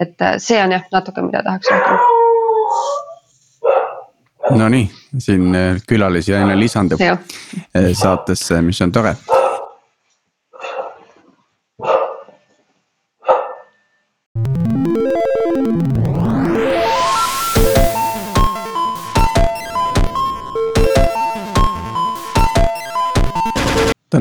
et 0.00 0.14
see 0.38 0.62
on 0.62 0.72
jah, 0.72 0.84
natuke, 0.92 1.22
mida 1.22 1.42
tahaks 1.42 1.70
rohkem. 1.72 1.98
Nonii, 4.58 4.90
siin 5.18 5.56
külalisi 5.88 6.34
aina 6.34 6.54
lisandub 6.58 7.00
saatesse, 7.92 8.62
mis 8.62 8.80
on 8.82 8.92
tore 8.92 9.16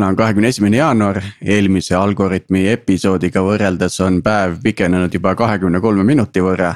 täna 0.07 0.13
on 0.13 0.15
kahekümne 0.15 0.47
esimene 0.47 0.77
jaanuar, 0.77 1.17
eelmise 1.43 1.95
Algorütmi 1.95 2.61
episoodiga 2.71 3.41
võrreldes 3.43 3.97
on 4.05 4.21
päev 4.23 4.55
pikenenud 4.63 5.13
juba 5.13 5.33
kahekümne 5.35 5.81
kolme 5.83 6.03
minuti 6.07 6.39
võrra. 6.39 6.75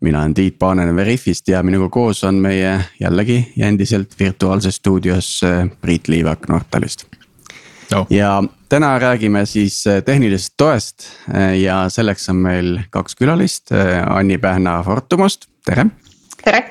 mina 0.00 0.18
olen 0.20 0.34
Tiit 0.34 0.58
Paananen 0.58 0.96
Veriffist 0.96 1.48
ja 1.48 1.62
minuga 1.62 1.88
koos 1.88 2.24
on 2.24 2.34
meie 2.34 2.80
jällegi 3.00 3.52
ja 3.56 3.68
endiselt 3.68 4.18
virtuaalses 4.18 4.76
stuudios 4.76 5.42
äh, 5.44 5.68
Priit 5.80 6.08
Liivak 6.08 6.48
Nortalist 6.48 7.06
no.. 7.92 8.06
ja 8.10 8.42
täna 8.68 8.98
räägime 8.98 9.46
siis 9.46 9.86
äh, 9.86 10.02
tehnilisest 10.02 10.54
toest 10.56 11.06
äh, 11.34 11.60
ja 11.60 11.88
selleks 11.88 12.28
on 12.28 12.36
meil 12.36 12.80
kaks 12.90 13.14
külalist, 13.14 13.70
Anni 14.08 14.38
Pähna 14.38 14.82
Fortumust, 14.82 15.46
tere. 15.64 15.86
tere. 16.44 16.70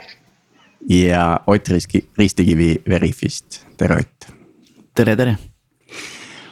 ja 0.89 1.39
Ott 1.47 1.69
Ristikivi 2.17 2.81
Veriffist, 2.89 3.63
tere 3.77 3.95
Ott. 3.95 4.33
tere, 4.95 5.15
tere 5.15 5.37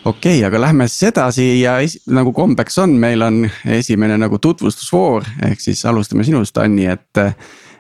okei 0.08 0.38
okay,, 0.38 0.48
aga 0.48 0.62
lähme 0.62 0.88
siis 0.88 1.10
edasi 1.12 1.46
ja 1.62 1.78
nagu 2.16 2.34
kombeks 2.34 2.78
on, 2.84 2.96
meil 3.00 3.22
on 3.26 3.44
esimene 3.78 4.18
nagu 4.20 4.40
tutvustusvoor, 4.40 5.28
ehk 5.50 5.64
siis 5.64 5.84
alustame 5.90 6.26
sinust, 6.28 6.58
Anni, 6.58 6.88
et. 6.92 7.24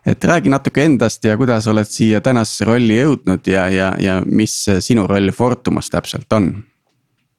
et 0.08 0.23
räägi 0.23 0.48
natuke 0.48 0.86
endast 0.88 1.25
ja 1.28 1.34
kuidas 1.36 1.66
oled 1.67 1.88
siia 1.92 2.22
tänasesse 2.23 2.64
rolli 2.66 2.95
jõudnud 2.95 3.47
ja, 3.52 3.66
ja, 3.67 3.89
ja 4.00 4.14
mis 4.23 4.53
sinu 4.80 5.03
roll 5.08 5.34
Fortumas 5.36 5.89
täpselt 5.92 6.31
on 6.31 6.45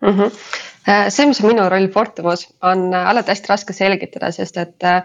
mm? 0.02 0.10
-hmm. 0.18 0.34
see, 1.08 1.26
mis 1.26 1.40
on 1.40 1.48
minu 1.48 1.64
roll 1.68 1.88
Fortumas, 1.94 2.44
on 2.62 2.92
alati 2.94 3.32
hästi 3.32 3.48
raske 3.48 3.72
selgitada, 3.72 4.28
sest 4.36 4.60
et 4.60 4.84
äh, 4.84 5.00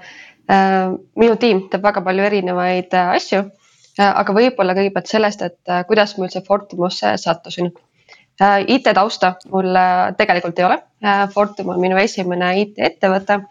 minu 1.16 1.38
tiim 1.40 1.70
teeb 1.72 1.88
väga 1.88 2.02
palju 2.02 2.24
erinevaid 2.24 3.00
asju 3.06 3.40
äh,. 3.40 4.12
aga 4.12 4.36
võib-olla 4.36 4.76
kõigepealt 4.76 5.16
sellest, 5.16 5.42
et 5.42 5.60
äh, 5.70 5.86
kuidas 5.88 6.18
ma 6.18 6.28
üldse 6.28 6.44
Fortumusse 6.48 7.16
sattusin 7.18 7.72
Äh, 7.72 7.93
IT-tausta 8.42 9.36
mul 9.52 9.76
äh, 9.76 10.16
tegelikult 10.18 10.60
ei 10.60 10.66
ole. 10.66 10.80
Äh, 11.06 11.28
Fortum 11.30 11.70
on 11.70 11.82
minu 11.82 11.98
esimene 11.98 12.54
IT-ettevõte. 12.62 13.44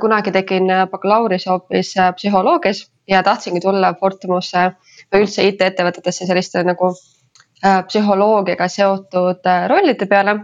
kunagi 0.00 0.32
tegin 0.34 0.66
bakalaureuse 0.90 1.50
hoopis 1.50 1.92
psühholoogias 2.16 2.80
ja 3.06 3.20
tahtsingi 3.22 3.60
tulla 3.62 3.92
Fortumusse 4.00 4.72
või 5.12 5.20
üldse 5.22 5.44
IT-ettevõtetesse 5.46 6.26
selliste 6.26 6.64
nagu 6.66 6.88
psühholoogiaga 7.86 8.66
seotud 8.68 9.46
rollide 9.70 10.06
peale. 10.06 10.34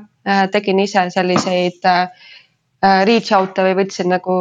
tegin 0.52 0.78
ise 0.78 1.08
selliseid 1.11 1.83
reach 3.05 3.34
out'e 3.34 3.64
või 3.66 3.74
võtsin 3.80 4.08
nagu 4.12 4.39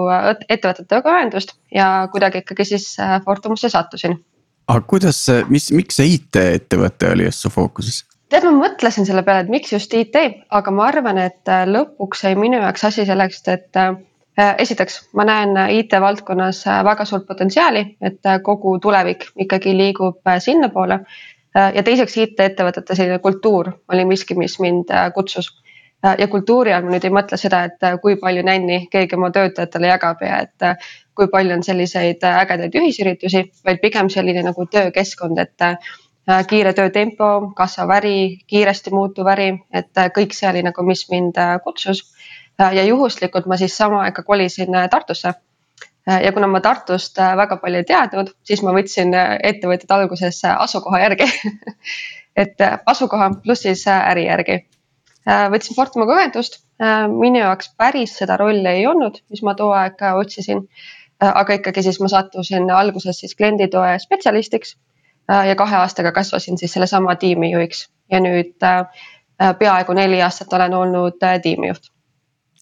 ettevõtetega 0.49 1.15
ühendust 1.15 1.55
ja 1.71 2.07
kuidagi 2.11 2.43
ikkagi 2.43 2.65
siis 2.65 2.97
Fortumusse 3.25 3.69
sattusin. 3.69 4.19
aga 4.67 4.81
kuidas, 4.87 5.25
mis, 5.49 5.71
miks 5.71 5.95
see 5.95 6.19
IT-ettevõte 6.19 7.11
oli 7.15 7.31
just 7.31 7.39
su 7.39 7.49
fookuses? 7.49 8.03
Tead, 8.33 8.47
ma 8.49 8.65
mõtlesin 8.65 9.05
selle 9.07 9.23
peale, 9.25 9.45
et 9.45 9.51
miks 9.51 9.73
just 9.73 9.93
IT, 9.97 10.17
aga 10.57 10.73
ma 10.73 10.87
arvan, 10.89 11.19
et 11.21 11.51
äh, 11.51 11.65
lõpuks 11.69 12.25
jäi 12.25 12.33
minu 12.39 12.61
jaoks 12.61 12.87
asi 12.89 13.05
selleks, 13.05 13.43
et 13.53 13.79
äh, 13.79 13.93
esiteks 14.63 14.99
ma 15.17 15.27
näen 15.29 15.57
IT 15.77 15.93
valdkonnas 16.01 16.63
äh, 16.67 16.81
väga 16.85 17.05
suurt 17.05 17.27
potentsiaali, 17.29 17.85
et 18.01 18.31
kogu 18.43 18.77
tulevik 18.81 19.29
ikkagi 19.45 19.77
liigub 19.77 20.33
sinnapoole. 20.39 20.99
ja 21.53 21.83
teiseks 21.85 22.15
IT-ettevõtete 22.17 22.95
selline 22.97 23.19
kultuur 23.21 23.67
oli 23.93 24.05
miski, 24.09 24.33
mis 24.33 24.55
mind 24.59 24.89
kutsus. 25.13 25.51
ja 26.17 26.27
kultuuri 26.27 26.73
all 26.73 26.83
ma 26.83 26.95
nüüd 26.95 27.05
ei 27.05 27.13
mõtle 27.13 27.37
seda, 27.37 27.59
et 27.69 27.85
kui 28.01 28.15
palju 28.19 28.41
nänni 28.43 28.87
keegi 28.91 29.15
oma 29.15 29.29
töötajatele 29.31 29.87
jagab 29.87 30.23
ja 30.25 30.39
et 30.47 30.65
kui 31.13 31.29
palju 31.29 31.53
on 31.53 31.61
selliseid 31.63 32.25
ägedaid 32.25 32.73
ühisüritusi, 32.81 33.43
vaid 33.65 33.79
pigem 33.85 34.09
selline 34.09 34.41
nagu 34.43 34.65
töökeskkond, 34.65 35.37
et 35.37 35.61
Äh, 35.61 35.77
kiire 36.47 36.73
töötempo, 36.73 37.29
kasvav 37.55 37.91
äri, 37.97 38.39
kiiresti 38.47 38.91
muutuv 38.95 39.27
äri, 39.33 39.49
et 39.75 39.91
äh, 39.99 40.09
kõik 40.15 40.35
see 40.35 40.47
oli 40.49 40.63
nagu, 40.63 40.85
mis 40.87 41.05
mind 41.11 41.39
äh, 41.39 41.57
kutsus. 41.63 42.05
ja 42.59 42.83
juhuslikult 42.85 43.47
ma 43.49 43.57
siis 43.57 43.73
sama 43.77 44.03
aega 44.03 44.23
kolisin 44.23 44.75
Tartusse. 44.89 45.33
ja 46.05 46.31
kuna 46.31 46.47
ma 46.47 46.59
Tartust 46.61 47.17
väga 47.17 47.57
palju 47.57 47.77
ei 47.77 47.83
teadnud, 47.83 48.29
siis 48.43 48.61
ma 48.63 48.71
võtsin 48.75 49.13
ettevõtjad 49.43 49.91
alguses 49.91 50.41
asukoha 50.45 50.99
järgi 50.99 51.25
et 52.43 52.61
asukoha 52.85 53.31
pluss 53.43 53.65
siis 53.65 53.87
äri 53.87 54.27
järgi. 54.27 54.59
võtsin 55.25 55.75
Fortumaga 55.75 56.19
ühendust, 56.19 56.59
minu 57.09 57.39
jaoks 57.39 57.73
päris 57.77 58.17
seda 58.17 58.37
rolli 58.37 58.69
ei 58.69 58.87
olnud, 58.87 59.17
mis 59.29 59.41
ma 59.41 59.55
too 59.55 59.71
aeg 59.73 59.97
otsisin. 60.13 60.67
aga 61.19 61.53
ikkagi 61.53 61.83
siis 61.83 61.99
ma 61.99 62.07
sattusin 62.07 62.69
alguses 62.71 63.19
siis 63.19 63.35
klienditoe 63.35 63.97
spetsialistiks 63.99 64.75
Äh, 64.75 64.92
ja 65.27 65.55
kahe 65.55 65.75
aastaga 65.75 66.11
kasvasin 66.11 66.57
siis 66.57 66.73
sellesama 66.73 67.15
tiimi 67.15 67.51
juhiks 67.51 67.87
ja 68.11 68.19
nüüd 68.19 68.63
äh, 68.63 68.85
äh, 69.41 69.55
peaaegu 69.59 69.93
neli 69.93 70.21
aastat 70.21 70.53
olen 70.53 70.73
olnud 70.73 71.19
tiimijuht. 71.41 71.91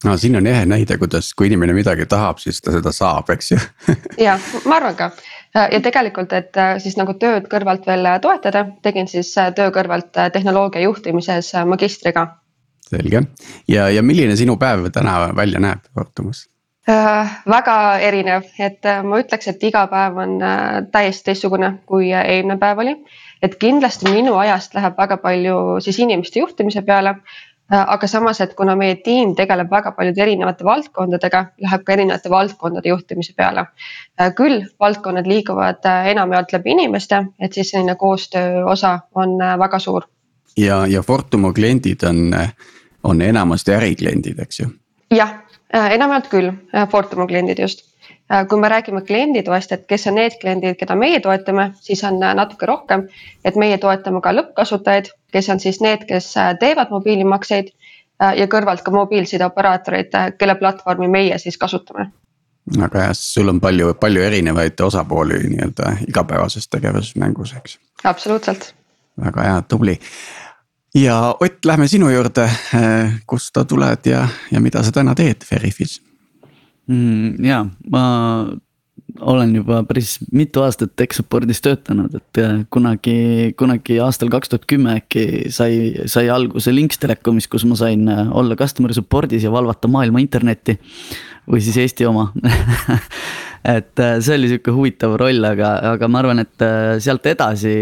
no 0.04 0.16
siin 0.16 0.36
on 0.36 0.46
ehe 0.46 0.66
näide, 0.66 0.98
kuidas, 0.98 1.34
kui 1.34 1.46
inimene 1.46 1.72
midagi 1.72 2.06
tahab, 2.06 2.38
siis 2.38 2.60
ta 2.62 2.72
seda 2.72 2.92
saab, 2.92 3.30
eks 3.30 3.52
ju 3.52 3.58
ja 4.26 4.38
ma 4.64 4.76
arvan 4.76 4.96
ka 4.96 5.10
ja 5.54 5.80
tegelikult, 5.84 6.32
et 6.32 6.62
siis 6.82 6.96
nagu 6.96 7.14
tööd 7.14 7.48
kõrvalt 7.50 7.86
veel 7.86 8.08
toetada, 8.22 8.66
tegin 8.82 9.08
siis 9.08 9.34
töö 9.56 9.70
kõrvalt 9.74 10.14
tehnoloogia 10.32 10.86
juhtimises 10.86 11.52
magistriga. 11.66 12.26
selge 12.88 13.26
ja, 13.68 13.90
ja 13.90 14.02
milline 14.02 14.36
sinu 14.36 14.56
päev 14.56 14.90
täna 14.92 15.28
välja 15.36 15.60
näeb 15.60 15.86
Fortumas? 15.94 16.46
Äh, 16.88 17.28
väga 17.46 17.74
erinev, 18.02 18.48
et 18.58 18.82
äh, 18.90 19.04
ma 19.06 19.20
ütleks, 19.22 19.46
et 19.46 19.60
iga 19.62 19.84
päev 19.86 20.16
on 20.18 20.32
äh, 20.42 20.80
täiesti 20.90 21.28
teistsugune, 21.28 21.76
kui 21.86 22.08
eelmine 22.10 22.56
päev 22.58 22.80
oli. 22.82 22.96
et 23.42 23.54
kindlasti 23.58 24.10
minu 24.10 24.34
ajast 24.38 24.74
läheb 24.74 24.98
väga 24.98 25.16
palju 25.22 25.80
siis 25.82 25.98
inimeste 26.02 26.40
juhtimise 26.40 26.82
peale. 26.82 27.14
aga 27.72 28.06
samas, 28.06 28.40
et 28.40 28.54
kuna 28.54 28.74
meie 28.76 28.96
tiim 28.96 29.34
tegeleb 29.34 29.70
väga 29.70 29.92
paljude 29.92 30.22
erinevate 30.22 30.64
valdkondadega, 30.64 31.44
läheb 31.60 31.84
ka 31.84 31.92
erinevate 31.92 32.30
valdkondade 32.30 32.88
juhtimise 32.88 33.32
peale. 33.36 33.64
küll 34.36 34.66
valdkonnad 34.80 35.26
liiguvad 35.26 35.86
enamjaolt 36.10 36.52
läbi 36.52 36.70
inimeste, 36.70 37.22
et 37.40 37.52
siis 37.52 37.70
selline 37.70 37.94
koostöö 37.94 38.64
osa 38.66 38.98
on 39.14 39.38
väga 39.38 39.78
suur. 39.78 40.02
ja, 40.56 40.86
ja 40.86 41.02
Fortumo 41.02 41.52
kliendid 41.52 42.02
on, 42.02 42.34
on 43.04 43.22
enamasti 43.22 43.72
ärikliendid, 43.72 44.38
eks 44.38 44.60
ju? 44.60 44.66
jah 45.10 45.30
Äh, 45.30 45.51
enamjaolt 45.72 46.28
küll, 46.28 46.52
äh, 46.74 46.88
Fortumi 46.88 47.26
kliendid 47.26 47.58
just. 47.58 47.84
Äh, 48.32 48.46
kui 48.48 48.60
me 48.60 48.68
räägime 48.68 49.02
klienditoest, 49.06 49.72
et 49.72 49.86
kes 49.86 50.06
on 50.06 50.14
need 50.14 50.38
kliendid, 50.40 50.76
keda 50.80 50.96
meie 50.96 51.20
toetame, 51.20 51.72
siis 51.80 52.04
on 52.04 52.20
natuke 52.20 52.66
rohkem. 52.66 53.08
et 53.44 53.56
meie 53.56 53.78
toetame 53.78 54.20
ka 54.20 54.32
lõppkasutajaid, 54.32 55.12
kes 55.32 55.48
on 55.48 55.60
siis 55.60 55.80
need, 55.80 56.04
kes 56.08 56.34
teevad 56.60 56.90
mobiilimakseid 56.90 57.72
ja 58.36 58.46
kõrvalt 58.46 58.82
ka 58.82 58.90
mobiilsideoperaatoreid, 58.90 60.12
kelle 60.38 60.54
platvormi 60.54 61.08
meie 61.08 61.38
siis 61.38 61.58
kasutame 61.58 62.12
väga 62.78 63.00
hea, 63.00 63.14
sul 63.14 63.48
on 63.48 63.60
palju, 63.60 63.94
palju 63.94 64.22
erinevaid 64.22 64.80
osapooli 64.80 65.40
nii-öelda 65.48 65.96
igapäevases 66.08 66.68
tegevuses 66.68 67.16
mängus, 67.16 67.54
eks. 67.58 67.78
absoluutselt. 68.04 68.74
väga 69.24 69.42
hea, 69.42 69.62
tubli 69.68 69.98
ja 70.94 71.36
Ott, 71.40 71.64
lähme 71.64 71.88
sinu 71.88 72.10
juurde, 72.10 72.44
äh, 72.74 73.14
kust 73.26 73.54
sa 73.54 73.64
tuled 73.64 74.06
ja, 74.06 74.28
ja 74.50 74.60
mida 74.60 74.82
sa 74.82 74.92
täna 74.92 75.14
teed 75.14 75.46
Veriffis 75.50 76.00
mm,? 76.86 77.44
ja 77.44 77.64
ma 77.90 78.04
olen 79.20 79.54
juba 79.56 79.82
päris 79.88 80.16
mitu 80.32 80.62
aastat 80.64 80.94
tech 80.96 81.16
support'is 81.16 81.60
töötanud, 81.64 82.14
et 82.16 82.40
äh, 82.40 82.54
kunagi, 82.72 83.52
kunagi 83.58 83.98
aastal 84.02 84.30
kaks 84.32 84.52
tuhat 84.52 84.64
kümme 84.70 84.96
äkki 85.00 85.52
sai, 85.52 86.06
sai 86.10 86.30
alguse 86.32 86.72
Links 86.74 87.00
Telekomis, 87.02 87.48
kus 87.50 87.66
ma 87.68 87.76
sain 87.78 88.06
äh, 88.08 88.24
olla 88.32 88.56
customer 88.58 88.94
support'is 88.96 89.44
ja 89.44 89.52
valvata 89.52 89.90
maailma 89.90 90.22
internetti. 90.22 90.78
või 91.50 91.58
siis 91.60 91.76
Eesti 91.82 92.06
oma 92.06 92.28
et 93.76 93.98
äh, 94.00 94.16
see 94.22 94.38
oli 94.38 94.52
sihuke 94.52 94.74
huvitav 94.74 95.16
roll, 95.20 95.44
aga, 95.44 95.74
aga 95.92 96.08
ma 96.08 96.22
arvan, 96.22 96.44
et 96.44 96.66
sealt 97.02 97.26
edasi 97.26 97.76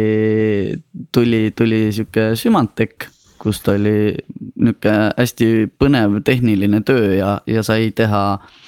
tuli, 1.13 1.51
tuli 1.57 1.89
sihuke 1.93 2.33
Symantec 2.37 3.11
kust 3.41 3.69
oli 3.73 4.15
nihuke 4.61 4.97
hästi 5.17 5.71
põnev 5.81 6.19
tehniline 6.25 6.83
töö 6.85 7.15
ja, 7.17 7.39
ja 7.49 7.63
sai 7.65 7.89
teha 7.97 8.25
äh, 8.35 8.59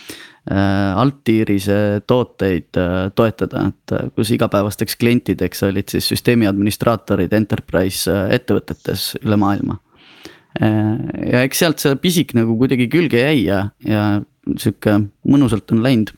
Altirise 0.50 2.02
tooteid 2.06 2.74
äh, 2.80 3.10
toetada, 3.14 3.68
et 3.70 3.92
äh, 3.94 4.08
kus 4.16 4.32
igapäevasteks 4.34 4.96
klientideks 4.98 5.62
olid 5.68 5.92
siis 5.92 6.08
süsteemi 6.10 6.48
administraatorid 6.50 7.32
enterprise 7.36 8.10
äh, 8.10 8.34
ettevõtetes 8.40 9.12
üle 9.22 9.38
maailma. 9.38 9.78
Äh,. 10.58 10.98
ja 11.30 11.44
eks 11.46 11.62
sealt 11.62 11.80
see 11.80 11.94
pisik 12.02 12.34
nagu 12.36 12.58
kuidagi 12.58 12.88
külge 12.92 13.22
jäi 13.22 13.46
ja, 13.46 13.68
ja 13.86 14.02
sihuke 14.58 14.98
mõnusalt 15.22 15.70
on 15.72 15.84
läinud. 15.84 16.10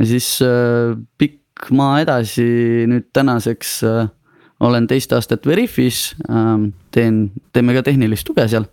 Ja 0.00 0.08
siis 0.08 0.30
äh, 0.44 0.96
pikk 1.20 1.68
maa 1.76 2.00
edasi 2.02 2.46
nüüd 2.88 3.10
tänaseks 3.16 3.76
äh, 3.84 4.08
olen 4.64 4.88
teist 4.88 5.12
aastat 5.12 5.44
Veriffis 5.46 6.14
äh,, 6.30 6.72
teen, 6.96 7.20
teeme 7.52 7.76
ka 7.76 7.84
tehnilist 7.84 8.26
tuge 8.28 8.48
seal. 8.48 8.64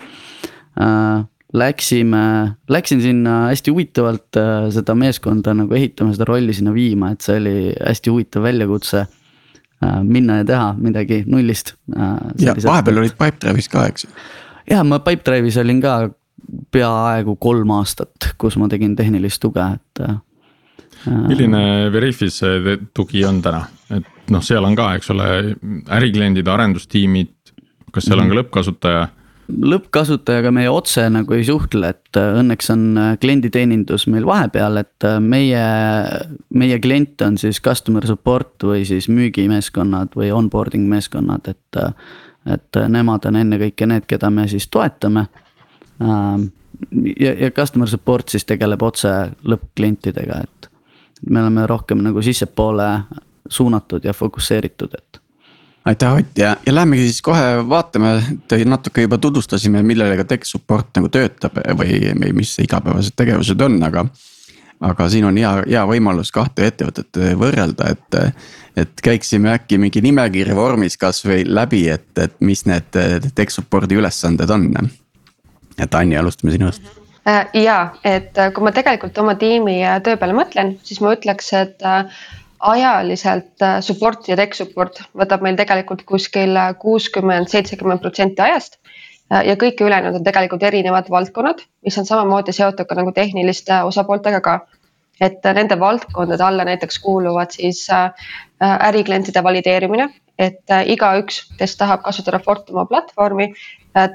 Äh, 0.80 1.28
läksime, 1.54 2.56
läksin 2.70 3.02
sinna 3.02 3.48
hästi 3.48 3.72
huvitavalt 3.72 4.38
äh, 4.38 4.70
seda 4.74 4.96
meeskonda 4.98 5.54
nagu 5.58 5.76
ehitama, 5.78 6.14
seda 6.16 6.26
rolli 6.30 6.54
sinna 6.54 6.74
viima, 6.74 7.14
et 7.14 7.26
see 7.26 7.38
oli 7.42 7.58
hästi 7.78 8.14
huvitav 8.14 8.48
väljakutse 8.48 9.04
äh,. 9.04 10.00
minna 10.04 10.42
ja 10.42 10.48
teha 10.50 10.74
midagi 10.80 11.24
nullist 11.30 11.76
äh,. 11.96 12.18
ja 12.42 12.58
vahepeal 12.64 13.04
olid 13.04 13.18
Pipedrive'is 13.20 13.70
ka, 13.70 13.86
eks 13.92 14.08
ju? 14.08 14.12
ja 14.74 14.84
ma 14.84 15.00
Pipedrive'is 15.06 15.60
olin 15.62 15.82
ka 15.84 15.98
peaaegu 16.74 17.36
kolm 17.40 17.72
aastat, 17.78 18.34
kus 18.38 18.58
ma 18.60 18.68
tegin 18.70 18.96
tehnilist 18.96 19.42
tuge, 19.42 19.64
et 19.78 20.04
milline 21.30 21.92
Veriffis 21.94 22.42
see 22.42 22.78
tugi 22.96 23.24
on 23.26 23.42
täna, 23.46 23.64
et 23.94 24.32
noh, 24.34 24.44
seal 24.44 24.66
on 24.66 24.76
ka, 24.76 24.94
eks 24.98 25.12
ole, 25.14 25.28
ärikliendid, 25.92 26.48
arendustiimid, 26.48 27.34
kas 27.94 28.08
seal 28.08 28.18
mm 28.18 28.22
-hmm. 28.22 28.26
on 28.26 28.30
ka 28.30 28.40
lõppkasutaja 28.42 29.08
lõppkasutajaga 29.48 30.52
meie 30.56 30.70
otse 30.72 31.04
nagu 31.12 31.36
ei 31.36 31.44
suhtle, 31.48 31.90
et 31.94 32.20
äh, 32.20 32.38
õnneks 32.40 32.72
on 32.74 32.84
äh, 33.00 33.12
klienditeenindus 33.22 34.08
meil 34.12 34.26
vahepeal, 34.28 34.80
et 34.84 35.08
äh, 35.08 35.20
meie, 35.24 35.64
meie 36.56 36.80
klient 36.84 37.22
on 37.26 37.38
siis 37.42 37.60
customer 37.64 38.06
support 38.08 38.64
või 38.64 38.86
siis 38.88 39.10
müügimeeskonnad 39.12 40.16
või 40.20 40.32
onboarding 40.36 40.88
meeskonnad, 40.90 41.52
et. 41.52 41.84
et 42.44 42.78
nemad 42.92 43.24
on 43.30 43.38
ennekõike 43.40 43.86
need, 43.88 44.04
keda 44.04 44.28
me 44.30 44.44
siis 44.52 44.66
toetame. 44.68 45.22
Ähm, 46.04 46.50
ja, 47.16 47.32
ja 47.40 47.52
customer 47.56 47.88
support 47.88 48.34
siis 48.34 48.44
tegeleb 48.44 48.84
otse 48.84 49.14
lõppklientidega, 49.48 50.42
et 50.44 50.68
me 51.30 51.40
oleme 51.40 51.64
rohkem 51.68 52.04
nagu 52.04 52.22
sissepoole 52.22 52.90
suunatud 53.48 54.04
ja 54.04 54.12
fokusseeritud, 54.14 54.98
et 54.98 55.23
aitäh 55.86 56.14
Ott 56.14 56.38
ja, 56.38 56.58
ja 56.66 56.76
lähmegi 56.76 57.02
siis 57.02 57.22
kohe 57.22 57.70
vaatame, 57.70 58.24
te 58.48 58.66
natuke 58.66 59.02
juba 59.02 59.18
tutvustasime, 59.18 59.84
millega 59.84 60.24
tech 60.24 60.48
support 60.48 60.94
nagu 60.98 61.10
töötab 61.12 61.60
või, 61.80 62.00
või 62.22 62.32
mis 62.40 62.56
igapäevased 62.64 63.18
tegevused 63.20 63.62
on, 63.62 63.82
aga. 63.84 64.06
aga 64.84 65.10
siin 65.10 65.26
on 65.26 65.38
hea, 65.38 65.52
hea 65.68 65.84
võimalus 65.88 66.32
kahte 66.32 66.68
ettevõtet 66.68 67.20
võrrelda, 67.40 67.94
et, 67.96 68.18
et 68.76 69.04
käiksime 69.04 69.54
äkki 69.54 69.78
mingi 69.78 70.02
nimekirja 70.02 70.56
vormis 70.56 70.98
kasvõi 70.98 71.46
läbi, 71.48 71.88
et, 71.90 72.10
et 72.18 72.36
mis 72.40 72.66
need 72.66 73.00
tech 73.36 73.52
support'i 73.52 73.96
ülesanded 73.96 74.50
on. 74.50 74.70
et 75.80 75.96
Anni, 75.96 76.18
alustame 76.18 76.52
sinust 76.52 76.84
äh, 77.28 77.48
ja, 77.54 77.96
et 78.04 78.40
kui 78.56 78.64
ma 78.64 78.72
tegelikult 78.72 79.18
oma 79.18 79.36
tiimi 79.36 79.82
töö 80.04 80.18
peale 80.18 80.34
mõtlen, 80.34 80.78
siis 80.84 81.02
ma 81.02 81.16
ütleks, 81.16 81.54
et 81.54 81.84
ajaliselt 82.64 83.62
äh, 83.62 83.80
support 83.82 84.28
ja 84.28 84.38
tech 84.40 84.56
support 84.58 85.02
võtab 85.18 85.44
meil 85.44 85.58
tegelikult 85.60 86.06
kuskil 86.08 86.56
äh, 86.60 86.72
kuuskümmend, 86.80 87.52
seitsekümmend 87.52 88.02
protsenti 88.04 88.44
ajast. 88.46 88.80
Äh, 89.32 89.44
ja 89.50 89.58
kõik 89.60 89.84
ülejäänud 89.84 90.22
on 90.22 90.24
tegelikult 90.26 90.64
erinevad 90.64 91.12
valdkonnad, 91.12 91.64
mis 91.84 92.00
on 92.00 92.08
samamoodi 92.08 92.56
seotud 92.56 92.88
ka 92.90 92.98
nagu 93.00 93.12
tehniliste 93.16 93.84
osapooltega 93.90 94.42
ka. 94.46 94.62
et 95.22 95.46
nende 95.56 95.76
valdkondade 95.80 96.44
alla 96.44 96.64
näiteks 96.66 96.98
kuuluvad 97.00 97.52
siis 97.54 97.86
äriklientide 98.60 99.44
valideerimine, 99.44 100.08
et 100.40 100.74
igaüks, 100.90 101.38
kes 101.60 101.78
tahab 101.78 102.02
kasutada 102.04 102.40
Fortuma 102.40 102.86
platvormi, 102.90 103.52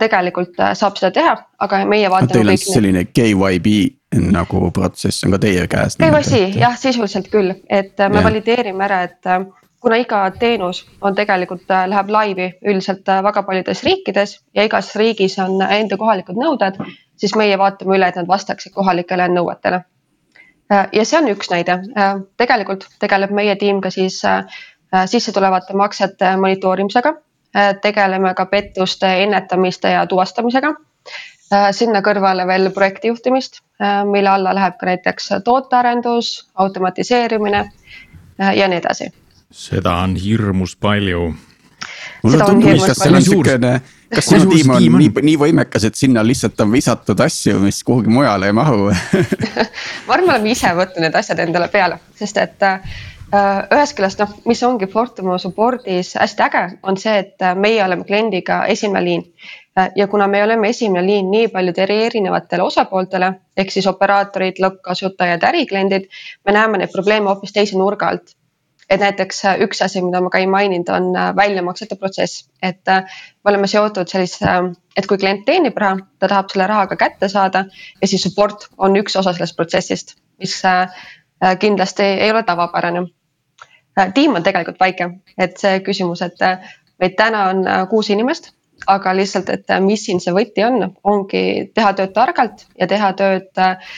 tegelikult 0.00 0.58
saab 0.74 0.98
seda 0.98 1.12
teha, 1.14 1.36
aga 1.58 1.84
meie 1.86 2.10
vaatame. 2.10 2.34
Teil 2.34 2.50
on 2.50 2.58
selline 2.58 3.04
KYB 3.04 3.97
nagu 4.16 4.70
protsess 4.70 5.25
on 5.25 5.34
ka 5.34 5.40
teie 5.43 5.66
käes. 5.69 5.96
KYC 6.00 6.58
jah, 6.58 6.76
sisuliselt 6.78 7.28
küll, 7.32 7.52
et 7.69 8.00
äh, 8.00 8.10
me 8.10 8.22
ja. 8.22 8.25
valideerime 8.25 8.84
ära, 8.84 9.02
et 9.08 9.28
äh, 9.28 9.44
kuna 9.81 9.99
iga 10.00 10.22
teenus 10.38 10.84
on 11.00 11.16
tegelikult, 11.19 11.66
äh, 11.70 11.84
läheb 11.90 12.10
laivi 12.12 12.49
üldiselt 12.64 13.08
väga 13.28 13.43
paljudes 13.43 13.84
riikides 13.84 14.38
ja 14.56 14.64
igas 14.64 14.94
riigis 14.96 15.38
on 15.44 15.60
enda 15.62 16.00
kohalikud 16.00 16.40
nõuded, 16.40 16.81
siis 17.20 17.37
meie 17.37 17.58
vaatame 17.60 17.99
üle, 17.99 18.08
et 18.08 18.16
nad 18.20 18.28
vastaksid 18.28 18.72
kohalikele 18.72 19.28
nõuetele. 19.34 19.84
ja 20.69 21.04
see 21.04 21.16
on 21.19 21.31
üks 21.32 21.49
näide, 21.50 21.78
tegelikult 22.37 22.84
tegeleb 23.00 23.31
meie 23.32 23.54
tiim 23.56 23.81
ka 23.81 23.90
siis 23.90 24.20
sissetulevate 25.06 25.72
maksete 25.72 26.34
monitoorimisega, 26.37 27.14
tegeleme 27.81 28.34
ka 28.34 28.44
pettuste 28.46 29.08
ennetamiste 29.22 29.88
ja 29.88 30.06
tuvastamisega 30.06 30.75
sinna 31.72 32.02
kõrvale 32.04 32.46
veel 32.46 32.70
projektijuhtimist, 32.74 33.60
äh, 33.82 34.04
mille 34.08 34.30
alla 34.30 34.54
läheb 34.54 34.78
ka 34.80 34.86
näiteks 34.90 35.30
tootearendus, 35.44 36.48
automatiseerimine 36.54 37.60
äh, 38.40 38.56
ja 38.56 38.68
nii 38.68 38.80
edasi. 38.82 39.12
seda 39.50 39.94
on 40.04 40.16
hirmus 40.16 40.76
palju. 40.76 41.34
mulle 42.22 42.44
tundub, 42.44 42.80
kas 42.86 42.98
seal 42.98 43.14
on 43.14 43.22
siukene, 43.22 43.80
kas 44.14 44.26
sinu 44.26 44.50
tiim 44.50 44.70
on 44.74 44.88
nii, 44.98 45.12
nii 45.22 45.36
võimekas, 45.40 45.84
et 45.88 45.94
sinna 45.94 46.24
lihtsalt 46.26 46.60
on 46.60 46.72
visatud 46.72 47.20
asju, 47.20 47.60
mis 47.60 47.84
kuhugi 47.84 48.10
mujale 48.12 48.46
ei 48.46 48.52
mahu 48.52 48.90
ma 50.06 50.14
arvan, 50.14 50.26
me 50.26 50.34
oleme 50.34 50.50
ise 50.50 50.74
võtnud 50.74 51.06
need 51.06 51.16
asjad 51.16 51.38
endale 51.46 51.68
peale, 51.72 52.00
sest 52.18 52.42
et 52.42 52.66
ühest 53.28 53.96
küljest 53.96 54.20
noh, 54.22 54.30
mis 54.48 54.62
ongi 54.64 54.88
Fortumo 54.88 55.36
support'is 55.38 56.14
hästi 56.16 56.44
äge, 56.46 56.64
on 56.82 56.96
see, 56.96 57.18
et 57.24 57.44
meie 57.60 57.82
oleme 57.84 58.04
kliendiga 58.08 58.62
esimene 58.72 59.04
liin 59.04 59.24
ja 59.96 60.06
kuna 60.08 60.28
me 60.28 60.44
oleme 60.44 60.69
esimene 60.69 61.06
liin 61.06 61.30
nii 61.30 61.48
paljudele 61.48 62.06
erinevatele 62.06 62.62
osapooltele 62.62 63.32
ehk 63.56 63.70
siis 63.70 63.86
operaatorid, 63.86 64.60
lõppkasutajad, 64.62 65.44
ärikliendid, 65.50 66.08
me 66.46 66.54
näeme 66.56 66.78
neid 66.78 66.92
probleeme 66.92 67.30
hoopis 67.30 67.52
teise 67.52 67.78
nurga 67.78 68.12
alt. 68.12 68.34
et 68.88 69.00
näiteks 69.00 69.42
äh, 69.44 69.58
üks 69.60 69.82
asi, 69.84 70.00
mida 70.00 70.22
ma 70.25 70.30
ka 70.32 70.38
ei 70.40 70.46
maininud, 70.48 70.88
on 70.88 71.08
äh, 71.16 71.26
väljamaksete 71.36 71.98
protsess, 72.00 72.46
et 72.62 72.88
äh, 72.88 73.02
me 73.44 73.50
oleme 73.50 73.69
seotud 73.69 74.08
sellise, 74.08 74.54
et 74.96 75.06
kui 75.06 75.19
klient 75.20 75.44
teenib 75.44 75.76
raha, 75.76 75.98
ta 76.19 76.28
tahab 76.28 76.48
selle 76.48 76.66
raha 76.70 76.86
ka 76.88 76.96
kätte 76.96 77.28
saada 77.28 77.66
ja 78.00 78.08
siis 78.08 78.25
support 78.25 78.64
on 78.78 78.96
üks 78.96 79.19
osa 79.20 79.34
sellest 79.36 79.56
protsessist, 79.56 80.16
mis 80.40 80.56
kindlasti 81.60 82.02
ei 82.02 82.30
ole 82.30 82.42
tavapärane. 82.42 83.04
tiim 84.14 84.34
on 84.34 84.42
tegelikult 84.42 84.80
väike, 84.80 85.10
et 85.38 85.60
see 85.60 85.80
küsimus, 85.84 86.22
et 86.25 86.40
meid 86.98 87.14
täna 87.20 87.44
on 87.52 87.64
kuus 87.90 88.08
inimest 88.10 88.54
aga 88.86 89.16
lihtsalt, 89.16 89.48
et 89.48 89.70
äh, 89.70 89.80
mis 89.80 90.04
siin 90.06 90.20
see 90.22 90.34
võti 90.34 90.64
on, 90.66 90.92
ongi 91.04 91.42
teha 91.75 91.92
tööd 91.98 92.12
targalt 92.16 92.64
ja 92.78 92.86
teha 92.90 93.12
tööd 93.19 93.60
äh, 93.62 93.94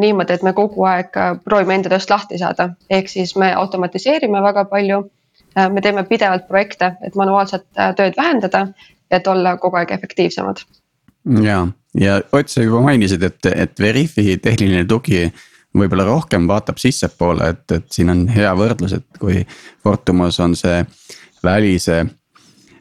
niimoodi, 0.00 0.36
et 0.36 0.44
me 0.46 0.52
kogu 0.56 0.86
aeg 0.88 1.16
äh, 1.20 1.34
proovime 1.44 1.78
enda 1.78 1.92
tööst 1.92 2.10
lahti 2.10 2.40
saada, 2.40 2.70
ehk 2.90 3.10
siis 3.12 3.36
me 3.36 3.52
automatiseerime 3.54 4.42
väga 4.42 4.66
palju. 4.70 5.04
me 5.72 5.80
teeme 5.80 6.02
pidevalt 6.04 6.48
projekte, 6.48 6.90
et 7.00 7.14
manuaalset 7.16 7.64
tööd 7.96 8.16
vähendada, 8.16 8.66
et 9.10 9.26
olla 9.26 9.54
kogu 9.56 9.76
aeg 9.76 9.90
efektiivsemad. 9.90 10.60
ja, 11.42 11.66
ja 11.94 12.20
Ott, 12.32 12.48
sa 12.48 12.62
juba 12.62 12.80
mainisid, 12.80 13.22
et, 13.22 13.46
et 13.46 13.80
Veriffi 13.80 14.36
tehniline 14.36 14.84
tugi 14.84 15.32
võib-olla 15.76 16.04
rohkem 16.04 16.48
vaatab 16.48 16.76
sissepoole, 16.76 17.48
et, 17.48 17.72
et 17.72 17.88
siin 17.92 18.10
on 18.12 18.26
hea 18.28 18.52
võrdlus, 18.56 18.92
et 18.92 19.20
kui 19.20 19.46
Fortumos 19.82 20.40
on 20.40 20.56
see 20.56 20.84
välise 21.44 22.04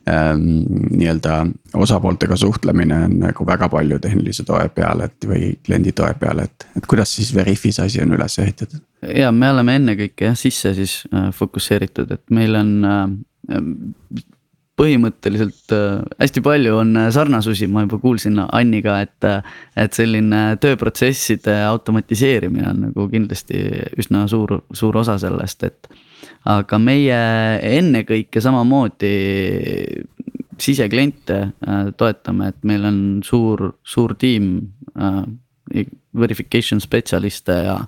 nii-öelda 0.06 1.38
osapooltega 1.74 2.36
suhtlemine 2.38 2.98
on 3.08 3.16
nagu 3.24 3.48
väga 3.48 3.70
palju 3.74 3.98
tehnilise 4.04 4.46
toe 4.46 4.68
peal, 4.76 5.02
et 5.02 5.26
või 5.26 5.56
kliendi 5.66 5.96
toe 5.98 6.12
peal, 6.20 6.44
et, 6.44 6.68
et 6.78 6.86
kuidas 6.86 7.16
siis 7.18 7.34
Veriffis 7.36 7.80
asi 7.82 8.04
on 8.04 8.14
üles 8.14 8.38
ehitatud? 8.40 8.84
ja 9.16 9.32
me 9.34 9.50
oleme 9.50 9.80
ennekõike 9.80 10.30
jah 10.30 10.38
sisse 10.38 10.76
siis 10.78 11.00
äh, 11.14 11.32
fokusseeritud, 11.34 12.14
et 12.14 12.38
meil 12.38 12.58
on 12.60 12.72
äh, 12.86 14.22
põhimõtteliselt 14.80 15.74
äh, 15.76 16.04
hästi 16.20 16.44
palju 16.44 16.76
on 16.82 16.96
äh, 17.00 17.10
sarnasusi, 17.16 17.68
ma 17.72 17.86
juba 17.86 18.00
kuulsin 18.04 18.42
Anniga, 18.46 19.00
et. 19.06 19.18
Äh, 19.24 19.54
et 19.76 19.92
selline 19.92 20.56
tööprotsesside 20.64 21.52
automatiseerimine 21.68 22.70
on 22.70 22.78
nagu 22.86 23.06
kindlasti 23.12 23.60
üsna 24.00 24.22
suur, 24.32 24.62
suur 24.72 24.96
osa 25.02 25.18
sellest, 25.20 25.66
et 25.68 25.90
aga 26.46 26.80
meie 26.82 27.20
ennekõike 27.78 28.42
samamoodi 28.42 29.16
sisekliente 30.62 31.38
äh, 31.68 31.90
toetame, 31.98 32.52
et 32.52 32.64
meil 32.64 32.86
on 32.88 33.00
suur, 33.26 33.72
suur 33.84 34.16
tiim 34.20 34.52
äh, 34.96 35.24
verification 36.16 36.80
spetsialiste 36.82 37.58
ja. 37.66 37.80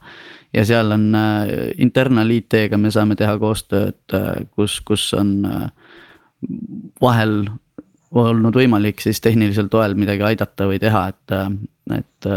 ja 0.54 0.66
seal 0.68 0.92
on 0.96 1.08
äh, 1.16 1.54
internal 1.84 2.32
IT-ga 2.34 2.80
me 2.80 2.92
saame 2.92 3.16
teha 3.20 3.38
koostööd, 3.40 4.18
kus, 4.56 4.80
kus 4.88 5.10
on 5.18 5.38
vahel 7.02 7.40
olnud 8.18 8.56
võimalik 8.56 9.02
siis 9.04 9.20
tehnilisel 9.24 9.72
toel 9.72 9.96
midagi 10.00 10.24
aidata 10.24 10.68
või 10.70 10.80
teha, 10.80 11.08
et, 11.12 11.34
et. 11.98 12.28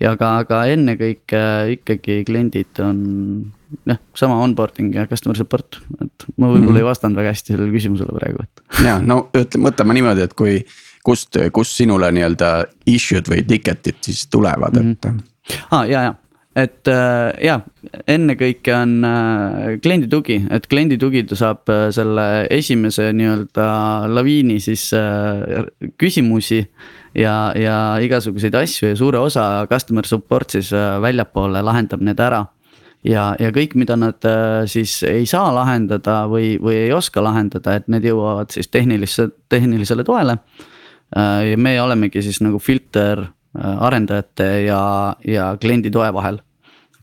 ja 0.00 0.14
ka, 0.18 0.32
aga 0.42 0.64
ennekõike 0.72 1.42
ikkagi 1.76 2.22
kliendid 2.26 2.80
on 2.82 2.98
jah, 3.88 3.98
sama 4.16 4.40
onboarding 4.44 4.94
ja 4.96 5.06
customer 5.10 5.36
support, 5.36 5.80
et 6.00 6.28
ma 6.36 6.48
võib-olla 6.48 6.60
mm 6.60 6.68
-hmm. 6.68 6.82
ei 6.82 6.88
vastanud 6.90 7.20
väga 7.20 7.34
hästi 7.34 7.54
sellele 7.54 7.72
küsimusele 7.72 8.14
praegu, 8.18 8.44
et. 8.46 8.62
ja 8.88 8.98
no 8.98 9.18
ütle, 9.36 9.62
mõtleme 9.64 9.98
niimoodi, 9.98 10.24
et 10.28 10.34
kui, 10.34 10.60
kust, 11.04 11.36
kust 11.52 11.76
sinule 11.76 12.12
nii-öelda 12.12 12.52
issue'd 12.86 13.28
või 13.28 13.44
ticket'id 13.48 14.00
siis 14.00 14.26
tulevad, 14.26 14.76
et 14.76 14.84
mm. 14.84 14.96
-hmm. 15.02 15.60
ah, 15.70 15.84
ja, 15.88 16.02
ja 16.02 16.14
et 16.58 16.88
äh, 16.90 17.32
ja 17.44 17.58
ennekõike 18.08 18.72
on 18.74 18.94
äh, 19.06 19.78
kliendi 19.82 20.08
tugi, 20.10 20.38
et 20.54 20.66
kliendi 20.70 20.98
tugi 21.00 21.24
ta 21.28 21.38
saab 21.38 21.70
äh, 21.72 21.88
selle 21.94 22.46
esimese 22.54 23.10
nii-öelda 23.16 23.68
laviini 24.10 24.58
siis 24.62 24.88
äh, 24.96 25.68
küsimusi. 26.00 26.64
ja, 27.18 27.52
ja 27.56 27.98
igasuguseid 28.04 28.54
asju 28.54 28.90
ja 28.90 28.96
suure 28.96 29.18
osa 29.18 29.66
customer 29.70 30.06
support 30.06 30.50
siis 30.50 30.72
äh, 30.72 31.00
väljapoole 31.02 31.62
lahendab 31.62 32.02
need 32.04 32.20
ära. 32.20 32.44
Ja, 33.04 33.30
ja 33.38 33.52
kõik, 33.54 33.76
mida 33.78 33.96
nad 33.96 34.24
äh, 34.28 34.64
siis 34.66 35.02
ei 35.06 35.26
saa 35.26 35.52
lahendada 35.54 36.24
või, 36.30 36.56
või 36.62 36.76
ei 36.86 36.92
oska 36.92 37.22
lahendada, 37.24 37.78
et 37.78 37.88
need 37.88 38.08
jõuavad 38.08 38.50
siis 38.54 38.68
tehnilisse, 38.68 39.28
tehnilisele 39.48 40.04
toele. 40.04 40.38
ja 41.16 41.56
me 41.56 41.70
olemegi 41.80 42.20
siis 42.22 42.42
nagu 42.44 42.58
filter 42.60 43.22
arendajate 43.56 44.48
ja, 44.66 45.14
ja 45.24 45.56
kliendi 45.60 45.90
toe 45.90 46.10
vahel 46.12 46.36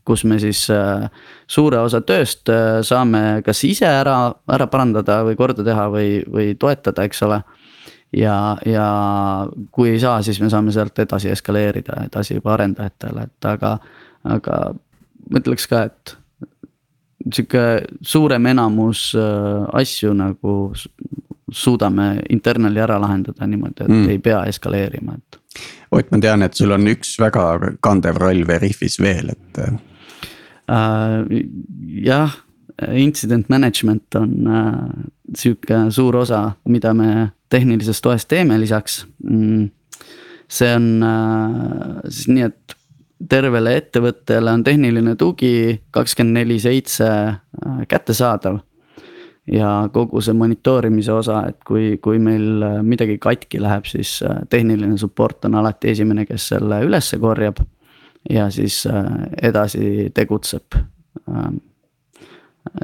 kus 0.06 0.24
me 0.24 0.38
siis 0.42 0.62
äh, 0.70 1.08
suure 1.50 1.80
osa 1.82 2.00
tööst 2.06 2.48
äh, 2.52 2.80
saame 2.86 3.42
kas 3.46 3.62
ise 3.66 3.88
ära, 3.88 4.16
ära 4.54 4.68
parandada 4.70 5.20
või 5.26 5.36
korda 5.38 5.66
teha 5.66 5.88
või, 5.92 6.10
või 6.30 6.54
toetada, 6.58 7.06
eks 7.06 7.22
ole. 7.26 7.40
ja, 8.16 8.56
ja 8.66 8.86
kui 9.74 9.96
ei 9.96 10.00
saa, 10.00 10.20
siis 10.22 10.40
me 10.40 10.50
saame 10.52 10.74
sealt 10.74 10.98
edasi 11.02 11.32
eskaleerida 11.34 12.04
edasi 12.06 12.38
juba 12.38 12.54
arendajatele, 12.54 13.26
et 13.26 13.50
aga, 13.50 13.76
aga 14.36 14.60
ma 15.30 15.42
ütleks 15.42 15.66
ka, 15.70 15.86
et 15.90 16.16
sihuke 17.32 17.64
suurem 18.06 18.46
enamus 18.52 19.08
äh, 19.18 19.66
asju 19.80 20.14
nagu 20.16 20.56
suudame 21.52 22.22
internal'i 22.34 22.82
ära 22.82 22.98
lahendada 23.02 23.46
niimoodi, 23.46 23.84
et 23.84 23.92
mm. 23.92 24.06
ei 24.14 24.22
pea 24.22 24.44
eskaleerima, 24.50 25.18
et. 25.18 25.42
Ott, 25.94 26.08
ma 26.10 26.18
tean, 26.20 26.42
et 26.42 26.58
sul 26.58 26.74
on 26.74 26.88
üks 26.90 27.14
väga 27.22 27.76
kandev 27.84 28.18
roll 28.20 28.42
Veriffis 28.48 28.98
veel, 29.00 29.30
et 29.32 29.60
Äh, 30.66 31.46
jah, 32.02 32.32
incident 32.92 33.48
management 33.48 34.14
on 34.14 34.46
äh, 34.46 35.04
sihuke 35.34 35.86
suur 35.90 36.16
osa, 36.16 36.56
mida 36.68 36.94
me 36.94 37.30
tehnilisest 37.50 38.02
toest 38.02 38.28
teeme 38.28 38.58
lisaks. 38.60 39.04
Mm, 39.22 39.70
see 40.48 40.72
on 40.74 40.88
äh, 41.06 42.00
siis 42.08 42.32
nii, 42.32 42.48
et 42.50 42.75
tervele 43.28 43.76
ettevõttele 43.80 44.52
on 44.52 44.64
tehniline 44.64 45.16
tugi 45.16 45.80
kakskümmend 45.90 46.40
neli 46.40 46.58
seitse 46.60 47.08
kättesaadav. 47.88 48.60
ja 49.46 49.88
kogu 49.92 50.20
see 50.20 50.34
monitoorimise 50.34 51.12
osa, 51.12 51.44
et 51.48 51.60
kui, 51.64 51.98
kui 52.02 52.18
meil 52.18 52.64
midagi 52.82 53.18
katki 53.22 53.60
läheb, 53.62 53.86
siis 53.86 54.18
tehniline 54.50 54.98
support 54.98 55.44
on 55.46 55.54
alati 55.54 55.92
esimene, 55.94 56.26
kes 56.26 56.48
selle 56.50 56.80
ülesse 56.82 57.18
korjab 57.22 57.62
ja 58.30 58.50
siis 58.50 58.86
äh, 58.86 59.04
edasi 59.42 60.10
tegutseb. 60.14 60.76
Ähm, 61.28 61.60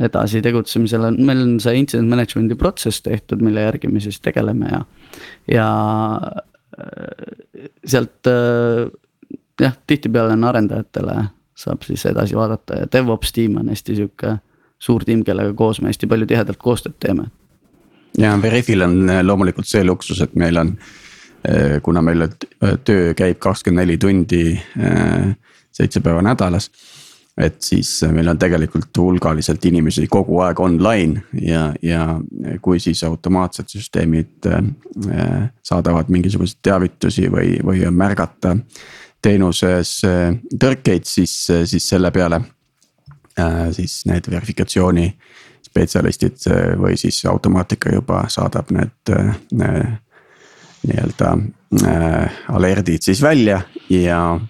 edasi 0.00 0.42
tegutsemisel 0.42 1.08
on, 1.08 1.18
meil 1.26 1.42
on 1.42 1.56
see 1.60 1.74
incident 1.80 2.10
management'i 2.10 2.54
protsess 2.58 3.02
tehtud, 3.02 3.42
mille 3.42 3.64
järgi 3.64 3.90
me 3.90 4.00
siis 4.00 4.20
tegeleme 4.22 4.70
ja, 4.70 4.82
ja 5.50 5.68
äh, 6.78 7.66
sealt 7.84 8.30
äh, 8.30 8.86
jah, 9.60 9.76
tihtipeale 9.86 10.32
on 10.32 10.44
arendajatele 10.44 11.24
saab 11.54 11.82
siis 11.86 12.06
edasi 12.06 12.36
vaadata 12.36 12.82
ja 12.82 12.88
DevOps 12.92 13.32
tiim 13.32 13.56
on 13.60 13.68
hästi 13.68 13.96
sihuke 13.96 14.36
suur 14.82 15.04
tiim, 15.04 15.24
kellega 15.24 15.52
koos 15.54 15.80
me 15.80 15.92
hästi 15.92 16.06
palju 16.06 16.26
tihedalt 16.26 16.58
koostööd 16.58 16.98
teeme. 17.00 17.28
ja 18.18 18.34
Veriffil 18.42 18.82
on 18.82 19.06
loomulikult 19.22 19.68
see 19.68 19.84
luksus, 19.84 20.20
et 20.20 20.34
meil 20.34 20.56
on 20.56 20.74
äh, 20.76 20.90
Äh, 21.48 21.80
kuna 21.82 22.02
meil 22.02 22.28
töö 22.86 23.14
käib 23.18 23.40
kakskümmend 23.42 23.82
neli 23.82 23.96
tundi, 23.98 24.54
äh, 24.78 25.32
seitse 25.74 26.00
päeva 26.00 26.22
nädalas. 26.22 26.70
et 27.36 27.62
siis 27.64 28.02
meil 28.12 28.28
on 28.28 28.36
tegelikult 28.38 28.98
hulgaliselt 28.98 29.64
inimesi 29.64 30.04
kogu 30.06 30.42
aeg 30.44 30.58
online 30.60 31.22
ja, 31.40 31.72
ja 31.82 32.20
kui 32.60 32.76
siis 32.80 33.00
automaatsed 33.08 33.72
süsteemid 33.72 34.46
äh, 34.46 35.48
saadavad 35.64 36.12
mingisuguseid 36.12 36.60
teavitusi 36.62 37.30
või, 37.32 37.56
või 37.64 37.86
on 37.88 37.96
märgata 37.96 38.52
teenuses 39.22 40.00
tõrkeid, 40.60 41.06
siis, 41.06 41.34
siis 41.70 41.88
selle 41.88 42.10
peale. 42.10 42.40
Siis 43.72 44.02
need 44.04 44.26
verifikatsiooni 44.28 45.06
spetsialistid 45.64 46.42
või 46.76 46.98
siis 47.00 47.22
automaatika 47.30 47.94
juba 47.94 48.26
saadab 48.28 48.74
need 48.76 49.12
nii-öelda 50.86 51.38
äh, 51.86 52.32
alerdid 52.48 53.02
siis 53.02 53.22
välja 53.22 53.60
ja, 53.90 54.40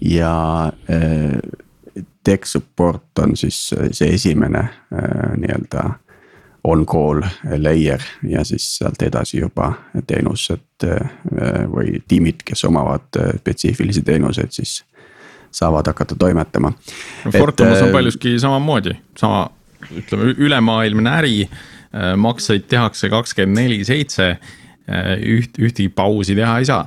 ja 0.00 0.72
äh, 0.90 1.38
tech 2.24 2.44
support 2.44 3.18
on 3.18 3.36
siis 3.36 3.74
see 3.92 4.14
esimene 4.14 4.58
äh, 4.58 5.36
nii-öelda 5.36 5.90
on-call 6.64 7.22
layer 7.58 8.02
ja 8.28 8.44
siis 8.44 8.66
sealt 8.76 9.02
edasi 9.02 9.40
juba 9.40 9.72
teenused 10.06 10.84
äh, 10.84 11.10
või 11.70 12.00
tiimid, 12.08 12.44
kes 12.44 12.64
omavad 12.68 13.20
äh, 13.20 13.32
spetsiifilisi 13.40 14.02
teenuseid, 14.06 14.52
siis 14.52 14.80
saavad 15.50 15.88
hakata 15.90 16.14
toimetama. 16.18 16.72
no 17.24 17.32
Fortumus 17.32 17.80
on 17.80 17.88
äh, 17.88 17.92
paljuski 17.92 18.38
samamoodi, 18.38 18.94
sama 19.18 19.48
ütleme 19.96 20.34
ülemaailmne 20.36 21.10
äri, 21.10 21.36
makseid 22.20 22.68
tehakse 22.68 23.08
kakskümmend 23.10 23.56
neli 23.58 23.78
seitse 23.84 24.34
üht, 24.86 25.56
ühtegi 25.58 25.88
pausi 25.88 26.36
teha 26.38 26.58
ei 26.60 26.68
saa. 26.68 26.84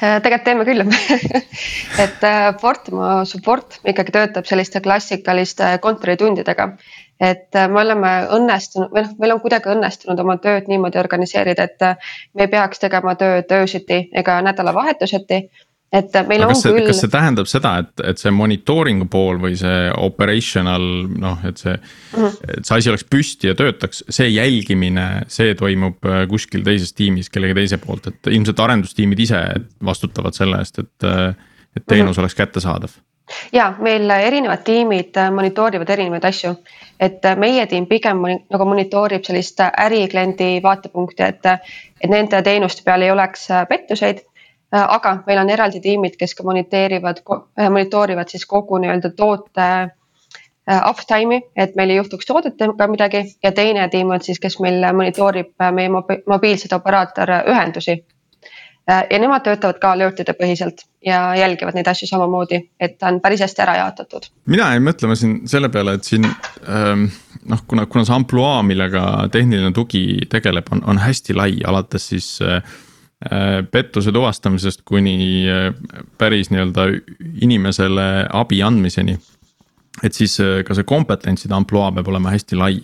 Tegelikult 0.00 0.44
teeme 0.44 0.66
küll 0.66 0.82
et 2.04 2.26
Fortimo 2.60 3.22
support 3.28 3.78
ikkagi 3.86 4.12
töötab 4.12 4.50
selliste 4.50 4.82
klassikaliste 4.84 5.70
kontoritundidega. 5.84 6.72
Et 7.20 7.54
me 7.68 7.80
oleme 7.80 8.12
õnnestunud 8.36 8.92
või 8.94 9.02
noh, 9.02 9.14
meil 9.18 9.34
on 9.34 9.40
kuidagi 9.42 9.72
õnnestunud 9.72 10.20
oma 10.22 10.36
tööd 10.42 10.68
niimoodi 10.70 11.00
organiseerida, 11.00 11.64
et 11.64 11.86
me 12.34 12.46
ei 12.46 12.52
peaks 12.52 12.78
tegema 12.78 13.14
tööd 13.18 13.50
öösiti 13.58 14.04
ega 14.12 14.40
nädalavahetuseti 14.42 15.42
et 15.88 16.16
meil 16.28 16.44
Aga 16.44 16.52
on 16.52 16.58
see, 16.60 16.72
küll. 16.76 16.86
kas 16.90 17.00
see 17.00 17.12
tähendab 17.12 17.48
seda, 17.48 17.72
et, 17.82 18.02
et 18.10 18.20
see 18.20 18.32
monitooringu 18.34 19.06
pool 19.08 19.40
või 19.40 19.56
see 19.56 19.88
operational 19.96 20.84
noh, 21.08 21.40
et 21.48 21.62
see 21.62 21.72
mm, 21.72 22.18
-hmm. 22.18 22.52
et 22.58 22.68
see 22.68 22.76
asi 22.76 22.92
oleks 22.92 23.06
püsti 23.08 23.48
ja 23.48 23.56
töötaks, 23.56 24.02
see 24.12 24.28
jälgimine, 24.28 25.08
see 25.32 25.54
toimub 25.58 26.04
äh, 26.04 26.26
kuskil 26.28 26.64
teises 26.66 26.92
tiimis 26.92 27.32
kellegi 27.32 27.56
teise 27.62 27.80
poolt, 27.80 28.10
et 28.12 28.32
ilmselt 28.34 28.60
arendustiimid 28.60 29.24
ise 29.24 29.40
vastutavad 29.84 30.36
selle 30.36 30.60
eest, 30.60 30.82
et, 30.84 31.08
äh, 31.08 31.32
et 31.76 31.86
teenus 31.86 32.10
mm 32.10 32.12
-hmm. 32.12 32.26
oleks 32.26 32.36
kättesaadav 32.36 32.98
ja 33.52 33.72
meil 33.78 34.10
erinevad 34.10 34.64
tiimid 34.64 35.18
monitoorivad 35.34 35.90
erinevaid 35.90 36.24
asju, 36.24 36.54
et 37.00 37.24
meie 37.36 37.66
tiim 37.66 37.86
pigem 37.86 38.24
nagu 38.26 38.64
monitoorib 38.64 39.24
sellist 39.24 39.60
ärikliendi 39.66 40.58
vaatepunkti, 40.62 41.22
et, 41.22 41.46
et 42.00 42.10
nende 42.10 42.42
teenuste 42.42 42.82
peal 42.84 43.02
ei 43.02 43.10
oleks 43.14 43.48
pettuseid. 43.68 44.24
Äh, 44.74 44.84
aga 44.94 45.22
meil 45.26 45.38
on 45.40 45.50
eraldi 45.50 45.80
tiimid, 45.80 46.18
kes 46.20 46.34
ka 46.36 46.44
moniteerivad, 46.44 47.22
äh, 47.32 47.70
monitoorivad 47.72 48.28
siis 48.28 48.44
kogu 48.46 48.76
nii-öelda 48.82 49.10
toote 49.16 49.64
äh, 49.64 50.82
uptime'i, 50.90 51.40
et 51.56 51.72
meil 51.76 51.94
ei 51.94 51.96
juhtuks 51.96 52.28
toodetega 52.28 52.88
midagi. 52.92 53.22
Ja 53.42 53.52
teine 53.56 53.88
tiim 53.88 54.12
on 54.12 54.20
siis, 54.20 54.40
kes 54.40 54.58
meil 54.60 54.84
monitoorib 54.92 55.54
meie 55.72 55.88
mobiilseid 56.26 56.76
operaatorühendusi. 56.76 57.96
Ja 58.88 59.18
nemad 59.20 59.44
töötavad 59.44 59.78
ka 59.82 59.92
alert'ide 59.92 60.32
põhiselt 60.38 60.86
ja 61.04 61.34
jälgivad 61.36 61.76
neid 61.76 61.88
asju 61.90 62.08
samamoodi, 62.08 62.62
et 62.80 62.98
ta 62.98 63.12
on 63.12 63.20
päris 63.20 63.42
hästi 63.44 63.64
ära 63.64 63.76
jaotatud. 63.82 64.30
mina 64.46 64.72
jäin 64.72 64.86
mõtlema 64.86 65.16
siin 65.18 65.40
selle 65.48 65.68
peale, 65.68 65.98
et 65.98 66.08
siin 66.08 66.24
ähm, 66.24 67.08
noh, 67.44 67.64
kuna, 67.68 67.86
kuna 67.86 68.04
see 68.08 68.16
ampluaa, 68.16 68.62
millega 68.62 69.28
tehniline 69.32 69.72
tugi 69.76 70.04
tegeleb, 70.30 70.72
on, 70.72 70.84
on 70.86 71.00
hästi 71.04 71.36
lai, 71.36 71.58
alates 71.68 72.08
siis 72.14 72.38
äh, 72.42 72.62
Äh, 73.18 73.64
pettuse 73.66 74.12
tuvastamisest 74.14 74.84
kuni 74.86 75.42
äh, 75.50 75.72
päris 76.22 76.52
nii-öelda 76.52 76.84
inimesele 77.42 78.28
abi 78.30 78.60
andmiseni. 78.62 79.16
et 80.06 80.14
siis 80.14 80.36
äh, 80.38 80.60
ka 80.62 80.76
see 80.78 80.86
kompetentside 80.86 81.56
ampluaa 81.56 81.90
peab 81.96 82.12
olema 82.12 82.30
hästi 82.30 82.56
lai. 82.56 82.76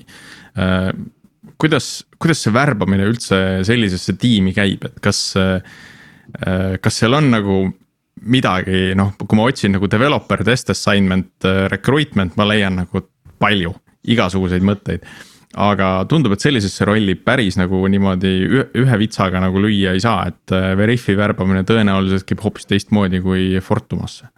kuidas, 1.59 2.03
kuidas 2.19 2.43
see 2.43 2.55
värbamine 2.55 3.07
üldse 3.07 3.39
sellisesse 3.67 4.17
tiimi 4.19 4.51
käib, 4.55 4.85
et 4.87 4.99
kas, 5.03 5.21
kas 6.83 6.97
seal 6.99 7.15
on 7.15 7.29
nagu 7.31 7.59
midagi, 8.27 8.95
noh, 8.99 9.13
kui 9.21 9.39
ma 9.39 9.45
otsin 9.47 9.75
nagu 9.77 9.87
developer, 9.91 10.43
test 10.47 10.73
assignment, 10.75 11.47
recruitment, 11.71 12.35
ma 12.41 12.47
leian 12.49 12.81
nagu 12.83 13.05
palju 13.39 13.75
igasuguseid 14.15 14.65
mõtteid 14.67 15.07
aga 15.55 15.89
tundub, 16.11 16.35
et 16.35 16.43
sellisesse 16.43 16.87
rolli 16.87 17.15
päris 17.15 17.59
nagu 17.59 17.79
niimoodi 17.91 18.33
ühe 18.81 18.99
vitsaga 19.01 19.41
nagu 19.43 19.61
lüüa 19.63 19.95
ei 19.95 20.03
saa, 20.03 20.27
et 20.31 20.55
äh, 20.55 20.73
Veriffi 20.79 21.17
värbamine 21.19 21.65
tõenäoliselt 21.69 22.27
käib 22.29 22.43
hoopis 22.45 22.67
teistmoodi 22.71 23.21
kui 23.25 23.47
Fortumasse. 23.63 24.29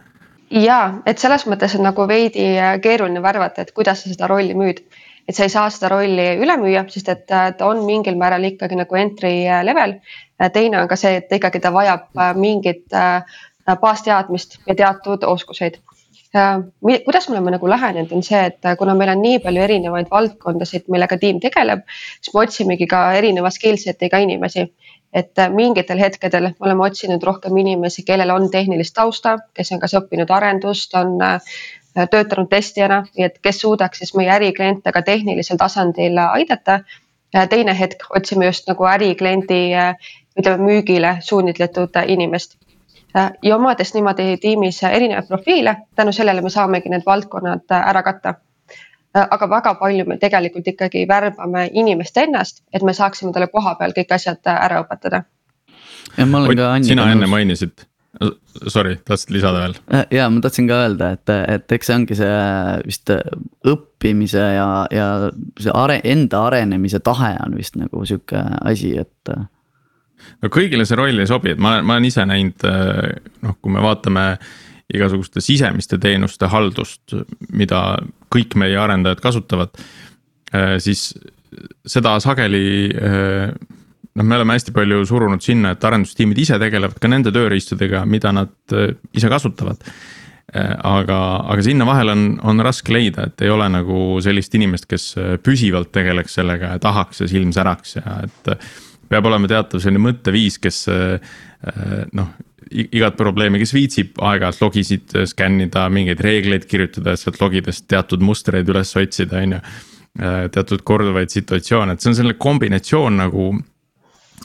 ja 0.50 1.00
et 1.06 1.18
selles 1.18 1.46
mõttes 1.48 1.76
on 1.78 1.86
nagu 1.88 2.06
veidi 2.08 2.52
äh, 2.58 2.76
keeruline 2.82 3.22
värvata, 3.22 3.64
et 3.64 3.72
kuidas 3.76 4.02
sa 4.02 4.12
seda 4.12 4.28
rolli 4.30 4.54
müüd. 4.54 4.84
Et 5.28 5.35
sa 5.35 5.42
ei 5.47 5.52
saa 5.52 5.71
seda 5.71 5.90
rolli 5.90 6.28
üle 6.42 6.56
müüa, 6.61 6.85
sest 6.92 7.09
et 7.12 7.35
äh, 7.35 7.50
ta 7.59 7.71
on 7.71 7.85
mingil 7.87 8.18
määral 8.21 8.45
ikkagi 8.47 8.78
nagu 8.78 9.00
entry 9.00 9.35
level. 9.66 9.99
teine 10.52 10.80
on 10.83 10.88
ka 10.88 10.97
see, 10.97 11.16
et 11.16 11.33
ikkagi 11.33 11.61
ta 11.61 11.73
vajab 11.73 12.11
mingit 12.37 12.87
baasteadmist 13.66 14.59
ja 14.66 14.75
teatud 14.75 15.25
oskuseid 15.25 15.80
kuidas 17.04 17.28
me 17.28 17.35
oleme 17.35 17.50
nagu 17.54 17.68
lähenenud, 17.68 18.12
on 18.12 18.23
see, 18.23 18.40
et 18.50 18.68
kuna 18.78 18.95
meil 18.95 19.12
on 19.14 19.23
nii 19.23 19.38
palju 19.45 19.62
erinevaid 19.62 20.11
valdkondasid, 20.11 20.88
millega 20.92 21.18
tiim 21.23 21.40
tegeleb, 21.40 21.85
siis 22.21 22.35
me 22.35 22.42
otsimegi 22.42 22.88
ka 22.90 23.06
erineva 23.21 23.50
skill 23.50 23.80
set'iga 23.80 24.23
inimesi. 24.25 24.71
et 25.16 25.38
mingitel 25.54 25.97
hetkedel 25.97 26.50
oleme 26.61 26.83
otsinud 26.85 27.23
rohkem 27.25 27.56
inimesi, 27.56 28.02
kellel 28.04 28.30
on 28.35 28.50
tehnilist 28.50 28.92
tausta, 28.95 29.38
kes 29.54 29.71
on 29.73 29.80
kas 29.80 29.95
õppinud 29.97 30.28
arendust, 30.35 30.92
on 30.95 31.14
töötanud 32.10 32.48
testijana, 32.50 33.02
nii 33.16 33.24
et 33.24 33.38
kes 33.42 33.60
suudaks 33.60 33.98
siis 33.98 34.14
meie 34.14 34.30
ärikliente 34.30 34.92
ka 34.92 35.02
tehnilisel 35.02 35.56
tasandil 35.56 36.18
aidata. 36.18 36.80
teine 37.50 37.78
hetk 37.78 38.04
otsime 38.16 38.46
just 38.46 38.68
nagu 38.68 38.84
ärikliendi 38.84 39.74
ütleme 40.38 40.64
müügile 40.64 41.16
suunitletud 41.20 41.96
inimest 42.06 42.56
ja 43.42 43.56
omades 43.56 43.94
niimoodi 43.94 44.36
tiimis 44.40 44.82
erinevaid 44.82 45.28
profiile, 45.28 45.76
tänu 45.96 46.12
sellele 46.12 46.42
me 46.42 46.50
saamegi 46.50 46.88
need 46.88 47.06
valdkonnad 47.06 47.72
ära 47.82 48.02
katta. 48.02 48.34
aga 49.30 49.46
väga 49.50 49.74
palju 49.74 50.04
me 50.04 50.18
tegelikult 50.20 50.66
ikkagi 50.68 51.08
värbame 51.08 51.70
inimest 51.72 52.16
ennast, 52.16 52.62
et 52.72 52.82
me 52.82 52.92
saaksime 52.92 53.32
talle 53.32 53.46
koha 53.48 53.74
peal 53.74 53.94
kõik 53.96 54.12
asjad 54.14 54.40
ära 54.44 54.82
õpetada. 54.84 55.22
ja 56.16 56.26
ma 56.26 56.38
olen 56.38 56.56
ka 56.56 56.72
Anniga 56.72 56.88
sina 56.88 57.12
enne 57.12 57.26
mainisid 57.26 57.86
Sorry, 58.66 58.96
tahtsid 59.04 59.35
lisada 59.35 59.61
veel? 59.66 59.75
Äh, 59.92 60.06
ja 60.16 60.28
ma 60.32 60.40
tahtsin 60.44 60.68
ka 60.70 60.78
öelda, 60.87 61.11
et, 61.16 61.32
et 61.52 61.73
eks 61.76 61.90
see 61.90 61.96
ongi 61.99 62.16
see 62.16 62.37
vist 62.87 63.12
õppimise 63.68 64.44
ja, 64.56 64.68
ja 64.94 65.08
see 65.61 65.75
are-, 65.76 66.00
enda 66.08 66.46
arenemise 66.49 67.02
tahe 67.04 67.35
on 67.44 67.56
vist 67.58 67.76
nagu 67.76 68.06
sihuke 68.08 68.40
asi, 68.64 68.94
et. 69.02 69.35
no 70.40 70.52
kõigile 70.52 70.88
see 70.88 70.99
roll 70.99 71.20
ei 71.20 71.28
sobi, 71.28 71.52
et 71.52 71.61
ma 71.61 71.75
olen, 71.75 71.88
ma 71.88 71.99
olen 71.99 72.08
ise 72.08 72.25
näinud 72.28 72.66
noh, 73.44 73.58
kui 73.61 73.76
me 73.76 73.85
vaatame 73.85 74.26
igasuguste 74.96 75.42
sisemiste 75.42 75.99
teenuste 76.00 76.49
haldust, 76.49 77.12
mida 77.52 77.99
kõik 78.32 78.54
meie 78.56 78.78
arendajad 78.78 79.20
kasutavad. 79.20 79.75
siis 80.78 81.11
seda 81.87 82.14
sageli 82.23 82.94
noh, 84.16 84.25
me 84.25 84.38
oleme 84.38 84.56
hästi 84.56 84.75
palju 84.76 85.04
surunud 85.08 85.44
sinna, 85.44 85.75
et 85.75 85.85
arendustiimid 85.85 86.38
ise 86.40 86.58
tegelevad 86.61 87.00
ka 87.02 87.11
nende 87.11 87.32
tööriistadega, 87.35 88.04
mida 88.08 88.32
nad 88.35 88.76
äh, 88.76 88.94
ise 89.16 89.30
kasutavad. 89.32 89.82
Äh, 90.46 90.73
aga, 90.87 91.20
aga 91.52 91.66
sinna 91.66 91.87
vahele 91.88 92.14
on, 92.16 92.26
on 92.46 92.64
raske 92.64 92.94
leida, 92.94 93.28
et 93.28 93.44
ei 93.44 93.52
ole 93.52 93.68
nagu 93.73 94.00
sellist 94.25 94.54
inimest, 94.56 94.88
kes 94.90 95.06
äh, 95.20 95.37
püsivalt 95.42 95.92
tegeleks 95.94 96.38
sellega 96.40 96.75
ja 96.75 96.82
tahaks 96.82 97.25
ja 97.25 97.30
silm 97.30 97.54
säraks 97.56 97.96
ja 98.00 98.20
et. 98.26 98.68
peab 99.06 99.26
olema 99.28 99.46
teatav 99.46 99.78
selline 99.78 100.02
mõtteviis, 100.02 100.56
kes 100.58 100.80
noh 102.18 102.30
igat 102.75 103.14
probleemi, 103.14 103.61
kes 103.62 103.70
viitsib 103.70 104.16
aeg-ajalt 104.18 104.64
logisid 104.64 105.14
skännida, 105.30 105.85
mingeid 105.94 106.18
reegleid 106.26 106.66
kirjutada, 106.66 107.12
et 107.14 107.23
sealt 107.23 107.38
logidest 107.38 107.85
teatud 107.87 108.25
mustreid 108.26 108.66
üles 108.73 108.90
otsida, 108.99 109.44
on 109.44 109.54
ju. 109.54 109.61
teatud 110.50 110.82
korduvaid 110.82 111.30
situatsioone, 111.30 111.94
et 111.94 112.02
see 112.02 112.11
on 112.11 112.18
selline 112.18 112.38
kombinatsioon 112.42 113.20
nagu 113.20 113.52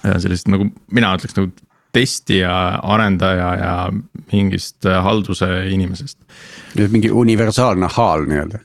sellist 0.02 0.48
nagu 0.52 0.70
mina 0.92 1.14
ütleks 1.18 1.38
nagu 1.38 1.52
testija, 1.92 2.54
arendaja 2.84 3.48
ja 3.60 3.76
mingist 4.32 4.86
äh, 4.88 5.04
halduse 5.04 5.50
inimesest. 5.70 6.18
mingi 6.90 7.12
universaalne 7.12 7.90
haal 7.92 8.28
nii-öelda 8.30 8.62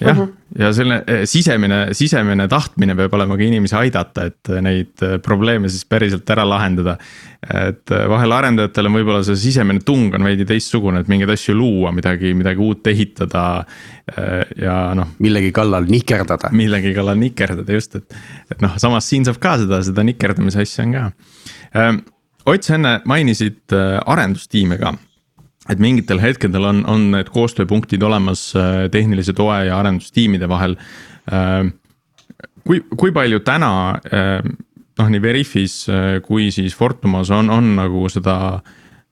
jah 0.00 0.16
-huh. 0.16 0.28
ja 0.58 0.72
selle 0.72 0.94
äh, 0.94 1.24
sisemine, 1.24 1.88
sisemine 1.92 2.48
tahtmine 2.48 2.94
peab 2.96 3.14
olema 3.14 3.36
ka 3.36 3.42
inimesi 3.42 3.76
aidata, 3.76 4.24
et 4.30 4.50
äh, 4.50 4.60
neid 4.62 5.04
probleeme 5.22 5.68
siis 5.68 5.84
päriselt 5.84 6.30
ära 6.30 6.48
lahendada. 6.48 6.96
et 7.54 7.90
vahel 8.10 8.32
arendajatel 8.32 8.86
on 8.86 8.94
võib-olla 8.96 9.22
see 9.22 9.36
sisemine 9.36 9.80
tung 9.86 10.14
on 10.14 10.24
veidi 10.26 10.44
teistsugune, 10.44 11.00
et 11.00 11.08
mingeid 11.08 11.30
asju 11.30 11.54
luua, 11.54 11.92
midagi, 11.94 12.34
midagi 12.34 12.58
uut 12.58 12.86
ehitada. 12.86 13.64
ja 14.56 14.94
noh. 14.94 15.08
millegi 15.18 15.52
kallal 15.52 15.86
nikerdada. 15.86 16.50
millegi 16.52 16.94
kallal 16.94 17.18
nikerdada 17.18 17.72
just, 17.72 17.94
et, 17.94 18.14
et 18.50 18.62
noh, 18.62 18.74
samas 18.76 19.08
siin 19.08 19.24
saab 19.24 19.38
ka 19.38 19.58
seda, 19.58 19.82
seda 19.82 20.02
nikerdamise 20.02 20.60
asja 20.60 20.84
on 20.84 20.92
ka. 20.92 21.12
Ott, 22.48 22.62
sa 22.62 22.74
enne 22.74 23.00
mainisid 23.04 23.76
arendustiime 24.06 24.78
ka 24.78 24.96
et 25.68 25.82
mingitel 25.82 26.20
hetkedel 26.22 26.64
on, 26.70 26.82
on 26.88 27.10
need 27.12 27.30
koostööpunktid 27.34 28.02
olemas 28.04 28.48
äh, 28.56 28.86
tehnilise 28.92 29.34
toe 29.36 29.60
ja 29.68 29.78
arendustiimide 29.80 30.48
vahel. 30.48 30.78
Äh, 31.32 31.68
kui, 32.64 32.82
kui 32.96 33.12
palju 33.14 33.42
täna 33.46 33.70
äh, 34.08 34.40
noh, 34.98 35.12
nii 35.12 35.22
Veriffis 35.22 35.84
kui 36.26 36.50
siis 36.54 36.76
Fortumas 36.76 37.30
on, 37.34 37.52
on 37.54 37.74
nagu 37.76 38.08
seda, 38.10 38.58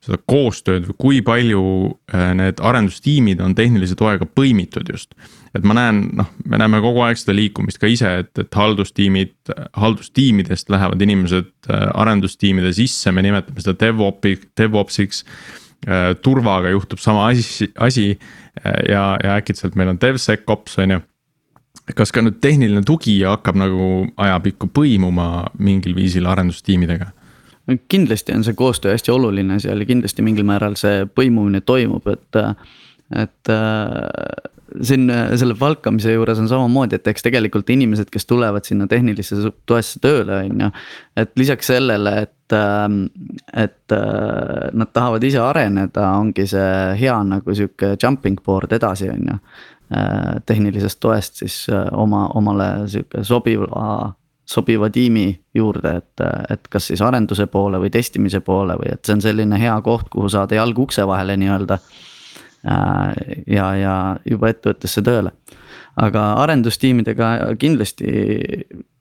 seda 0.03 0.19
koostööd 0.27 0.88
või 0.88 0.97
kui 0.99 1.21
palju 1.23 1.61
need 2.40 2.59
arendustiimid 2.59 3.38
on 3.45 3.55
tehnilise 3.55 3.95
toega 3.99 4.27
põimitud 4.27 4.90
just. 4.90 5.14
et 5.55 5.62
ma 5.62 5.77
näen, 5.79 6.01
noh, 6.19 6.33
me 6.45 6.59
näeme 6.59 6.81
kogu 6.83 7.05
aeg 7.07 7.21
seda 7.21 7.37
liikumist 7.38 7.79
ka 7.79 7.87
ise, 7.87 8.11
et, 8.25 8.33
et 8.42 8.59
haldustiimid, 8.59 9.37
haldustiimidest 9.79 10.75
lähevad 10.75 11.07
inimesed 11.07 11.71
arendustiimide 11.71 12.75
sisse, 12.75 13.14
me 13.14 13.23
nimetame 13.23 13.62
seda 13.62 13.79
DevOps, 13.87 14.42
DevOpsiks 14.59 15.23
turvaga 16.22 16.70
juhtub 16.70 16.99
sama 16.99 17.29
asi, 17.31 17.70
asi 17.79 18.07
äh, 18.18 18.72
ja, 18.88 19.16
ja 19.22 19.37
äkitselt 19.37 19.77
meil 19.77 19.92
on 19.92 20.01
DevSecOps 20.01 20.79
on 20.79 20.96
ju. 20.96 21.01
kas 21.94 22.11
ka 22.12 22.22
nüüd 22.25 22.40
tehniline 22.42 22.83
tugi 22.83 23.20
hakkab 23.22 23.59
nagu 23.61 24.07
ajapikku 24.16 24.66
põimuma 24.75 25.46
mingil 25.59 25.94
viisil 25.94 26.27
arendustiimidega? 26.27 27.12
kindlasti 27.88 28.35
on 28.35 28.44
see 28.46 28.55
koostöö 28.55 28.94
hästi 28.94 29.11
oluline 29.11 29.61
seal 29.62 29.81
ja 29.83 29.87
kindlasti 29.87 30.22
mingil 30.22 30.46
määral 30.46 30.75
see 30.79 31.07
põimumine 31.07 31.61
toimub, 31.66 32.07
et, 32.11 32.42
et 33.22 33.51
äh, 33.51 34.56
siin 34.83 35.11
selle 35.38 35.55
palkamise 35.59 36.12
juures 36.12 36.38
on 36.42 36.48
samamoodi, 36.50 36.98
et 36.98 37.07
eks 37.11 37.24
tegelikult 37.26 37.70
inimesed, 37.70 38.11
kes 38.12 38.26
tulevad 38.26 38.66
sinna 38.66 38.88
tehnilisse 38.90 39.38
toesse 39.66 40.00
tööle, 40.02 40.40
on 40.46 40.66
ju. 40.66 40.70
et 41.22 41.33
lisaks 41.38 41.70
sellele, 41.72 42.12
et, 42.26 42.57
ähm, 42.57 43.05
et 43.55 43.94
äh, 43.94 44.68
nad 44.72 44.92
tahavad 44.92 45.24
ise 45.24 45.40
areneda, 45.42 46.11
ongi 46.18 46.48
see 46.50 46.98
hea 47.00 47.16
nagu 47.26 47.55
sihuke 47.55 47.94
jumping 48.02 48.42
board 48.44 48.76
edasi, 48.76 49.11
on 49.12 49.33
ju. 49.33 49.40
Äh, 49.96 50.40
tehnilisest 50.46 50.98
toest 50.98 51.44
siis 51.44 51.61
äh, 51.70 51.87
oma, 51.94 52.26
omale 52.35 52.88
sihuke 52.90 53.22
sobiva 53.24 54.14
sobiva 54.46 54.87
tiimi 54.90 55.29
juurde, 55.55 55.90
et, 55.98 56.22
et 56.50 56.68
kas 56.70 56.85
siis 56.90 57.00
arenduse 57.02 57.48
poole 57.50 57.81
või 57.83 57.90
testimise 57.90 58.38
poole 58.46 58.76
või 58.79 58.92
et 58.92 59.02
see 59.07 59.16
on 59.16 59.22
selline 59.22 59.59
hea 59.59 59.74
koht, 59.83 60.07
kuhu 60.11 60.29
saada 60.31 60.55
jalg 60.55 60.79
ukse 60.79 61.02
vahele 61.07 61.35
nii-öelda 61.38 61.81
Äh, 61.83 62.15
ja, 63.46 63.66
ja 63.79 63.94
juba 64.26 64.50
ettevõttesse 64.50 65.02
tööle. 65.07 65.33
aga 65.96 66.22
arendustiimidega 66.42 67.29
kindlasti 67.57 68.11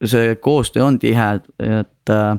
see 0.05 0.35
koostöö 0.39 0.85
on 0.85 0.99
tihe, 0.99 1.31
et 1.59 2.13
äh, 2.13 2.37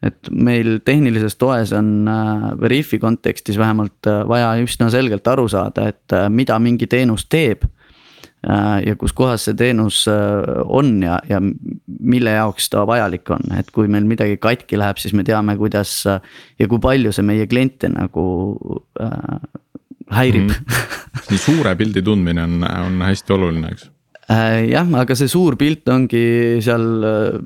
et 0.00 0.30
meil 0.32 0.78
tehnilises 0.80 1.36
toes 1.36 1.74
on 1.76 2.08
äh, 2.08 2.46
Veriffi 2.60 2.98
kontekstis 2.98 3.58
vähemalt 3.60 4.08
vaja 4.28 4.54
üsna 4.62 4.88
selgelt 4.90 5.28
aru 5.28 5.44
saada, 5.48 5.90
et 5.92 6.16
mida 6.32 6.58
mingi 6.58 6.86
teenus 6.86 7.26
teeb. 7.28 7.68
ja 8.40 8.94
kus 8.96 9.12
kohas 9.12 9.42
see 9.44 9.52
teenus 9.52 10.06
on 10.08 11.02
ja, 11.04 11.18
ja 11.28 11.42
mille 12.00 12.30
jaoks 12.32 12.70
ta 12.72 12.86
vajalik 12.88 13.28
on, 13.36 13.42
et 13.58 13.68
kui 13.70 13.84
meil 13.84 14.06
midagi 14.08 14.38
katki 14.40 14.78
läheb, 14.80 14.96
siis 14.96 15.12
me 15.12 15.24
teame, 15.28 15.58
kuidas 15.60 15.92
ja 16.08 16.68
kui 16.68 16.80
palju 16.80 17.12
see 17.12 17.26
meie 17.28 17.44
kliente 17.46 17.92
nagu 17.92 18.24
häirib 20.10 20.48
mm. 20.48 20.54
-hmm. 20.54 21.38
suure 21.38 21.74
pildi 21.76 22.02
tundmine 22.02 22.42
on, 22.42 22.62
on 22.64 23.02
hästi 23.02 23.32
oluline, 23.32 23.72
eks 23.72 23.90
äh, 24.30 24.70
jah, 24.70 24.88
aga 25.02 25.16
see 25.18 25.28
suur 25.28 25.56
pilt 25.60 25.88
ongi 25.88 26.24
seal 26.64 27.06
äh, 27.06 27.38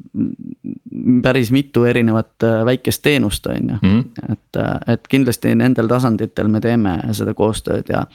päris 1.22 1.50
mitu 1.55 1.85
erinevat 1.88 2.46
äh, 2.46 2.62
väikest 2.66 3.03
teenust, 3.03 3.46
on 3.46 3.70
ju. 3.74 3.79
Mhm. 3.83 4.33
et, 4.33 4.62
et 4.94 5.09
kindlasti 5.09 5.55
nendel 5.55 5.88
tasanditel 5.88 6.48
me 6.48 6.61
teeme 6.61 6.98
seda 7.12 7.35
koostööd 7.35 7.88
ja, 7.88 8.07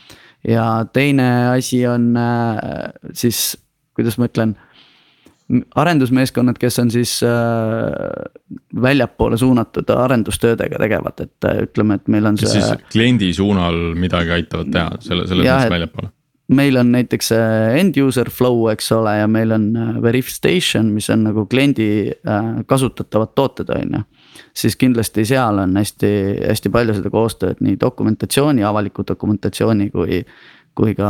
ja 0.48 0.86
teine 0.94 1.30
asi 1.56 1.86
on 1.88 2.14
siis, 3.14 3.58
kuidas 3.94 4.18
ma 4.18 4.30
ütlen 4.30 4.56
arendusmeeskonnad, 5.76 6.60
kes 6.62 6.80
on 6.80 6.92
siis 6.94 7.16
äh, 7.26 7.32
väljapoole 8.82 9.38
suunatud 9.38 9.90
arendustöödega 9.90 10.78
tegevad, 10.82 11.26
et 11.26 11.50
äh, 11.50 11.64
ütleme, 11.66 11.98
et 11.98 12.08
meil 12.08 12.30
on 12.30 12.38
see. 12.38 12.52
siis 12.54 12.86
kliendi 12.92 13.34
suunal 13.34 13.96
midagi 13.98 14.38
aitavad 14.38 14.72
teha, 14.74 15.04
selle, 15.04 15.28
selles 15.28 15.48
mõttes 15.48 15.74
väljapoole 15.74 16.14
meil 16.50 16.78
on 16.78 16.92
näiteks 16.92 17.32
äh, 17.32 17.78
end 17.80 17.98
user 17.98 18.30
flow, 18.30 18.68
eks 18.72 18.92
ole, 18.92 19.14
ja 19.20 19.28
meil 19.28 19.54
on 19.54 19.70
äh, 19.78 20.02
Verif 20.02 20.30
Station, 20.34 20.92
mis 20.94 21.10
on 21.14 21.24
nagu 21.28 21.46
kliendi 21.50 21.90
äh, 22.10 22.50
kasutatavad 22.68 23.36
tooted, 23.36 23.70
on 23.76 24.00
ju. 24.00 24.04
siis 24.54 24.76
kindlasti 24.76 25.26
seal 25.26 25.62
on 25.62 25.78
hästi, 25.78 26.12
hästi 26.48 26.72
palju 26.74 26.98
seda 26.98 27.12
koostööd 27.14 27.62
nii 27.66 27.78
dokumentatsiooni, 27.82 28.64
avaliku 28.64 29.06
dokumentatsiooni 29.08 29.90
kui. 29.90 30.24
kui 30.80 30.94
ka 30.96 31.10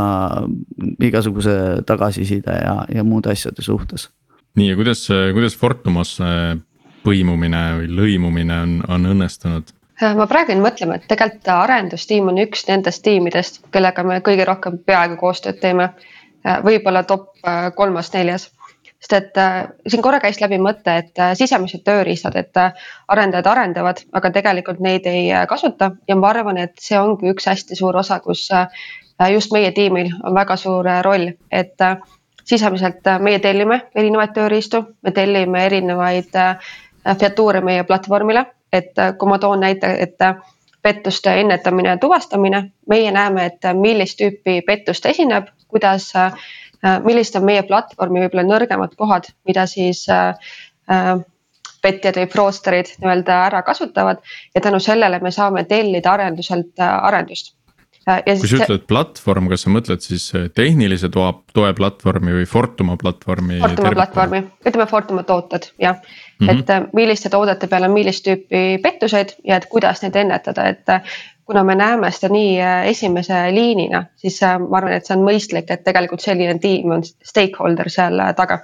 igasuguse 1.04 1.52
tagasiside 1.86 2.56
ja, 2.56 2.72
ja 2.90 3.04
muude 3.06 3.30
asjade 3.30 3.62
suhtes 3.62 4.08
nii 4.58 4.70
ja 4.70 4.78
kuidas, 4.78 5.04
kuidas 5.34 5.56
Fortumas 5.58 6.16
põimumine 7.04 7.60
või 7.78 7.90
lõimumine 8.00 8.56
on, 8.62 8.78
on 8.88 9.12
õnnestunud? 9.14 9.74
ma 10.16 10.24
praegu 10.26 10.54
jäin 10.54 10.62
mõtlema, 10.64 10.96
et 10.96 11.04
tegelikult 11.08 11.48
arendustiim 11.52 12.30
on 12.32 12.40
üks 12.40 12.64
nendest 12.68 13.02
tiimidest, 13.04 13.60
kellega 13.72 14.02
me 14.04 14.22
kõige 14.24 14.46
rohkem 14.48 14.78
peaaegu 14.80 15.18
koostööd 15.20 15.60
teeme. 15.60 15.90
võib-olla 16.64 17.02
top 17.04 17.34
kolmas-neljas 17.76 18.48
sest 19.00 19.12
et 19.16 19.38
äh, 19.40 19.68
siin 19.88 20.02
korra 20.04 20.20
käis 20.20 20.40
läbi 20.40 20.58
mõte, 20.60 20.94
et 21.02 21.18
äh, 21.18 21.32
sisemised 21.38 21.82
tööriistad, 21.86 22.36
et 22.36 22.56
äh, 22.60 22.88
arendajad 23.08 23.48
arendavad, 23.48 24.02
aga 24.12 24.30
tegelikult 24.34 24.80
neid 24.84 25.08
ei 25.08 25.30
äh, 25.32 25.46
kasuta 25.48 25.92
ja 26.08 26.16
ma 26.20 26.30
arvan, 26.34 26.60
et 26.60 26.76
see 26.80 26.98
ongi 27.00 27.32
üks 27.32 27.48
hästi 27.48 27.78
suur 27.78 27.96
osa, 27.96 28.20
kus 28.24 28.46
äh, 28.52 28.68
just 29.32 29.52
meie 29.56 29.72
tiimil 29.76 30.12
on 30.22 30.36
väga 30.36 30.56
suur 30.60 30.88
äh, 30.88 31.00
roll, 31.06 31.30
et 31.50 31.80
äh, 31.80 31.96
sisemiselt 32.44 33.06
äh, 33.06 33.18
meie 33.20 33.38
tellime 33.38 33.80
erinevaid 33.94 34.32
tööriistu, 34.36 34.82
me 35.02 35.12
tellime 35.16 35.64
erinevaid 35.66 36.36
äh, 36.36 36.70
featuure 37.20 37.60
meie 37.64 37.84
platvormile, 37.84 38.46
et 38.72 38.98
äh, 38.98 39.14
kui 39.18 39.28
ma 39.28 39.38
toon 39.38 39.60
näite, 39.60 39.92
et 40.06 40.16
pettuste 40.82 41.34
ennetamine 41.40 41.94
ja 41.94 41.98
tuvastamine, 42.00 42.62
meie 42.88 43.10
näeme, 43.12 43.46
et 43.50 43.68
millist 43.76 44.18
tüüpi 44.20 44.60
pettust 44.66 45.06
esineb, 45.06 45.50
kuidas 45.68 46.12
millised 47.04 47.36
on 47.36 47.44
meie 47.44 47.62
platvormi 47.68 48.22
võib-olla 48.22 48.46
nõrgemad 48.48 48.94
kohad, 48.96 49.28
mida 49.44 49.66
siis 49.68 50.06
petjad 51.84 52.16
või 52.16 52.30
fraudsterid 52.32 52.94
nii-öelda 53.02 53.36
ära 53.50 53.60
kasutavad. 53.62 54.24
Ja 54.54 54.64
tänu 54.64 54.80
sellele 54.80 55.20
me 55.20 55.30
saame 55.30 55.66
tellida 55.68 56.14
arenduselt 56.16 56.80
arendust. 56.80 57.52
Kui 58.06 58.48
sa 58.48 58.60
ütled 58.64 58.86
platvorm, 58.88 59.48
kas 59.50 59.66
sa 59.66 59.72
mõtled 59.72 60.00
siis 60.04 60.30
tehnilise 60.56 61.10
toe, 61.12 61.28
toe 61.54 61.72
platvormi 61.76 62.32
või 62.38 62.46
Fortuma 62.48 62.96
platvormi? 63.00 63.58
Fortuma 63.60 63.92
platvormi, 63.98 64.40
ütleme 64.66 64.86
Fortuma 64.90 65.24
tooted 65.28 65.70
jah 65.78 65.98
mm, 65.98 66.48
-hmm. 66.48 66.62
et 66.64 66.96
milliste 66.96 67.28
toodete 67.32 67.68
peal 67.68 67.84
on 67.88 67.94
millist 67.94 68.24
tüüpi 68.26 68.80
pettuseid 68.82 69.36
ja 69.44 69.60
et 69.60 69.68
kuidas 69.68 70.02
neid 70.02 70.16
ennetada, 70.16 70.68
et 70.68 70.96
kuna 71.44 71.64
me 71.64 71.74
näeme 71.74 72.10
seda 72.14 72.32
nii 72.32 72.58
esimese 72.88 73.44
liinina, 73.52 74.04
siis 74.16 74.40
ma 74.40 74.76
arvan, 74.78 74.92
et 74.96 75.06
see 75.06 75.16
on 75.16 75.24
mõistlik, 75.26 75.70
et 75.70 75.84
tegelikult 75.84 76.22
selline 76.22 76.58
tiim 76.62 76.92
on 76.96 77.02
stakeholder 77.04 77.90
seal 77.90 78.22
taga 78.36 78.60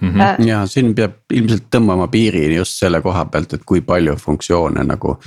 mm. 0.00 0.10
-hmm. 0.10 0.46
ja 0.46 0.66
siin 0.66 0.94
peab 0.94 1.12
ilmselt 1.32 1.68
tõmbama 1.76 2.08
piiri 2.08 2.54
just 2.56 2.78
selle 2.78 3.00
koha 3.00 3.24
pealt, 3.24 3.52
et 3.52 3.64
kui 3.66 3.80
palju 3.80 4.16
funktsioone 4.16 4.84
nagu 4.84 5.18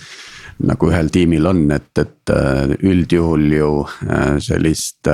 nagu 0.66 0.90
ühel 0.90 1.12
tiimil 1.14 1.46
on, 1.46 1.66
et, 1.72 1.92
et 2.02 2.32
üldjuhul 2.82 3.46
ju 3.54 3.70
sellist 4.42 5.10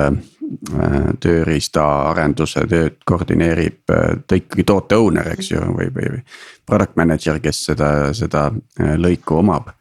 tööriistaarenduse 1.24 2.64
tööd 2.70 2.98
koordineerib 3.04 3.84
ta 3.84 4.38
ikkagi 4.38 4.64
toote 4.64 4.96
owner, 5.00 5.32
eks 5.34 5.50
ju, 5.52 5.62
või, 5.76 5.88
või 5.92 6.20
product 6.66 6.96
manager, 7.00 7.40
kes 7.44 7.64
seda, 7.70 7.90
seda 8.16 8.50
lõiku 9.00 9.40
omab. 9.42 9.72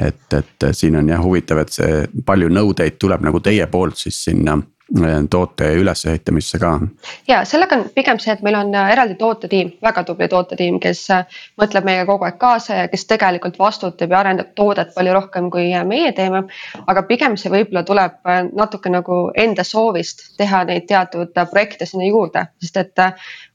Et, 0.00 0.24
et 0.32 0.64
siin 0.72 0.96
on 0.96 1.08
jah 1.12 1.20
huvitav, 1.20 1.60
et 1.60 1.72
see 1.72 2.06
palju 2.24 2.48
nõudeid 2.48 2.96
tuleb 3.00 3.24
nagu 3.28 3.40
teie 3.44 3.66
poolt 3.68 4.00
siis 4.00 4.22
sinna 4.24 4.56
Äh, 4.56 4.71
toote 5.30 5.72
ülesehitamisse 5.74 6.58
ka? 6.58 6.72
ja 7.28 7.44
sellega 7.44 7.76
on 7.76 7.84
pigem 7.94 8.18
see, 8.20 8.32
et 8.32 8.42
meil 8.44 8.56
on 8.58 8.74
äh, 8.74 8.90
eraldi 8.92 9.14
tootetiim, 9.20 9.72
väga 9.82 10.04
tubli 10.04 10.28
tootetiim, 10.28 10.78
kes 10.80 11.00
äh, 11.10 11.38
mõtleb 11.60 11.86
meiega 11.88 12.06
kogu 12.10 12.26
aeg 12.28 12.38
kaasa 12.40 12.80
ja 12.82 12.88
kes 12.92 13.06
tegelikult 13.10 13.58
vastutab 13.58 14.12
ja 14.12 14.20
arendab 14.20 14.52
toodet 14.58 14.92
palju 14.94 15.14
rohkem, 15.16 15.50
kui 15.50 15.70
meie 15.88 16.12
teeme. 16.12 16.42
aga 16.86 17.02
pigem 17.08 17.36
see 17.40 17.52
võib-olla 17.52 17.82
tuleb 17.88 18.32
natuke 18.52 18.90
nagu 18.92 19.22
enda 19.36 19.64
soovist 19.64 20.24
teha 20.36 20.64
neid 20.68 20.86
teatud 20.88 21.32
projekte 21.50 21.86
sinna 21.86 22.08
juurde, 22.08 22.46
sest 22.60 22.76
et 22.76 23.04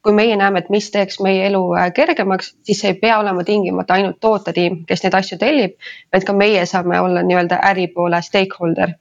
kui 0.04 0.14
meie 0.14 0.36
näeme, 0.40 0.60
et 0.64 0.70
mis 0.74 0.90
teeks 0.92 1.20
meie 1.22 1.46
elu 1.48 1.64
kergemaks, 1.96 2.56
siis 2.64 2.84
ei 2.86 2.94
pea 2.94 3.20
olema 3.20 3.44
tingimata 3.44 3.98
ainult 3.98 4.20
tootetiim, 4.20 4.86
kes 4.88 5.04
neid 5.04 5.20
asju 5.20 5.38
tellib, 5.38 5.78
vaid 6.14 6.26
ka 6.26 6.34
meie 6.34 6.66
saame 6.66 7.02
olla 7.02 7.24
nii-öelda 7.24 7.62
äripoole 7.72 8.22
stakeholder 8.22 8.96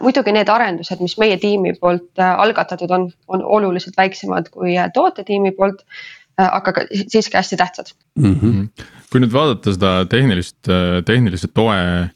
muidugi 0.00 0.34
need 0.34 0.50
arendused, 0.52 1.00
mis 1.04 1.16
meie 1.20 1.38
tiimi 1.42 1.74
poolt 1.80 2.20
äh, 2.22 2.34
algatatud 2.44 2.92
on, 2.94 3.08
on 3.28 3.44
oluliselt 3.58 3.96
väiksemad 3.98 4.50
kui 4.54 4.76
äh, 4.78 4.90
tootetiimi 4.94 5.52
poolt 5.56 5.82
äh, 5.84 6.48
aga 6.48 6.72
ka 6.76 6.86
siiski 6.92 7.36
hästi 7.36 7.58
tähtsad 7.60 7.92
mm. 8.18 8.34
-hmm. 8.34 8.86
kui 9.12 9.22
nüüd 9.22 9.32
vaadata 9.32 9.74
seda 9.76 9.92
tehnilist, 10.10 10.58
tehnilise 11.06 11.48
toe 11.54 12.10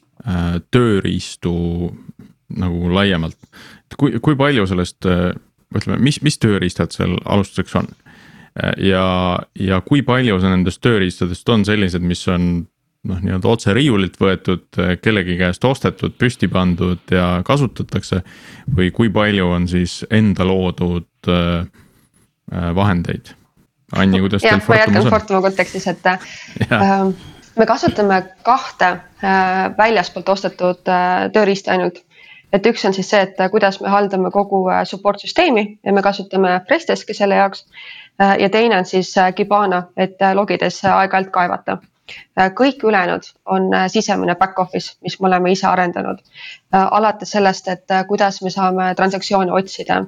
tööriistu 0.71 1.53
nagu 2.61 2.91
laiemalt. 2.93 3.39
kui, 3.97 4.19
kui 4.21 4.37
palju 4.37 4.67
sellest, 4.67 5.07
ütleme, 5.77 5.97
mis, 5.99 6.21
mis 6.23 6.37
tööriistad 6.39 6.93
seal 6.93 7.17
alustuseks 7.25 7.77
on? 7.81 7.89
ja, 8.77 9.39
ja 9.55 9.81
kui 9.81 10.03
palju 10.03 10.37
nendest 10.43 10.83
tööriistadest 10.85 11.49
on 11.49 11.65
sellised, 11.65 12.03
mis 12.03 12.29
on 12.29 12.67
noh, 13.09 13.21
nii-öelda 13.25 13.49
otse 13.49 13.75
riiulilt 13.77 14.19
võetud, 14.21 14.67
kellegi 15.03 15.37
käest 15.41 15.65
ostetud, 15.65 16.15
püsti 16.21 16.49
pandud 16.53 17.13
ja 17.15 17.41
kasutatakse. 17.47 18.23
või 18.77 18.91
kui 18.91 19.11
palju 19.11 19.49
on 19.49 19.69
siis 19.69 20.05
enda 20.11 20.45
loodud 20.45 21.29
äh, 21.29 21.67
vahendeid? 22.75 23.35
Anni, 23.97 24.21
kuidas 24.21 24.43
teil 24.43 24.61
Fortumas 24.61 24.87
on? 24.87 24.93
ma 24.93 24.99
jätkan 24.99 25.11
Fortuma 25.11 25.41
kontekstis, 25.41 25.87
et 25.87 26.07
äh, 26.07 26.21
me 27.59 27.67
kasutame 27.67 28.23
kahte 28.43 28.87
äh, 29.25 29.73
väljaspoolt 29.79 30.29
ostetud 30.29 30.89
äh, 30.89 31.31
tööriista 31.33 31.73
ainult. 31.73 32.05
et 32.53 32.67
üks 32.67 32.85
on 32.85 32.95
siis 32.95 33.11
see, 33.11 33.21
et 33.23 33.41
äh, 33.41 33.51
kuidas 33.51 33.81
me 33.81 33.89
haldame 33.89 34.31
kogu 34.31 34.69
äh, 34.69 34.85
support 34.85 35.21
süsteemi 35.21 35.79
ja 35.85 35.93
me 35.93 36.03
kasutame 36.03 36.61
Presteski 36.69 37.15
selle 37.15 37.35
jaoks 37.35 37.65
äh,. 38.21 38.37
ja 38.39 38.51
teine 38.51 38.79
on 38.79 38.85
siis 38.85 39.15
Kibana, 39.35 39.87
et 39.97 40.19
logides 40.35 40.85
aeg-ajalt 40.85 41.31
kaevata 41.31 41.79
Äh, 41.79 42.00
kõik 42.59 42.85
ülejäänud 42.85 43.29
on 43.44 43.75
äh, 43.75 43.87
sisemine 43.88 44.35
back 44.35 44.59
office, 44.59 44.96
mis 45.03 45.20
me 45.20 45.29
oleme 45.29 45.53
ise 45.53 45.66
arendanud. 45.66 46.18
Äh, 46.75 46.87
alates 46.90 47.31
sellest, 47.31 47.68
et 47.68 47.96
kuidas 48.09 48.42
me 48.42 48.51
saame 48.51 48.94
transaktsioone 48.96 49.53
otsida, 49.53 50.05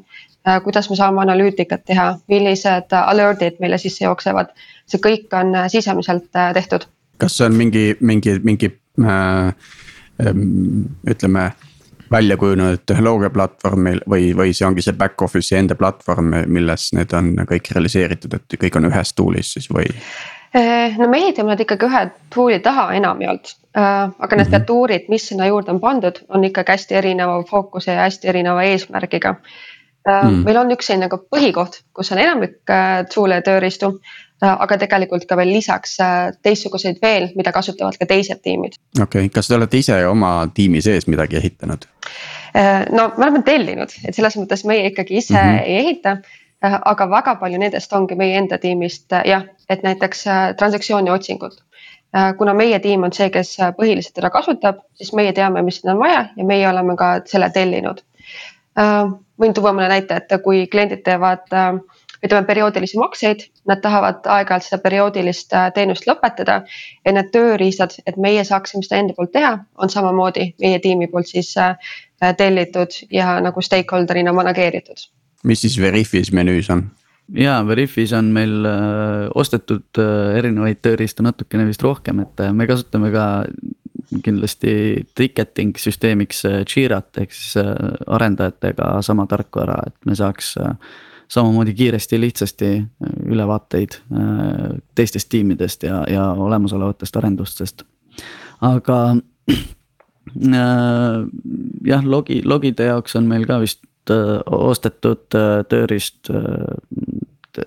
kuidas 0.64 0.90
me 0.90 0.96
saame 0.96 1.22
analüütikat 1.22 1.84
teha, 1.86 2.06
millised 2.28 2.94
alert'id 2.98 3.60
meile 3.62 3.78
sisse 3.78 4.04
jooksevad, 4.04 4.50
see 4.90 4.98
kõik 4.98 5.34
on 5.38 5.54
sisemiselt 5.70 6.30
tehtud. 6.54 6.88
kas 7.22 7.36
see 7.38 7.46
on 7.46 7.54
mingi, 7.54 7.84
mingi, 8.00 8.40
mingi 8.42 8.72
äh, 9.06 9.52
ütleme 11.06 11.52
välja 12.12 12.36
kujunenud 12.36 12.82
tehnoloogiaplatvormil 12.86 14.02
või, 14.08 14.32
või 14.36 14.52
see 14.52 14.66
ongi 14.66 14.84
see 14.84 14.96
back 14.98 15.22
office'i 15.22 15.58
enda 15.58 15.74
platvorm, 15.78 16.34
milles 16.46 16.90
need 16.96 17.14
on 17.16 17.32
kõik 17.48 17.72
realiseeritud, 17.72 18.36
et 18.36 18.56
kõik 18.64 18.76
on 18.78 18.90
ühes 18.90 19.14
tool'is 19.16 19.54
siis 19.56 19.70
või? 19.72 19.88
Eh, 20.54 20.96
no 20.98 21.08
teeme 21.34 21.48
nad 21.48 21.60
ikkagi 21.60 21.86
ühe 21.88 22.00
tool'i 22.34 22.58
taha 22.60 22.90
enamjaolt, 22.92 23.54
äh, 23.72 24.10
aga 24.18 24.36
need 24.36 24.50
featuurid, 24.52 25.06
mhm. 25.06 25.14
mis 25.14 25.28
sinna 25.30 25.46
juurde 25.48 25.72
on 25.72 25.80
pandud, 25.80 26.18
on 26.28 26.44
ikkagi 26.44 26.74
hästi 26.74 26.98
erineva 27.00 27.38
fookuse 27.48 27.92
ja 27.92 28.04
hästi 28.04 28.28
erineva 28.28 28.62
eesmärgiga. 28.62 29.36
Mm. 30.02 30.40
meil 30.42 30.56
on 30.58 30.72
üks 30.74 30.88
selline 30.90 31.06
nagu 31.06 31.20
põhikoht, 31.30 31.76
kus 31.94 32.08
on 32.10 32.18
enamik 32.18 32.70
äh, 32.74 33.04
tool'e 33.06 33.36
tööriistu, 33.46 33.92
aga 34.42 34.74
tegelikult 34.74 35.28
ka 35.30 35.36
veel 35.38 35.52
lisaks 35.54 35.92
teistsuguseid 36.42 36.98
veel, 36.98 37.28
mida 37.38 37.52
kasutavad 37.54 37.94
ka 38.00 38.08
teised 38.10 38.42
tiimid. 38.42 38.74
okei 38.96 39.28
okay., 39.28 39.30
kas 39.30 39.46
te 39.46 39.54
olete 39.54 39.78
ise 39.78 40.00
oma 40.10 40.32
tiimi 40.54 40.82
sees 40.82 41.06
midagi 41.06 41.38
ehitanud? 41.38 41.86
no 42.90 43.04
me 43.14 43.28
oleme 43.28 43.44
tellinud, 43.46 43.94
et 44.02 44.18
selles 44.18 44.34
mõttes 44.40 44.66
meie 44.66 44.90
ikkagi 44.90 45.22
ise 45.22 45.38
mm 45.38 45.54
-hmm. 45.54 45.62
ei 45.70 45.78
ehita 45.84 46.16
Äh, 46.16 46.41
aga 46.62 47.06
väga 47.10 47.34
palju 47.40 47.58
nendest 47.58 47.92
ongi 47.92 48.16
meie 48.18 48.38
enda 48.38 48.58
tiimist 48.62 49.12
äh, 49.12 49.26
jah, 49.26 49.44
et 49.68 49.82
näiteks 49.82 50.26
äh, 50.26 50.42
transaktsiooni 50.58 51.10
otsingud. 51.10 51.60
kuna 52.38 52.52
meie 52.52 52.76
tiim 52.84 53.06
on 53.06 53.12
see, 53.16 53.30
kes 53.32 53.54
põhiliselt 53.76 54.12
teda 54.18 54.28
kasutab, 54.30 54.82
siis 55.00 55.14
meie 55.16 55.30
teame, 55.32 55.62
mis 55.64 55.78
sinna 55.80 55.94
on 55.94 56.00
vaja 56.02 56.26
ja 56.36 56.44
meie 56.44 56.66
oleme 56.68 56.92
ka 56.96 57.06
selle 57.24 57.48
tellinud. 57.54 58.02
võin 59.40 59.54
tuua 59.56 59.72
mõne 59.72 59.86
näite, 59.88 60.18
et 60.20 60.34
kui 60.44 60.66
kliendid 60.74 61.00
teevad 61.06 61.48
ütleme 62.22 62.46
perioodilisi 62.46 62.98
makseid, 63.00 63.46
nad 63.64 63.80
tahavad 63.80 64.28
aeg-ajalt 64.34 64.66
seda 64.66 64.80
perioodilist 64.84 65.56
teenust 65.74 66.04
lõpetada. 66.06 66.60
ja 67.04 67.12
need 67.16 67.32
tööriistad, 67.32 67.96
et 68.06 68.20
meie 68.20 68.44
saaksime 68.44 68.84
seda 68.84 69.00
enda 69.00 69.16
poolt 69.16 69.32
teha, 69.32 69.56
on 69.78 69.88
samamoodi 69.88 70.52
meie 70.60 70.84
tiimi 70.84 71.08
poolt 71.08 71.32
siis 71.32 71.54
tellitud 72.36 73.00
ja 73.10 73.40
nagu 73.40 73.60
stakeholder'ina 73.60 74.36
manageeritud 74.36 75.08
mis 75.44 75.62
siis 75.64 75.78
Veriffis 75.80 76.32
menüüs 76.32 76.70
on? 76.70 76.86
ja 77.34 77.66
Veriffis 77.66 78.12
on 78.12 78.32
meil 78.34 78.64
äh, 78.66 79.28
ostetud 79.34 80.00
äh, 80.00 80.38
erinevaid 80.38 80.82
tööriistu 80.84 81.24
natukene 81.24 81.66
vist 81.68 81.82
rohkem, 81.84 82.22
et 82.24 82.42
äh, 82.42 82.52
me 82.54 82.66
kasutame 82.68 83.12
ka 83.14 83.26
kindlasti 84.24 84.72
ticketing 85.16 85.78
süsteemiks 85.80 86.42
Jirat 86.68 87.22
ehk 87.22 87.32
siis 87.32 87.54
arendajatega 87.56 88.98
sama 89.06 89.24
tarkvara, 89.30 89.78
et 89.88 89.96
me 90.04 90.16
saaks 90.18 90.50
samamoodi 91.32 91.72
kiiresti 91.78 92.18
ja 92.18 92.20
lihtsasti 92.20 92.68
ülevaateid 93.32 93.96
teistest 94.98 95.30
tiimidest 95.32 95.86
ja, 95.88 96.02
ja 96.12 96.26
olemasolevatest 96.36 97.16
arendustest. 97.16 97.86
aga 98.60 98.98
jah, 101.88 102.04
logi, 102.04 102.42
logide 102.44 102.90
jaoks 102.90 103.16
on 103.16 103.32
meil 103.32 103.48
ka 103.48 103.62
vist 103.64 103.80
ostetud 104.10 105.36
äh, 105.38 105.62
tööriist 105.68 106.30
äh, 106.30 107.62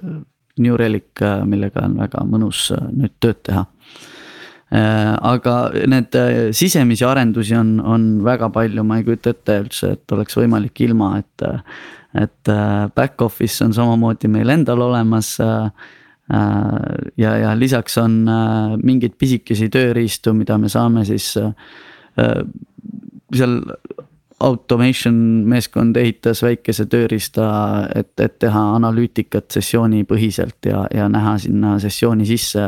New 0.57 0.75
Relic, 0.79 1.19
millega 1.45 1.83
on 1.83 1.97
väga 1.99 2.21
mõnus 2.23 2.69
nüüd 2.71 3.11
tööd 3.19 3.41
teha. 3.43 3.65
aga 4.71 5.55
need 5.91 6.15
sisemisi 6.55 7.03
arendusi 7.05 7.57
on, 7.59 7.73
on 7.83 8.05
väga 8.23 8.47
palju, 8.55 8.83
ma 8.87 8.97
ei 8.97 9.03
kujuta 9.03 9.33
ette 9.35 9.57
üldse, 9.65 9.91
et 9.97 10.15
oleks 10.15 10.37
võimalik 10.39 10.79
ilma, 10.87 11.17
et. 11.19 11.45
et 12.15 12.51
back 12.95 13.21
office 13.21 13.59
on 13.65 13.73
samamoodi 13.75 14.31
meil 14.31 14.49
endal 14.49 14.79
olemas 14.87 15.35
ja, 15.43 17.35
ja 17.43 17.51
lisaks 17.59 17.99
on 17.99 18.23
mingeid 18.79 19.19
pisikesi 19.19 19.67
tööriistu, 19.69 20.33
mida 20.33 20.55
me 20.57 20.71
saame 20.71 21.03
siis 21.03 21.33
seal 23.35 23.59
automation 24.39 25.15
meeskond 25.47 25.95
ehitas 25.97 26.41
väikese 26.43 26.85
tööriista, 26.91 27.45
et, 27.95 28.11
et 28.19 28.37
teha 28.39 28.63
analüütikat 28.75 29.47
sessioonipõhiselt 29.55 30.67
ja, 30.67 30.85
ja 30.93 31.07
näha 31.09 31.37
sinna 31.39 31.77
sessiooni 31.79 32.27
sisse 32.27 32.65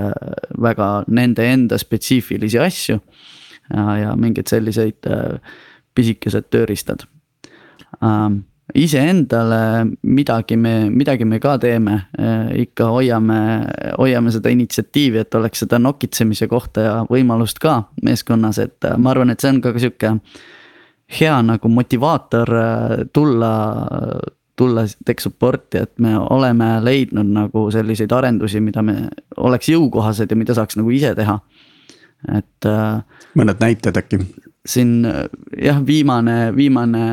väga 0.61 0.91
nende 1.07 1.47
enda 1.51 1.77
spetsiifilisi 1.77 2.59
asju. 2.59 2.99
ja, 3.73 3.97
ja 3.99 4.15
mingeid 4.15 4.47
selliseid 4.47 5.09
äh, 5.11 5.39
pisikesed 5.95 6.47
tööriistad 6.49 7.03
ähm, 8.03 8.45
iseendale 8.75 9.87
midagi 10.01 10.57
me, 10.57 10.89
midagi 10.89 11.25
me 11.25 11.39
ka 11.39 11.57
teeme, 11.61 12.01
äh, 12.19 12.51
ikka 12.63 12.89
hoiame, 12.91 13.39
hoiame 13.97 14.31
seda 14.31 14.51
initsiatiivi, 14.53 15.23
et 15.23 15.35
oleks 15.35 15.63
seda 15.63 15.79
nokitsemise 15.79 16.47
kohta 16.51 16.83
ja 16.83 16.97
võimalust 17.09 17.61
ka 17.63 17.81
meeskonnas, 18.03 18.59
et 18.63 18.87
äh, 18.87 18.97
ma 18.99 19.13
arvan, 19.13 19.31
et 19.31 19.43
see 19.43 19.53
on 19.55 19.61
ka 19.63 19.73
sihuke 19.77 20.17
hea 21.07 21.41
nagu 21.41 21.69
motivaator 21.71 22.53
äh, 22.55 22.97
tulla, 23.13 23.51
tulla 24.55 24.83
tech 25.05 25.23
support'i, 25.23 25.83
et 25.85 25.93
me 26.03 26.17
oleme 26.19 26.77
leidnud 26.83 27.31
nagu 27.31 27.67
selliseid 27.71 28.11
arendusi, 28.11 28.61
mida 28.63 28.83
me 28.83 29.07
oleks 29.37 29.71
jõukohased 29.71 30.31
ja 30.31 30.39
mida 30.39 30.57
saaks 30.57 30.79
nagu 30.79 30.91
ise 30.91 31.13
teha, 31.15 31.39
et. 32.35 32.67
Äh, 32.67 33.23
mõned 33.39 33.63
näited 33.63 34.03
äkki? 34.03 34.21
siin 34.67 35.05
jah, 35.63 35.77
viimane, 35.87 36.51
viimane 36.51 37.03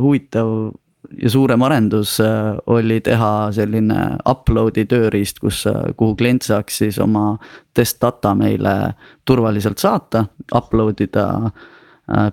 huvitav 0.00 0.48
ja 1.20 1.28
suurem 1.28 1.60
arendus 1.66 2.14
äh, 2.24 2.54
oli 2.72 3.02
teha 3.04 3.50
selline 3.52 3.98
upload'i 4.24 4.86
tööriist, 4.88 5.42
kus, 5.44 5.66
kuhu 6.00 6.16
klient 6.16 6.48
saaks 6.48 6.80
siis 6.80 6.96
oma 7.04 7.34
test 7.76 8.00
data 8.00 8.32
meile 8.34 8.94
turvaliselt 9.28 9.82
saata, 9.82 10.24
upload 10.56 11.04
ida 11.04 11.26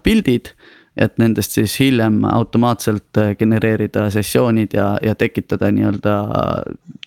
pildid 0.05 0.53
et 0.97 1.17
nendest 1.17 1.57
siis 1.57 1.73
hiljem 1.81 2.21
automaatselt 2.29 3.17
äh, 3.17 3.33
genereerida 3.39 4.09
sessioonid 4.13 4.75
ja, 4.77 4.93
ja 5.01 5.15
tekitada 5.17 5.71
nii-öelda 5.73 6.17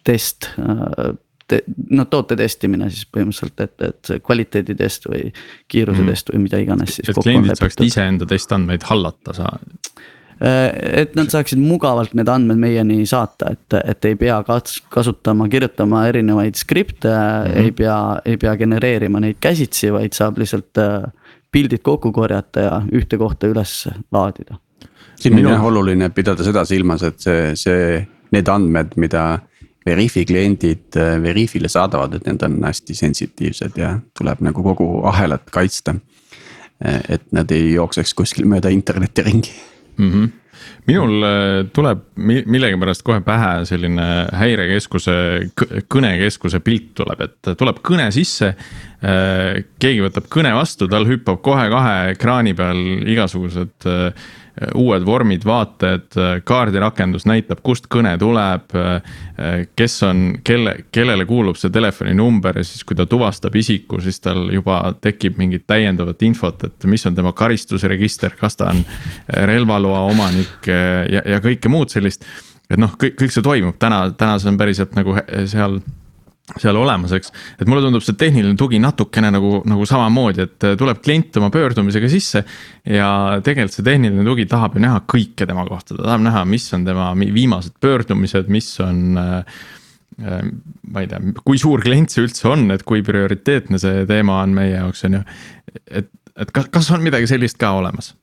test 0.07 0.51
äh, 0.59 1.13
te,. 1.49 1.63
no 1.91 2.07
toote 2.11 2.37
testimine 2.39 2.91
siis 2.91 3.07
põhimõtteliselt, 3.13 3.63
et, 3.63 3.87
et 3.91 4.27
kvaliteeditest 4.27 5.09
või 5.11 5.29
kiiruse 5.71 6.03
mm. 6.03 6.13
test 6.13 6.35
või 6.35 6.47
mida 6.49 6.63
iganes 6.63 6.99
siis. 6.99 7.13
et 7.13 7.23
kliendid 7.23 7.61
saaksid 7.61 7.87
iseenda 7.87 8.29
testandmeid 8.31 8.87
hallata 8.91 9.37
saa 9.37 9.53
äh, 10.43 10.73
et 11.05 11.15
nad 11.19 11.31
saaksid 11.33 11.63
mugavalt 11.63 12.17
need 12.19 12.31
andmed 12.33 12.59
meieni 12.63 13.05
saata, 13.07 13.53
et, 13.55 13.79
et 13.95 14.11
ei 14.11 14.19
pea 14.19 14.41
kasutama, 14.91 15.47
kirjutama 15.53 16.09
erinevaid 16.11 16.59
skripte 16.59 17.13
mm, 17.13 17.53
-hmm. 17.53 17.63
ei 17.63 17.77
pea, 17.83 18.01
ei 18.25 18.37
pea 18.37 18.57
genereerima 18.57 19.23
neid 19.23 19.39
käsitsi, 19.41 19.93
vaid 19.95 20.19
saab 20.19 20.43
lihtsalt 20.43 20.83
äh, 20.83 21.07
pildid 21.57 21.83
kokku 21.85 22.13
korjata 22.13 22.69
ja 22.69 22.79
ühte 22.93 23.19
kohta 23.21 23.49
üles 23.51 23.87
laadida. 24.13 24.61
siin 25.17 25.39
on 25.41 25.53
jah 25.53 25.65
oluline 25.65 26.11
pidada 26.13 26.45
seda 26.45 26.65
silmas, 26.69 27.03
et 27.07 27.21
see, 27.23 27.53
see, 27.57 28.01
need 28.33 28.49
andmed, 28.53 28.97
mida 29.01 29.27
Veriffi 29.87 30.25
kliendid 30.27 30.97
äh, 30.99 31.15
Veriffile 31.23 31.71
saadavad, 31.71 32.17
et 32.19 32.27
need 32.27 32.43
on 32.43 32.59
hästi 32.67 32.95
sensitiivsed 32.99 33.79
ja 33.79 33.93
tuleb 34.19 34.43
nagu 34.43 34.65
kogu 34.67 34.89
ahelat 35.07 35.47
kaitsta. 35.55 35.95
Äh, 36.83 37.01
et 37.17 37.29
nad 37.33 37.53
ei 37.55 37.71
jookseks 37.77 38.15
kuskil 38.19 38.49
mööda 38.51 38.73
internetti 38.75 39.23
ringi 39.23 39.55
mm. 39.97 40.11
-hmm 40.11 40.35
minul 40.87 41.27
äh, 41.27 41.61
tuleb 41.75 42.05
millegipärast 42.17 43.05
kohe 43.07 43.21
pähe 43.27 43.65
selline 43.69 44.07
häirekeskuse, 44.37 45.17
kõnekeskuse 45.93 46.61
pilt 46.65 46.93
tuleb, 47.01 47.27
et 47.27 47.53
tuleb 47.59 47.83
kõne 47.87 48.09
sisse. 48.15 48.53
Äh, 49.07 49.63
keegi 49.83 50.03
võtab 50.05 50.31
kõne 50.33 50.55
vastu, 50.57 50.89
tal 50.91 51.09
hüppab 51.09 51.43
kohe 51.45 51.69
kahe 51.73 51.95
ekraani 52.15 52.57
peal 52.59 52.83
igasugused 53.07 53.89
äh, 53.91 54.27
uued 54.75 55.05
vormid, 55.05 55.45
vaated, 55.45 56.17
kaardirakendus 56.49 57.27
näitab, 57.29 57.61
kust 57.67 57.91
kõne 57.93 58.15
tuleb. 58.19 58.73
kes 59.77 59.97
on, 60.07 60.23
kelle, 60.45 60.77
kellele 60.93 61.27
kuulub 61.29 61.59
see 61.61 61.71
telefoninumber 61.73 62.57
ja 62.57 62.65
siis, 62.65 62.85
kui 62.85 62.97
ta 62.97 63.07
tuvastab 63.07 63.57
isiku, 63.57 64.01
siis 64.01 64.21
tal 64.25 64.49
juba 64.53 64.81
tekib 65.01 65.37
mingit 65.39 65.67
täiendavat 65.69 66.23
infot, 66.23 66.65
et 66.65 66.89
mis 66.89 67.07
on 67.07 67.15
tema 67.15 67.35
karistusregister, 67.37 68.37
kas 68.41 68.57
ta 68.57 68.71
on 68.73 68.83
relvaloa 69.29 70.07
omanik 70.09 70.71
ja, 70.71 71.21
ja 71.21 71.43
kõike 71.45 71.69
muud 71.69 71.93
sellist. 71.93 72.25
et 72.71 72.81
noh, 72.81 72.97
kõik, 72.97 73.19
kõik 73.21 73.37
see 73.37 73.45
toimub 73.45 73.77
täna, 73.79 74.07
täna 74.17 74.41
see 74.41 74.51
on 74.51 74.59
päriselt 74.59 74.97
nagu 74.97 75.19
seal 75.47 75.81
seal 76.55 76.77
olemas, 76.79 77.11
eks. 77.17 77.33
et 77.59 77.67
mulle 77.67 77.83
tundub 77.83 78.05
see 78.07 78.15
tehniline 78.19 78.55
tugi 78.59 78.79
natukene 78.83 79.33
nagu, 79.35 79.61
nagu 79.67 79.87
samamoodi, 79.89 80.45
et 80.47 80.67
tuleb 80.79 81.01
klient 81.03 81.39
oma 81.41 81.51
pöördumisega 81.55 82.11
sisse. 82.11 82.45
ja 82.87 83.09
tegelikult 83.45 83.75
see 83.75 83.87
tehniline 83.87 84.27
tugi 84.27 84.47
tahab 84.51 84.77
ju 84.77 84.85
näha 84.85 85.03
kõike 85.11 85.49
tema 85.49 85.67
kohta, 85.67 85.97
ta 85.97 86.05
tahab 86.05 86.23
näha, 86.29 86.45
mis 86.49 86.69
on 86.77 86.85
tema 86.87 87.09
viimased 87.19 87.75
pöördumised, 87.83 88.53
mis 88.53 88.69
on 88.85 89.19
äh, 89.19 89.59
ma 90.17 91.03
ei 91.03 91.09
tea, 91.11 91.19
kui 91.45 91.59
suur 91.61 91.83
klient 91.85 92.15
see 92.15 92.25
üldse 92.25 92.47
on, 92.49 92.71
et 92.73 92.85
kui 92.89 93.03
prioriteetne 93.05 93.81
see 93.83 94.07
teema 94.09 94.39
on 94.45 94.55
meie 94.57 94.77
jaoks, 94.77 95.03
on 95.09 95.19
ju. 95.19 95.25
et, 95.91 96.09
et 96.39 96.55
kas, 96.55 96.71
kas 96.73 96.93
on 96.95 97.05
midagi 97.05 97.29
sellist 97.29 97.59
ka 97.61 97.75
olemas? 97.77 98.15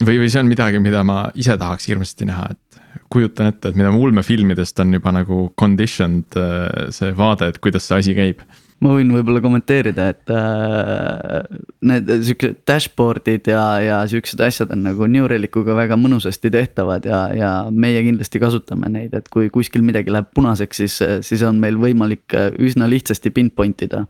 või, 0.00 0.18
või 0.20 0.28
see 0.32 0.42
on 0.42 0.50
midagi, 0.50 0.80
mida 0.82 1.02
ma 1.06 1.22
ise 1.38 1.56
tahaks 1.60 1.88
hirmsasti 1.90 2.28
näha, 2.28 2.50
et 2.54 2.69
kujutan 3.12 3.50
ette, 3.50 3.70
et 3.70 3.78
mida 3.78 3.90
ulmefilmidest 3.94 4.80
on 4.82 4.94
juba 4.96 5.12
nagu 5.14 5.44
conditioned 5.58 6.36
äh, 6.38 6.90
see 6.94 7.12
vaade, 7.16 7.50
et 7.50 7.60
kuidas 7.62 7.88
see 7.88 7.98
asi 7.98 8.16
käib. 8.16 8.42
Ma 8.80 8.94
võin 8.96 9.10
võib-olla 9.12 9.42
kommenteerida, 9.44 10.06
et 10.14 10.30
äh, 10.32 11.58
need 11.84 12.08
siuksed 12.24 12.62
dashboard'id 12.68 13.50
ja, 13.52 13.64
ja 13.84 13.98
siuksed 14.08 14.40
asjad 14.46 14.72
on 14.72 14.86
nagu 14.86 15.08
New 15.10 15.26
Relickuga 15.28 15.76
väga 15.76 15.98
mõnusasti 16.00 16.52
tehtavad 16.54 17.04
ja, 17.08 17.26
ja 17.36 17.50
meie 17.70 18.00
kindlasti 18.06 18.40
kasutame 18.40 18.88
neid, 18.92 19.12
et 19.18 19.28
kui 19.32 19.50
kuskil 19.52 19.84
midagi 19.84 20.14
läheb 20.14 20.30
punaseks, 20.36 20.80
siis, 20.80 21.00
siis 21.26 21.44
on 21.44 21.60
meil 21.60 21.76
võimalik 21.82 22.38
üsna 22.56 22.88
lihtsasti 22.88 23.34
pinpoint 23.36 23.84
ida 23.84 24.06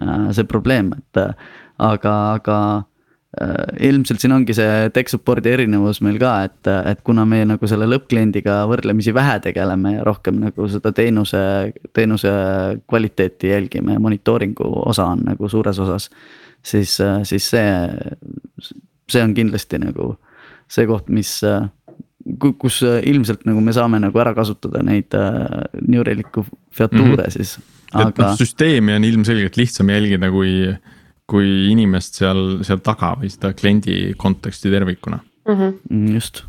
äh, 0.00 0.30
see 0.32 0.48
probleem, 0.48 0.94
et 0.96 1.20
äh, 1.20 1.50
aga, 1.90 2.14
aga 2.38 2.58
Äh, 2.78 2.94
ilmselt 3.84 4.22
siin 4.22 4.32
ongi 4.32 4.54
see 4.56 4.88
tech 4.96 5.10
support'i 5.12 5.50
erinevus 5.52 6.00
meil 6.00 6.16
ka, 6.20 6.30
et, 6.48 6.70
et 6.88 7.02
kuna 7.04 7.26
me 7.28 7.42
nagu 7.44 7.68
selle 7.68 7.84
lõppkliendiga 7.90 8.62
võrdlemisi 8.70 9.12
vähe 9.12 9.34
tegeleme 9.44 9.98
ja 9.98 10.06
rohkem 10.06 10.38
nagu 10.40 10.68
seda 10.72 10.94
teenuse, 10.96 11.42
teenuse 11.92 12.32
kvaliteeti 12.88 13.52
jälgime 13.52 13.98
ja 13.98 14.00
monitooringu 14.00 14.70
osa 14.88 15.10
on 15.12 15.26
nagu 15.28 15.48
suures 15.52 15.78
osas. 15.84 16.08
siis, 16.62 16.96
siis 17.28 17.50
see, 17.50 17.68
see 19.12 19.22
on 19.22 19.36
kindlasti 19.36 19.84
nagu 19.84 20.14
see 20.68 20.88
koht, 20.88 21.12
mis 21.12 21.36
kus 22.36 22.82
ilmselt 22.82 23.44
nagu 23.48 23.60
me 23.64 23.72
saame 23.76 24.00
nagu 24.02 24.20
ära 24.20 24.34
kasutada 24.36 24.82
neid 24.84 25.14
äh, 25.16 25.68
New 25.86 26.04
Relic'u 26.04 26.44
featuure 26.70 27.08
mm 27.08 27.16
-hmm. 27.16 27.30
siis. 27.30 27.58
Aga... 27.92 28.08
et 28.08 28.18
noh, 28.18 28.36
süsteemi 28.36 28.92
on 28.96 29.04
ilmselgelt 29.04 29.56
lihtsam 29.56 29.88
jälgida, 29.88 30.30
kui 30.30 30.74
kui 31.28 31.48
inimest 31.72 32.20
seal, 32.22 32.60
seal 32.66 32.80
taga 32.84 33.14
või 33.20 33.30
seda 33.32 33.52
kliendi 33.56 34.14
konteksti 34.16 34.72
tervikuna 34.72 35.20
mhm. 35.48 35.58
mm. 35.58 35.74
-hmm. 35.90 36.14
just. 36.14 36.44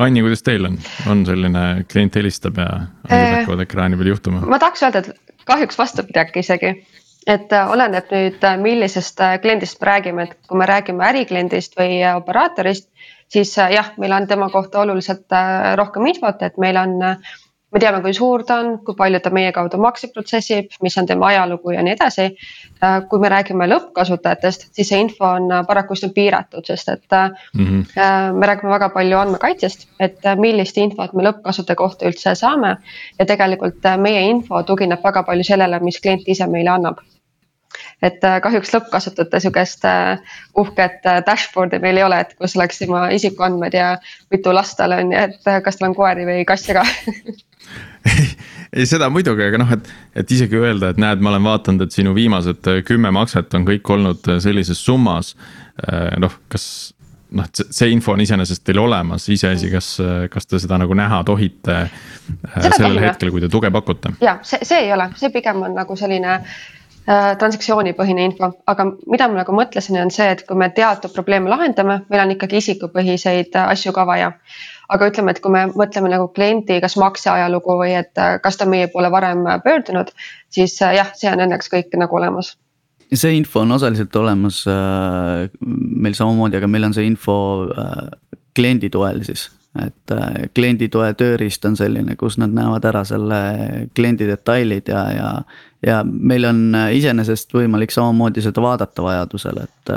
Anni, 0.00 0.22
kuidas 0.24 0.40
teil 0.42 0.64
on, 0.64 0.78
on 1.12 1.26
selline 1.28 1.84
klient 1.90 2.14
helistab 2.16 2.56
ja 2.56 2.68
andmed 3.04 3.34
hakkavad 3.34 3.66
ekraani 3.66 3.98
peal 4.00 4.14
juhtuma? 4.14 4.40
ma 4.48 4.58
tahaks 4.62 4.86
öelda, 4.86 5.02
et 5.04 5.34
kahjuks 5.44 5.78
vastupidi 5.78 6.20
äkki 6.22 6.40
isegi, 6.44 6.70
et 7.26 7.52
äh, 7.52 7.70
oleneb 7.70 8.08
nüüd, 8.14 8.38
äh, 8.46 8.56
millisest 8.60 9.20
äh, 9.20 9.36
kliendist 9.42 9.80
me 9.80 9.90
räägime, 9.90 10.26
et 10.28 10.36
kui 10.48 10.58
me 10.58 10.68
räägime 10.70 11.04
ärikliendist 11.10 11.76
või 11.78 12.00
operaatorist, 12.14 12.88
siis 13.30 13.52
jah, 13.56 13.92
meil 14.00 14.14
on 14.16 14.26
tema 14.30 14.48
kohta 14.50 14.80
oluliselt 14.80 15.36
rohkem 15.78 16.06
infot, 16.10 16.42
et 16.42 16.56
meil 16.58 16.80
on 16.80 16.96
me 17.72 17.80
teame, 17.82 18.00
kui 18.02 18.14
suur 18.16 18.42
ta 18.46 18.58
on, 18.62 18.72
kui 18.84 18.96
palju 18.98 19.20
ta 19.22 19.30
meie 19.34 19.52
kaudu 19.54 19.78
makseid 19.82 20.12
protsessib, 20.14 20.72
mis 20.82 20.96
on 20.98 21.06
tema 21.06 21.28
ajalugu 21.30 21.74
ja 21.74 21.84
nii 21.86 21.94
edasi. 21.94 22.26
Äh, 22.80 22.96
kui 23.10 23.22
me 23.22 23.30
räägime 23.30 23.68
lõppkasutajatest, 23.70 24.70
siis 24.76 24.90
see 24.90 25.02
info 25.04 25.28
on 25.36 25.50
äh, 25.54 25.62
paraku 25.68 25.94
üsna 25.98 26.10
piiratud, 26.16 26.66
sest 26.66 26.88
et 26.88 27.16
mm 27.16 27.66
-hmm. 27.66 28.32
me 28.38 28.46
räägime 28.46 28.72
väga 28.72 28.88
palju 28.88 29.18
andmekaitsest, 29.18 29.88
et 30.00 30.26
millist 30.36 30.78
infot 30.78 31.12
me 31.12 31.22
lõppkasutaja 31.28 31.76
kohta 31.76 32.06
üldse 32.06 32.34
saame. 32.34 32.76
ja 33.18 33.26
tegelikult 33.26 33.86
meie 33.98 34.20
info 34.30 34.62
tugineb 34.62 35.04
väga 35.04 35.22
palju 35.22 35.44
sellele, 35.44 35.80
mis 35.80 36.00
klient 36.00 36.28
ise 36.28 36.46
meile 36.46 36.70
annab 36.70 36.98
et 38.02 38.20
kahjuks 38.42 38.74
lõppkasutajate 38.74 39.40
sihukest 39.40 39.84
uhket 40.56 41.04
dashboard'i 41.26 41.78
meil 41.78 41.96
ei 41.96 42.02
ole, 42.02 42.20
et 42.20 42.34
kus 42.34 42.56
oleks 42.56 42.78
tema 42.78 43.08
isikuandmed 43.10 43.74
ja 43.74 43.98
mitu 44.30 44.54
last 44.54 44.76
tal 44.76 44.92
on 44.92 45.12
ja 45.12 45.28
et 45.28 45.62
kas 45.64 45.76
tal 45.76 45.88
on 45.88 45.94
koeri 45.94 46.26
või 46.26 46.44
kasse 46.44 46.74
ka 46.74 46.84
ei, 48.76 48.86
seda 48.88 49.10
muidugi, 49.12 49.44
aga 49.46 49.60
noh, 49.60 49.74
et, 49.76 49.90
et 50.22 50.36
isegi 50.36 50.58
öelda, 50.60 50.92
et 50.92 51.00
näed, 51.00 51.22
ma 51.22 51.34
olen 51.34 51.48
vaadanud, 51.48 51.84
et 51.86 51.96
sinu 51.96 52.14
viimased 52.16 52.70
äh, 52.70 52.80
kümme 52.86 53.12
makset 53.14 53.54
on 53.58 53.66
kõik 53.68 53.92
olnud 53.96 54.30
äh, 54.30 54.40
sellises 54.42 54.80
summas. 54.84 55.34
Äh, 55.84 56.16
noh, 56.22 56.34
kas 56.52 56.66
noh, 57.36 57.46
see 57.60 57.90
info 57.94 58.14
on 58.16 58.24
iseenesest 58.24 58.64
teil 58.66 58.80
olemas, 58.82 59.28
iseasi, 59.30 59.70
kas, 59.72 59.92
kas 60.32 60.50
te 60.50 60.58
seda 60.62 60.80
nagu 60.82 60.96
näha 60.98 61.22
tohite 61.28 61.84
seda 61.86 62.74
sellel 62.74 62.98
tehime. 62.98 63.06
hetkel, 63.06 63.30
kui 63.34 63.44
te 63.44 63.50
tuge 63.52 63.70
pakute? 63.70 64.16
ja 64.24 64.38
see, 64.42 64.64
see 64.66 64.86
ei 64.86 64.92
ole, 64.96 65.10
see 65.20 65.30
pigem 65.34 65.62
on 65.68 65.76
nagu 65.78 65.96
selline 65.98 66.32
äh, 66.34 67.30
transaktsioonipõhine 67.38 68.26
info, 68.30 68.50
aga 68.70 68.88
mida 69.06 69.28
ma 69.30 69.40
nagu 69.42 69.54
mõtlesin, 69.56 70.00
on 70.02 70.12
see, 70.14 70.26
et 70.34 70.44
kui 70.48 70.58
me 70.58 70.70
teatud 70.74 71.14
probleeme 71.14 71.50
lahendame, 71.52 72.00
meil 72.10 72.24
on 72.24 72.34
ikkagi 72.36 72.60
isikupõhiseid 72.64 73.56
asju 73.62 73.94
ka 73.96 74.06
vaja 74.08 74.32
aga 74.90 75.10
ütleme, 75.10 75.34
et 75.34 75.42
kui 75.42 75.52
me 75.54 75.66
mõtleme 75.72 76.10
nagu 76.12 76.30
kliendi 76.34 76.80
kas 76.82 76.96
makseajalugu 77.00 77.78
või 77.82 77.94
et 78.00 78.18
äh, 78.18 78.38
kas 78.42 78.58
ta 78.60 78.66
meie 78.66 78.88
poole 78.92 79.10
varem 79.12 79.46
äh, 79.46 79.60
pöördunud, 79.64 80.10
siis 80.50 80.74
äh, 80.82 80.96
jah, 80.98 81.14
see 81.14 81.30
on 81.30 81.46
õnneks 81.46 81.70
kõik 81.72 81.94
nagu 82.00 82.18
olemas 82.18 82.56
see 83.14 83.36
info 83.36 83.60
on 83.64 83.72
osaliselt 83.72 84.16
olemas 84.16 84.64
äh, 84.70 85.48
meil 85.60 86.14
samamoodi, 86.14 86.58
aga 86.58 86.68
meil 86.70 86.86
on 86.88 86.94
see 86.94 87.06
info 87.08 87.36
äh, 87.70 88.04
kliendi 88.56 88.90
toel 88.90 89.24
siis. 89.26 89.48
et 89.78 90.12
äh, 90.14 90.48
kliendi 90.54 90.88
toe 90.90 91.12
tööriist 91.14 91.64
on 91.66 91.76
selline, 91.78 92.16
kus 92.18 92.38
nad 92.42 92.54
näevad 92.54 92.86
ära 92.90 93.04
selle 93.06 93.40
kliendi 93.94 94.26
detailid 94.26 94.90
ja, 94.90 95.04
ja. 95.14 95.32
ja 95.86 96.00
meil 96.04 96.46
on 96.48 96.62
iseenesest 96.94 97.54
võimalik 97.54 97.94
samamoodi 97.94 98.42
seda 98.42 98.62
vaadata 98.62 99.06
vajadusel, 99.06 99.62
et 99.62 99.94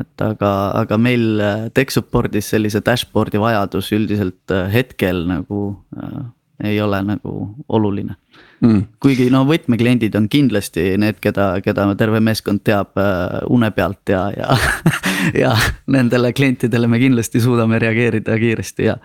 et 0.00 0.24
aga, 0.24 0.50
aga 0.82 0.98
meil 1.00 1.40
äh, 1.40 1.68
tech 1.76 1.92
support'is 1.94 2.50
sellise 2.54 2.82
dashboard'i 2.84 3.40
vajadus 3.40 3.92
üldiselt 3.96 4.54
äh, 4.54 4.68
hetkel 4.72 5.24
nagu 5.28 5.62
äh, 5.96 6.22
ei 6.64 6.80
ole 6.80 7.02
nagu 7.02 7.56
oluline. 7.68 8.16
Mm.. 8.60 8.82
kuigi 9.00 9.30
no 9.32 9.46
võtmekliendid 9.48 10.16
on 10.18 10.26
kindlasti 10.28 10.82
need, 11.00 11.16
keda, 11.24 11.62
keda 11.64 11.86
terve 11.96 12.20
meeskond 12.20 12.60
teab 12.60 12.98
äh, 13.00 13.38
une 13.48 13.70
pealt 13.72 14.12
ja, 14.12 14.26
ja 14.36 14.56
ja 15.46 15.54
nendele 15.88 16.34
klientidele 16.36 16.90
me 16.90 17.00
kindlasti 17.00 17.40
suudame 17.40 17.80
reageerida 17.80 18.36
kiiresti 18.36 18.84
ja, 18.90 18.98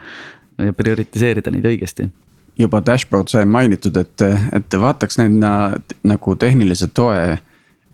ja 0.60 0.76
prioritiseerida 0.76 1.56
neid 1.56 1.68
õigesti. 1.72 2.10
Juba 2.60 2.82
dashboard 2.84 3.32
sai 3.32 3.46
mainitud, 3.48 3.96
et, 4.00 4.22
et 4.56 4.76
vaataks 4.80 5.20
neid 5.20 5.40
nagu 6.04 6.36
tehnilise 6.40 6.88
toe 6.96 7.38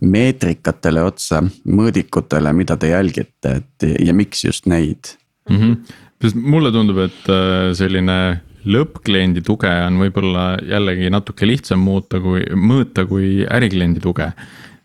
meetrikatele 0.02 1.04
otsa, 1.06 1.42
mõõdikutele, 1.70 2.54
mida 2.58 2.78
te 2.78 2.92
jälgite, 2.92 3.58
et 3.62 3.90
ja 4.02 4.14
miks 4.18 4.46
just 4.46 4.66
neid 4.70 5.14
mm? 5.50 5.58
-hmm. 5.58 5.76
sest 6.24 6.40
mulle 6.42 6.72
tundub, 6.74 7.04
et 7.06 7.30
äh, 7.30 7.70
selline 7.78 8.18
lõppkliendi 8.66 9.42
tuge 9.46 9.70
on 9.88 9.98
võib-olla 10.02 10.58
jällegi 10.66 11.10
natuke 11.14 11.48
lihtsam 11.50 11.82
muuta 11.82 12.20
kui, 12.22 12.44
mõõta 12.54 13.08
kui 13.10 13.46
ärikliendi 13.50 14.00
tuge. 14.00 14.32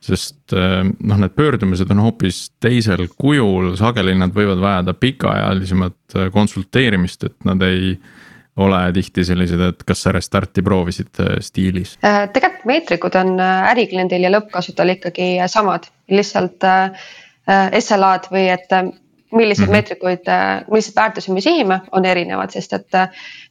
sest 0.06 0.52
äh, 0.52 0.84
noh, 0.84 1.18
need 1.18 1.32
pöördumised 1.34 1.90
on 1.90 1.98
hoopis 2.04 2.50
teisel 2.60 3.08
kujul, 3.18 3.74
sageli 3.76 4.14
nad 4.14 4.30
võivad 4.30 4.60
vajada 4.60 4.94
pikaajalisemat 4.94 6.16
äh, 6.16 6.28
konsulteerimist, 6.32 7.24
et 7.24 7.44
nad 7.44 7.62
ei 7.62 7.96
ole 8.56 8.80
tihti 8.92 9.24
sellised, 9.24 9.60
et 9.60 9.82
kas 9.86 10.02
sa 10.06 10.12
restarti 10.16 10.64
proovisid 10.64 11.22
äh, 11.22 11.38
stiilis? 11.44 11.96
Äh, 12.04 12.26
tegelikult 12.32 12.68
meetrikud 12.68 13.18
on 13.20 13.34
äh, 13.40 13.70
ärikliendil 13.72 14.26
ja 14.26 14.32
lõppkasutajal 14.32 14.96
ikkagi 14.96 15.32
samad, 15.52 15.90
lihtsalt 16.10 16.64
SLA-d 17.46 18.30
või 18.32 18.48
et 18.50 18.72
milliseid 19.36 19.66
mm 19.66 19.68
-hmm. 19.68 19.76
meetrikuid, 19.76 20.28
milliseid 20.70 20.96
väärtusi 20.96 21.32
me 21.32 21.40
sihime, 21.40 21.80
on 21.92 22.04
erinevad, 22.04 22.50
sest 22.50 22.72
et 22.72 22.96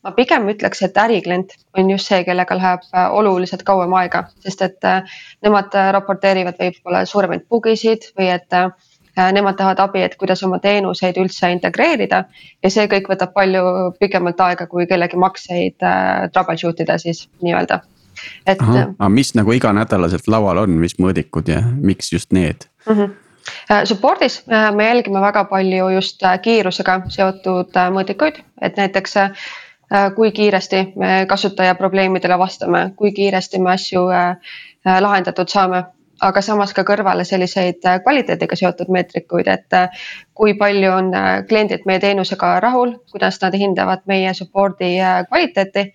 ma 0.04 0.12
pigem 0.12 0.50
ütleks, 0.52 0.82
et 0.84 0.98
äriklient 0.98 1.54
on 1.78 1.92
just 1.92 2.12
see, 2.12 2.24
kellega 2.24 2.58
läheb 2.58 2.84
oluliselt 3.12 3.64
kauem 3.64 3.94
aega, 3.94 4.24
sest 4.40 4.62
et 4.62 4.90
nemad 5.44 5.76
raporteerivad 5.92 6.60
võib-olla 6.60 7.06
suuremaid 7.06 7.48
bugisid 7.50 8.12
või 8.20 8.32
et 8.36 8.60
nemad 9.16 9.56
tahavad 9.56 9.80
abi, 9.80 10.04
et 10.04 10.16
kuidas 10.20 10.44
oma 10.44 10.60
teenuseid 10.60 11.18
üldse 11.22 11.50
integreerida 11.54 12.24
ja 12.64 12.72
see 12.72 12.88
kõik 12.92 13.10
võtab 13.12 13.34
palju 13.36 13.66
pikemalt 14.00 14.42
aega, 14.48 14.68
kui 14.68 14.88
kellegi 14.90 15.20
makseid 15.20 15.84
äh, 15.84 16.30
troubleshoot 16.34 16.82
ida 16.84 16.98
siis 17.02 17.26
nii-öelda. 17.44 17.80
et. 18.48 18.62
aga 18.62 19.10
mis 19.10 19.34
nagu 19.36 19.52
iganädalaselt 19.52 20.28
laual 20.28 20.64
on, 20.64 20.80
mis 20.80 20.98
mõõdikud 21.00 21.52
ja 21.52 21.62
miks 21.82 22.12
just 22.14 22.32
need 22.32 22.68
mm? 22.88 22.94
-hmm. 22.96 23.14
Support'is 23.86 24.42
me 24.48 24.88
jälgime 24.88 25.22
väga 25.22 25.44
palju 25.46 25.90
just 25.90 26.24
kiirusega 26.42 27.02
seotud 27.14 27.78
mõõdikuid, 27.94 28.40
et 28.62 28.78
näiteks 28.78 29.14
kui 30.16 30.32
kiiresti 30.32 30.94
me 30.96 31.26
kasutaja 31.30 31.76
probleemidele 31.76 32.38
vastame, 32.40 32.92
kui 32.96 33.12
kiiresti 33.12 33.60
me 33.60 33.72
asju 33.72 34.08
lahendatud 34.86 35.48
saame 35.48 35.84
aga 36.22 36.42
samas 36.42 36.74
ka 36.74 36.84
kõrvale 36.88 37.26
selliseid 37.28 37.86
äh, 37.86 38.00
kvaliteediga 38.04 38.56
seotud 38.56 38.92
meetrikuid, 38.94 39.48
et 39.52 39.74
äh, 39.74 40.02
kui 40.34 40.56
palju 40.58 40.92
on 40.92 41.14
äh, 41.16 41.30
kliendid 41.50 41.86
meie 41.86 42.00
teenusega 42.00 42.56
rahul, 42.64 42.96
kuidas 43.12 43.40
nad 43.42 43.56
hindavad 43.60 44.06
meie 44.08 44.34
support'i 44.34 44.96
kvaliteeti. 45.30 45.92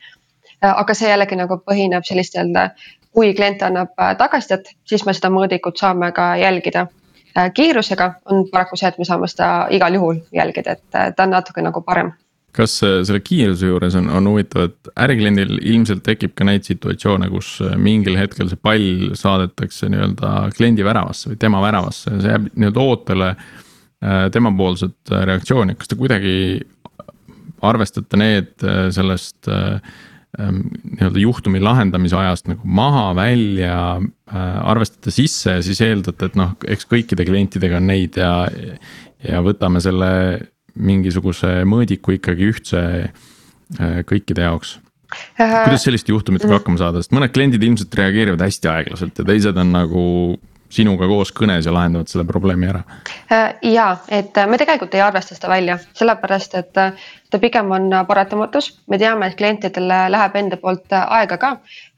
aga 0.61 0.95
see 0.95 1.09
jällegi 1.09 1.37
nagu 1.41 1.57
põhineb 1.65 2.05
sellistel, 2.05 2.51
kui 3.17 3.33
klient 3.35 3.63
annab 3.63 3.95
tagasisidet, 4.19 4.75
siis 4.85 5.07
me 5.07 5.15
seda 5.17 5.31
mõõdikut 5.33 5.81
saame 5.81 6.13
ka 6.13 6.37
jälgida. 6.37 6.87
kiirusega 7.55 8.15
on 8.25 8.45
paraku 8.53 8.77
see, 8.77 8.89
et 8.89 8.99
me 8.99 9.05
saame 9.05 9.29
seda 9.29 9.69
igal 9.71 9.95
juhul 9.95 10.21
jälgida, 10.33 10.73
et 10.73 11.17
ta 11.17 11.23
on 11.25 11.31
natuke 11.31 11.63
nagu 11.63 11.81
parem 11.81 12.13
kas 12.57 12.81
äh, 12.87 13.01
selle 13.07 13.23
kiiruse 13.25 13.71
juures 13.71 13.97
on, 13.99 14.09
on 14.13 14.29
huvitav, 14.33 14.69
et 14.71 14.91
ärikliendil 15.05 15.57
ilmselt 15.61 16.03
tekib 16.07 16.35
ka 16.39 16.47
neid 16.49 16.67
situatsioone, 16.67 17.31
kus 17.33 17.57
äh, 17.65 17.77
mingil 17.81 18.19
hetkel 18.19 18.51
see 18.51 18.61
pall 18.61 19.15
saadetakse 19.19 19.91
nii-öelda 19.93 20.35
kliendi 20.57 20.87
väravasse 20.87 21.33
või 21.33 21.41
tema 21.41 21.63
väravasse 21.65 22.15
ja 22.15 22.21
see 22.21 22.37
jääb 22.37 22.53
nii-öelda 22.53 22.87
ootele. 22.87 23.33
Äh, 24.01 24.23
temapoolset 24.33 25.11
reaktsiooni, 25.13 25.77
kas 25.77 25.91
te 25.91 25.99
kuidagi 25.99 26.37
arvestate 27.61 28.17
need 28.17 28.63
sellest 28.97 29.45
ähm, 29.53 30.63
nii-öelda 30.95 31.21
juhtumi 31.21 31.61
lahendamise 31.61 32.17
ajast 32.17 32.49
nagu 32.49 32.65
maha, 32.65 33.11
välja, 33.19 33.75
arvestate 34.33 35.13
sisse 35.13 35.59
ja 35.59 35.67
siis 35.67 35.83
eeldate, 35.85 36.31
et 36.31 36.39
noh, 36.41 36.55
eks 36.65 36.89
kõikide 36.89 37.27
klientidega 37.29 37.77
on 37.77 37.91
neid 37.93 38.17
ja. 38.17 38.33
ja 39.21 39.43
võtame 39.45 39.85
selle 39.85 40.09
mingisuguse 40.81 41.61
mõõdiku 41.69 42.17
ikkagi 42.17 42.53
ühtse 42.53 42.85
äh, 43.09 44.01
kõikide 44.09 44.47
jaoks? 44.49 44.79
Äh, 45.41 45.65
kuidas 45.65 45.85
selliste 45.87 46.13
juhtumitega 46.15 46.61
hakkama 46.61 46.81
saada, 46.81 47.03
sest 47.03 47.15
mõned 47.17 47.33
kliendid 47.35 47.65
ilmselt 47.67 47.95
reageerivad 47.99 48.45
hästi 48.45 48.71
aeglaselt 48.71 49.19
ja 49.19 49.27
teised 49.27 49.59
on 49.59 49.73
nagu 49.75 50.05
sinuga 50.71 51.09
koos 51.11 51.33
kõnes 51.35 51.67
ja 51.67 51.73
lahendavad 51.75 52.11
selle 52.11 52.25
probleemi 52.29 52.69
ära? 52.71 52.83
Äh, 53.33 53.55
ja, 53.73 53.89
et 54.09 54.37
me 54.49 54.59
tegelikult 54.61 54.95
ei 54.95 55.03
arvesta 55.05 55.35
seda 55.35 55.51
välja, 55.51 55.77
sellepärast 55.99 56.55
et 56.61 56.71
ta 56.75 57.39
pigem 57.43 57.71
on 57.75 57.91
paratamatus, 58.07 58.71
me 58.91 58.99
teame, 58.99 59.29
et 59.31 59.37
klientidel 59.39 59.91
läheb 60.15 60.39
enda 60.39 60.59
poolt 60.63 60.95
aega 61.01 61.39
ka. 61.39 61.51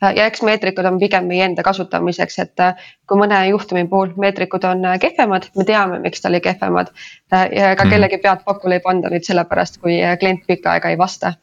ja 0.03 0.27
eks 0.27 0.43
meetrikud 0.43 0.89
on 0.89 0.99
pigem 1.01 1.29
meie 1.29 1.45
enda 1.45 1.65
kasutamiseks, 1.65 2.39
et 2.39 2.65
kui 3.09 3.21
mõne 3.21 3.39
juhtumi 3.49 3.87
puhul 3.89 4.17
meetrikud 4.17 4.65
on 4.69 4.85
kehvemad, 5.01 5.49
me 5.57 5.69
teame, 5.69 6.01
miks 6.05 6.21
ta 6.21 6.29
oli 6.33 6.41
kehvemad. 6.41 6.93
ja 7.33 7.73
ega 7.73 7.85
mhm. 7.85 7.91
kellegi 7.91 8.19
pead 8.19 8.45
pakule 8.45 8.81
ei 8.81 8.85
panda 8.85 9.13
nüüd 9.13 9.25
sellepärast, 9.29 9.81
kui 9.81 10.01
klient 10.21 10.47
pikka 10.47 10.77
aega 10.77 10.93
ei 10.93 10.99
vasta 10.99 11.37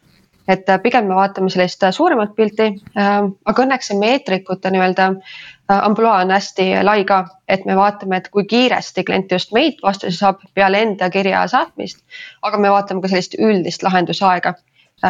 et 0.50 0.66
pigem 0.82 1.06
me 1.06 1.14
vaatame 1.14 1.52
sellist 1.54 1.84
suuremat 1.94 2.32
pilti, 2.34 2.72
aga 2.98 3.64
õnneks 3.64 3.92
see 3.92 4.00
meetrikute 4.02 4.72
nii-öelda 4.74 5.12
Äh, 5.14 5.59
ampluaa 5.70 6.22
on 6.22 6.32
hästi 6.32 6.84
lai 6.84 7.04
ka, 7.06 7.26
et 7.48 7.66
me 7.66 7.76
vaatame, 7.76 8.18
et 8.18 8.30
kui 8.30 8.46
kiiresti 8.46 9.04
klient 9.04 9.32
just 9.32 9.52
meilt 9.52 9.84
vastuse 9.84 10.18
saab 10.18 10.42
peale 10.54 10.82
enda 10.82 11.10
kirja 11.10 11.48
saatmist. 11.48 12.02
aga 12.42 12.58
me 12.58 12.72
vaatame 12.72 13.02
ka 13.02 13.08
sellist 13.08 13.38
üldist 13.40 13.84
lahendusaega. 13.84 14.54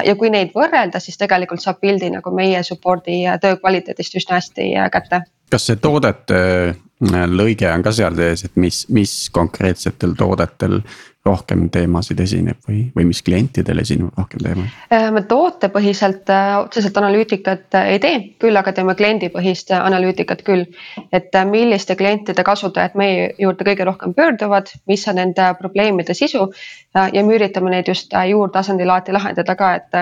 Ja 0.06 0.16
kui 0.16 0.30
neid 0.30 0.52
võrrelda, 0.54 1.00
siis 1.00 1.18
tegelikult 1.18 1.62
saab 1.62 1.80
pildi 1.82 2.12
nagu 2.14 2.32
meie 2.32 2.62
support'i 2.64 3.24
töö 3.42 3.56
kvaliteedist 3.58 4.16
üsna 4.16 4.38
hästi 4.38 4.74
kätte. 4.92 5.22
kas 5.52 5.66
see 5.66 5.76
toodete 5.76 6.76
lõige 7.00 7.70
on 7.72 7.84
ka 7.84 7.94
seal 7.96 8.16
sees, 8.16 8.44
et 8.44 8.58
mis, 8.60 8.84
mis 8.92 9.14
konkreetsetel 9.32 10.18
toodetel 10.20 10.82
rohkem 11.26 11.66
teemasid 11.72 12.20
esineb 12.24 12.62
või, 12.68 12.86
või 12.96 13.10
mis 13.10 13.22
klientidel 13.24 13.82
esineb 13.84 14.16
rohkem 14.18 14.42
teemasid? 14.44 14.78
Äh, 14.96 15.10
me 15.12 15.24
tootepõhiselt 15.28 16.32
äh, 16.32 16.54
otseselt 16.62 16.98
analüütikat 17.02 17.76
äh, 17.76 17.92
ei 17.96 18.00
tee, 18.04 18.22
küll 18.42 18.60
aga 18.60 18.74
teeme 18.76 18.96
kliendipõhist 19.00 19.74
analüütikat 19.76 20.44
küll. 20.48 20.66
et 21.14 21.36
milliste 21.50 21.96
klientide 22.00 22.44
kasutajad 22.44 22.96
meie 23.00 23.34
juurde 23.40 23.68
kõige 23.68 23.88
rohkem 23.88 24.14
pöörduvad, 24.16 24.72
mis 24.88 25.08
on 25.08 25.20
nende 25.20 25.54
probleemide 25.60 26.14
sisu 26.14 26.50
ja 26.96 27.24
me 27.24 27.36
üritame 27.36 27.72
neid 27.72 27.88
just 27.88 28.14
juurtasandil 28.14 28.90
alati 28.90 29.14
lahendada 29.14 29.56
ka, 29.56 29.74
et 29.76 30.00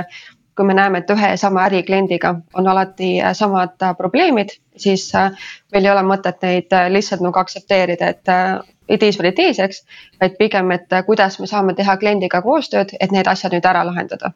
kui 0.57 0.65
me 0.65 0.73
näeme, 0.73 1.03
et 1.03 1.11
ühe 1.13 1.33
ja 1.33 1.37
sama 1.37 1.67
ärikliendiga 1.69 2.33
on 2.57 2.67
alati 2.67 3.17
samad 3.37 3.77
probleemid, 3.97 4.57
siis 4.77 5.11
meil 5.13 5.85
ei 5.85 5.91
ole 5.91 6.01
mõtet 6.07 6.41
neid 6.41 6.73
lihtsalt 6.89 7.21
nagu 7.21 7.39
aktsepteerida, 7.39 8.09
et 8.09 8.33
it 8.87 9.03
is 9.03 9.19
what 9.19 9.27
it 9.27 9.39
is, 9.39 9.59
eks. 9.59 9.83
vaid 10.21 10.37
pigem, 10.39 10.71
et 10.71 10.93
äh, 10.93 11.05
kuidas 11.05 11.39
me 11.39 11.47
saame 11.47 11.75
teha 11.77 11.97
kliendiga 11.99 12.41
koostööd, 12.41 12.95
et 12.99 13.11
need 13.11 13.27
asjad 13.27 13.55
nüüd 13.55 13.67
ära 13.67 13.85
lahendada. 13.87 14.33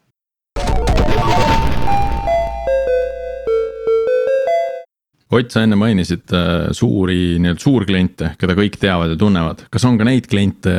Ott, 5.32 5.48
sa 5.48 5.62
enne 5.64 5.78
mainisid 5.80 6.28
äh, 6.36 6.66
suuri 6.76 7.38
nii-öelda 7.40 7.64
suurkliente, 7.64 8.34
keda 8.40 8.56
kõik 8.58 8.76
teavad 8.80 9.14
ja 9.14 9.16
tunnevad, 9.16 9.64
kas 9.72 9.86
on 9.88 9.96
ka 9.96 10.04
neid 10.04 10.28
kliente, 10.28 10.74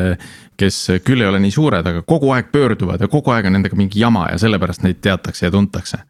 kes 0.58 0.80
küll 1.06 1.22
ei 1.22 1.28
ole 1.28 1.40
nii 1.44 1.52
suured, 1.52 1.88
aga 1.88 2.02
kogu 2.08 2.32
aeg 2.36 2.52
pöörduvad 2.52 3.02
ja 3.02 3.08
kogu 3.12 3.34
aeg 3.34 3.50
on 3.50 3.58
nendega 3.58 3.78
mingi 3.80 4.00
jama 4.00 4.28
ja 4.32 4.38
sellepärast 4.42 4.86
neid 4.86 5.02
teatakse 5.02 5.46
ja 5.48 5.52
tuntakse? 5.52 6.04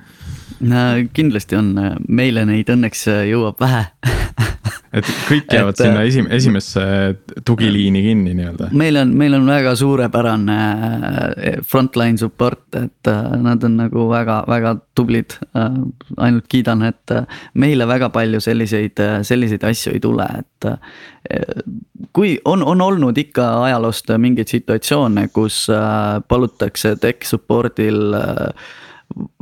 Kindlasti 1.13 1.57
on, 1.59 1.73
meile 2.07 2.45
neid 2.47 2.69
õnneks 2.71 3.07
jõuab 3.29 3.59
vähe 3.59 3.85
et 4.93 5.07
kõik 5.27 5.49
jäävad 5.49 5.73
et, 5.73 5.81
sinna 5.81 6.01
äh, 6.01 6.07
esim-, 6.09 6.29
esimesse 6.33 6.83
tugiliini 7.45 8.03
kinni 8.05 8.35
nii-öelda. 8.37 8.69
meil 8.77 8.99
on, 9.01 9.13
meil 9.17 9.37
on 9.37 9.47
väga 9.49 9.73
suurepärane 9.79 10.57
äh, 10.59 11.57
frontline 11.67 12.19
support, 12.21 12.67
et 12.77 13.09
äh, 13.09 13.31
nad 13.41 13.63
on 13.65 13.77
nagu 13.81 14.07
väga-väga 14.11 14.75
tublid. 14.95 15.37
ainult 16.17 16.45
kiidan, 16.49 16.83
et 16.85 17.11
meile 17.57 17.87
väga 17.89 18.09
palju 18.13 18.39
selliseid, 18.43 18.99
selliseid 19.25 19.63
asju 19.65 19.93
ei 19.93 20.01
tule, 20.03 20.27
et. 20.39 20.69
kui 22.13 22.35
on, 22.45 22.63
on 22.63 22.81
olnud 22.81 23.17
ikka 23.17 23.45
ajaloost 23.63 24.11
mingeid 24.21 24.51
situatsioone, 24.51 25.27
kus 25.33 25.65
palutakse 26.27 26.95
tech 27.01 27.25
support'il 27.25 28.13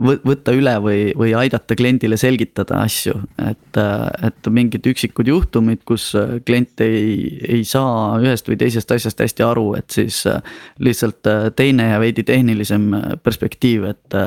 võtta 0.01 0.53
üle 0.55 0.73
või, 0.83 0.99
või 1.17 1.31
aidata 1.37 1.75
kliendile 1.77 2.17
selgitada 2.19 2.81
asju, 2.85 3.15
et, 3.39 3.79
et 4.25 4.49
mingid 4.51 4.85
üksikud 4.91 5.29
juhtumid, 5.31 5.83
kus 5.87 6.11
klient 6.47 6.83
ei, 6.83 7.39
ei 7.47 7.63
saa 7.67 8.19
ühest 8.21 8.49
või 8.49 8.59
teisest 8.59 8.91
asjast 8.91 9.23
hästi 9.23 9.45
aru, 9.47 9.67
et 9.79 9.89
siis 9.93 10.23
lihtsalt 10.83 11.31
teine 11.55 11.91
ja 11.93 12.01
veidi 12.03 12.25
tehnilisem 12.27 12.89
perspektiiv, 13.23 13.87
et, 13.93 14.19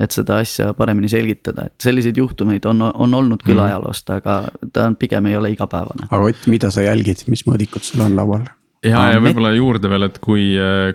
et 0.00 0.14
seda 0.14 0.40
asja 0.42 0.72
paremini 0.78 1.10
selgitada, 1.12 1.68
et 1.68 1.88
selliseid 1.88 2.18
juhtumeid 2.18 2.66
on, 2.70 2.88
on 2.88 3.18
olnud 3.20 3.44
küll 3.46 3.58
mm. 3.58 3.68
ajaloost, 3.68 4.14
aga 4.18 4.40
ta 4.74 4.90
pigem 4.98 5.30
ei 5.30 5.38
ole 5.38 5.54
igapäevane. 5.54 6.10
aga 6.10 6.24
Ott, 6.28 6.46
mida 6.50 6.72
sa 6.74 6.84
jälgid, 6.84 7.28
mis 7.30 7.46
mõõdikud 7.46 7.86
sul 7.86 8.04
on 8.04 8.18
laual? 8.18 8.48
Ja, 8.86 9.02
ja 9.12 9.20
võib-olla 9.22 9.52
juurde 9.56 9.90
veel, 9.90 10.06
et 10.08 10.18
kui, 10.22 10.48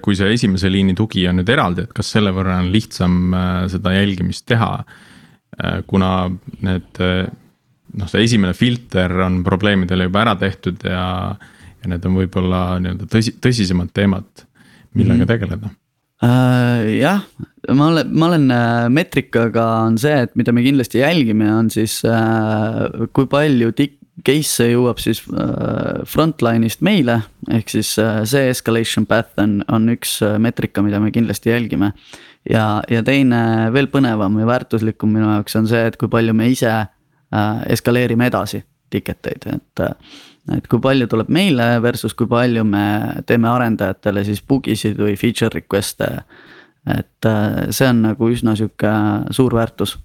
kui 0.03 0.17
see 0.17 0.33
esimese 0.35 0.71
liini 0.71 0.95
tugi 0.97 1.25
on 1.29 1.41
nüüd 1.41 1.51
eraldi, 1.51 1.87
et 1.87 1.93
kas 1.95 2.13
selle 2.15 2.33
võrra 2.35 2.59
on 2.63 2.71
lihtsam 2.73 3.35
äh, 3.35 3.53
seda 3.71 3.95
jälgimist 3.95 4.45
teha. 4.49 4.71
Äh, 5.59 5.79
kuna 5.89 6.11
need 6.63 7.03
äh, 7.03 7.27
noh, 7.99 8.09
see 8.11 8.25
esimene 8.27 8.55
filter 8.57 9.13
on 9.25 9.41
probleemidele 9.45 10.09
juba 10.09 10.23
ära 10.23 10.35
tehtud 10.39 10.83
ja, 10.87 11.05
ja 11.35 11.91
need 11.91 12.05
on 12.09 12.19
võib-olla 12.21 12.65
nii-öelda 12.81 13.09
tõsi, 13.11 13.35
tõsisemad 13.43 13.93
teemad, 13.95 14.45
millega 14.97 15.23
mm 15.23 15.29
tegeleda 15.33 15.69
uh,. 16.23 16.83
jah, 16.93 17.21
ma 17.75 17.89
olen, 17.89 18.13
ma 18.15 18.27
olen 18.29 18.45
meetrikaga 18.93 19.65
on 19.89 19.97
see, 20.01 20.23
et 20.25 20.33
mida 20.39 20.53
me 20.55 20.63
kindlasti 20.65 21.01
jälgime, 21.01 21.49
on 21.53 21.69
siis 21.73 21.99
uh, 22.07 23.09
kui 23.13 23.27
palju 23.29 23.73
tik-, 23.77 23.99
case 24.21 24.67
jõuab 24.69 24.99
siis 25.01 25.23
äh, 25.33 26.03
frontline'ist 26.09 26.83
meile, 26.85 27.19
ehk 27.51 27.71
siis 27.73 27.95
äh, 28.01 28.21
see 28.29 28.51
escalation 28.51 29.07
path 29.09 29.39
on, 29.41 29.61
on 29.73 29.89
üks 29.95 30.19
äh, 30.25 30.37
meetrika, 30.41 30.83
mida 30.85 30.99
me 31.01 31.11
kindlasti 31.11 31.49
jälgime. 31.49 31.93
ja, 32.49 32.83
ja 32.89 33.03
teine 33.03 33.71
veel 33.73 33.87
põnevam 33.89 34.37
ja 34.39 34.45
väärtuslikum 34.45 35.13
minu 35.15 35.31
jaoks 35.31 35.57
on 35.57 35.67
see, 35.67 35.81
et 35.87 35.97
kui 35.97 36.11
palju 36.11 36.35
me 36.35 36.49
ise 36.51 36.73
eskaleerime 37.73 38.27
edasi 38.29 38.59
ticket 38.93 39.25
eid, 39.25 39.47
et. 39.49 40.03
et 40.53 40.67
kui 40.69 40.77
palju 40.83 41.07
tuleb 41.09 41.31
meile 41.33 41.79
versus 41.81 42.13
kui 42.13 42.27
palju 42.29 42.61
me 42.67 42.83
teeme 43.25 43.49
arendajatele 43.49 44.21
siis 44.27 44.43
bugisid 44.45 44.99
või 45.01 45.15
feature 45.17 45.49
request'e. 45.55 46.11
et 46.93 47.29
see 47.71 47.87
on 47.89 48.03
nagu 48.03 48.29
üsna 48.29 48.53
sihuke 48.59 48.91
suur 49.33 49.55
väärtus 49.55 49.95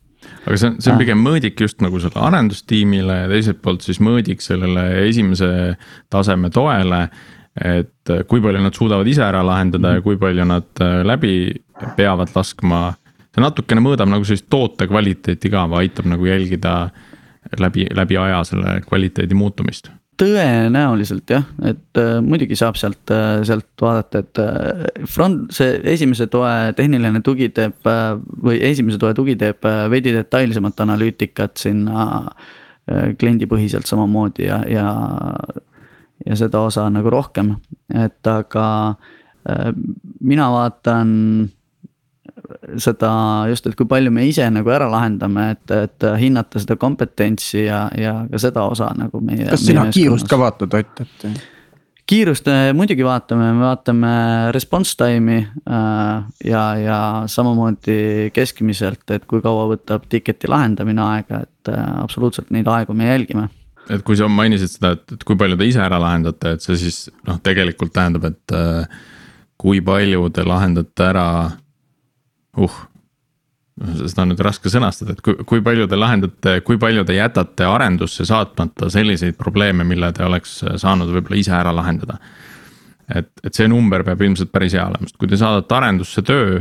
aga 0.45 0.57
see 0.57 0.71
on, 0.71 0.79
see 0.83 0.93
on 0.93 1.01
pigem 1.01 1.21
mõõdik 1.25 1.61
just 1.65 1.83
nagu 1.85 2.01
selle 2.03 2.23
arendustiimile 2.29 3.23
ja 3.23 3.33
teiselt 3.33 3.61
poolt 3.65 3.85
siis 3.87 4.01
mõõdik 4.05 4.45
sellele 4.45 4.87
esimese 5.09 5.51
taseme 6.13 6.51
toele. 6.55 7.09
et 7.59 8.11
kui 8.31 8.41
palju 8.41 8.61
nad 8.63 8.75
suudavad 8.75 9.09
ise 9.11 9.23
ära 9.27 9.41
lahendada 9.43 9.97
ja 9.97 10.03
kui 10.03 10.17
palju 10.17 10.45
nad 10.47 10.83
äh, 10.85 11.01
läbi 11.03 11.33
peavad 11.97 12.31
laskma. 12.35 12.95
see 13.35 13.43
natukene 13.43 13.83
mõõdab 13.83 14.11
nagu 14.11 14.25
sellist 14.25 14.49
toote 14.51 14.87
kvaliteeti 14.87 15.51
ka 15.51 15.67
või 15.67 15.85
aitab 15.87 16.07
nagu 16.07 16.27
jälgida 16.27 16.91
läbi, 17.59 17.87
läbi 17.95 18.17
aja 18.17 18.45
selle 18.45 18.81
kvaliteedi 18.87 19.35
muutumist 19.35 19.91
tõenäoliselt 20.19 21.31
jah, 21.31 21.45
et 21.67 22.01
äh, 22.01 22.19
muidugi 22.25 22.57
saab 22.59 22.79
sealt 22.81 23.13
äh,, 23.15 23.41
sealt 23.47 23.69
vaadata, 23.83 24.23
et 24.25 24.41
äh, 24.43 25.05
front, 25.11 25.53
see 25.55 25.79
esimese 25.93 26.27
toe 26.31 26.51
tehniline 26.79 27.23
tugi 27.27 27.51
teeb 27.55 27.87
äh, 27.89 28.15
või 28.45 28.59
esimese 28.71 28.99
toe 29.01 29.15
tugi 29.17 29.37
teeb 29.39 29.65
äh, 29.69 29.85
veidi 29.93 30.15
detailsemat 30.17 30.81
analüütikat 30.85 31.63
sinna 31.63 32.09
äh, 32.25 33.15
kliendipõhiselt 33.19 33.87
samamoodi 33.91 34.49
ja, 34.49 34.63
ja. 34.71 34.89
ja 36.27 36.41
seda 36.41 36.65
osa 36.67 36.89
nagu 36.91 37.13
rohkem, 37.15 37.55
et 37.95 38.33
aga 38.33 38.67
äh, 39.49 39.71
mina 40.21 40.51
vaatan 40.55 41.15
seda 42.81 43.11
just, 43.51 43.67
et 43.69 43.77
kui 43.79 43.89
palju 43.89 44.13
me 44.15 44.25
ise 44.29 44.47
nagu 44.53 44.73
ära 44.73 44.89
lahendame, 44.93 45.51
et, 45.57 45.77
et 45.77 46.09
hinnata 46.21 46.63
seda 46.63 46.79
kompetentsi 46.81 47.67
ja, 47.67 47.85
ja 47.99 48.23
ka 48.31 48.41
seda 48.43 48.65
osa 48.71 48.91
nagu 48.97 49.21
meie. 49.25 49.47
kas 49.51 49.67
sina 49.69 49.89
kiirust 49.93 50.29
ka 50.31 50.41
vaatad, 50.41 50.75
Ott, 50.79 51.05
et? 51.05 51.43
kiirust 52.09 52.49
muidugi 52.77 53.05
vaatame, 53.05 53.51
me 53.53 53.67
vaatame 53.67 54.13
response 54.57 54.97
time'i 54.99 55.43
äh, 55.45 56.25
ja, 56.49 56.65
ja 56.81 56.99
samamoodi 57.29 58.31
keskmiselt, 58.37 59.05
et 59.13 59.29
kui 59.29 59.45
kaua 59.45 59.69
võtab 59.75 60.09
ticket'i 60.09 60.49
lahendamine 60.49 61.05
aega, 61.05 61.45
et 61.45 61.73
äh, 61.75 61.87
absoluutselt 62.03 62.53
neid 62.55 62.69
aegu 62.73 62.97
me 62.97 63.13
jälgime 63.13 63.49
et 63.89 64.03
kui 64.05 64.17
sa 64.21 64.29
mainisid 64.29 64.73
seda, 64.73 64.93
et, 64.97 65.17
et 65.17 65.23
kui 65.25 65.37
palju 65.41 65.57
te 65.57 65.69
ise 65.69 65.81
ära 65.81 66.01
lahendate, 66.01 66.57
et 66.57 66.65
see 66.65 66.77
siis 66.81 67.07
noh, 67.29 67.39
tegelikult 67.45 67.93
tähendab, 67.95 68.29
et 68.29 68.57
äh, 68.57 68.99
kui 69.59 69.81
palju 69.85 70.29
te 70.35 70.45
lahendate 70.47 71.09
ära 71.09 71.29
uh, 72.67 72.79
seda 74.03 74.25
on 74.25 74.33
nüüd 74.33 74.43
raske 74.43 74.73
sõnastada, 74.73 75.15
et 75.15 75.23
kui, 75.25 75.37
kui 75.49 75.63
palju 75.65 75.87
te 75.91 75.99
lahendate, 75.99 76.57
kui 76.67 76.81
palju 76.81 77.05
te 77.07 77.19
jätate 77.19 77.69
arendusse 77.69 78.27
saatmata 78.29 78.91
selliseid 78.91 79.39
probleeme, 79.39 79.87
mille 79.87 80.11
te 80.17 80.27
oleks 80.27 80.59
saanud 80.83 81.13
võib-olla 81.15 81.39
ise 81.39 81.55
ära 81.55 81.75
lahendada. 81.75 82.19
et, 83.15 83.31
et 83.45 83.55
see 83.55 83.69
number 83.69 84.05
peab 84.05 84.23
ilmselt 84.23 84.51
päris 84.53 84.75
hea 84.77 84.85
olema, 84.85 85.07
sest 85.09 85.17
kui 85.21 85.31
te 85.31 85.39
saadate 85.41 85.75
arendusse 85.79 86.23
töö 86.27 86.59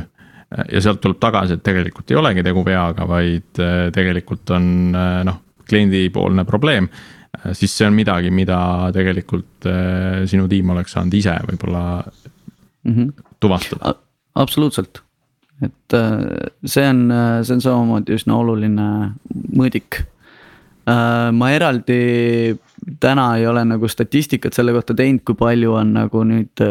ja 0.47 0.81
sealt 0.83 1.01
tuleb 1.03 1.19
tagasi, 1.21 1.57
et 1.57 1.63
tegelikult 1.65 2.11
ei 2.11 2.19
olegi 2.19 2.43
tegu 2.45 2.63
veaga, 2.65 3.07
vaid 3.09 3.61
eh, 3.63 3.87
tegelikult 3.95 4.55
on 4.55 4.69
eh, 4.95 5.21
noh, 5.27 5.41
kliendipoolne 5.67 6.45
probleem. 6.47 6.87
Eh, 6.87 7.49
siis 7.57 7.73
see 7.75 7.87
on 7.89 7.97
midagi, 7.97 8.31
mida 8.33 8.59
tegelikult 8.95 9.67
sinu 10.29 10.47
tiim 10.51 10.71
oleks 10.75 10.95
saanud 10.95 11.17
ise 11.17 11.35
võib-olla 11.49 11.83
mm 12.05 12.93
-hmm. 12.93 13.27
tuvastada. 13.43 13.95
absoluutselt 14.35 15.01
et 15.61 15.93
äh, 15.93 16.51
see 16.65 16.85
on, 16.85 17.09
äh, 17.11 17.41
see 17.45 17.57
on 17.57 17.63
samamoodi 17.63 18.17
üsna 18.17 18.37
oluline 18.37 18.87
mõõdik. 19.57 20.03
Äh, 20.87 21.29
ma 21.33 21.51
eraldi 21.55 22.57
täna 23.01 23.31
ei 23.39 23.47
ole 23.49 23.65
nagu 23.67 23.89
statistikat 23.89 24.55
selle 24.55 24.75
kohta 24.75 24.95
teinud, 24.97 25.25
kui 25.27 25.37
palju 25.37 25.73
on 25.79 25.95
nagu 25.97 26.21
nüüd 26.27 26.61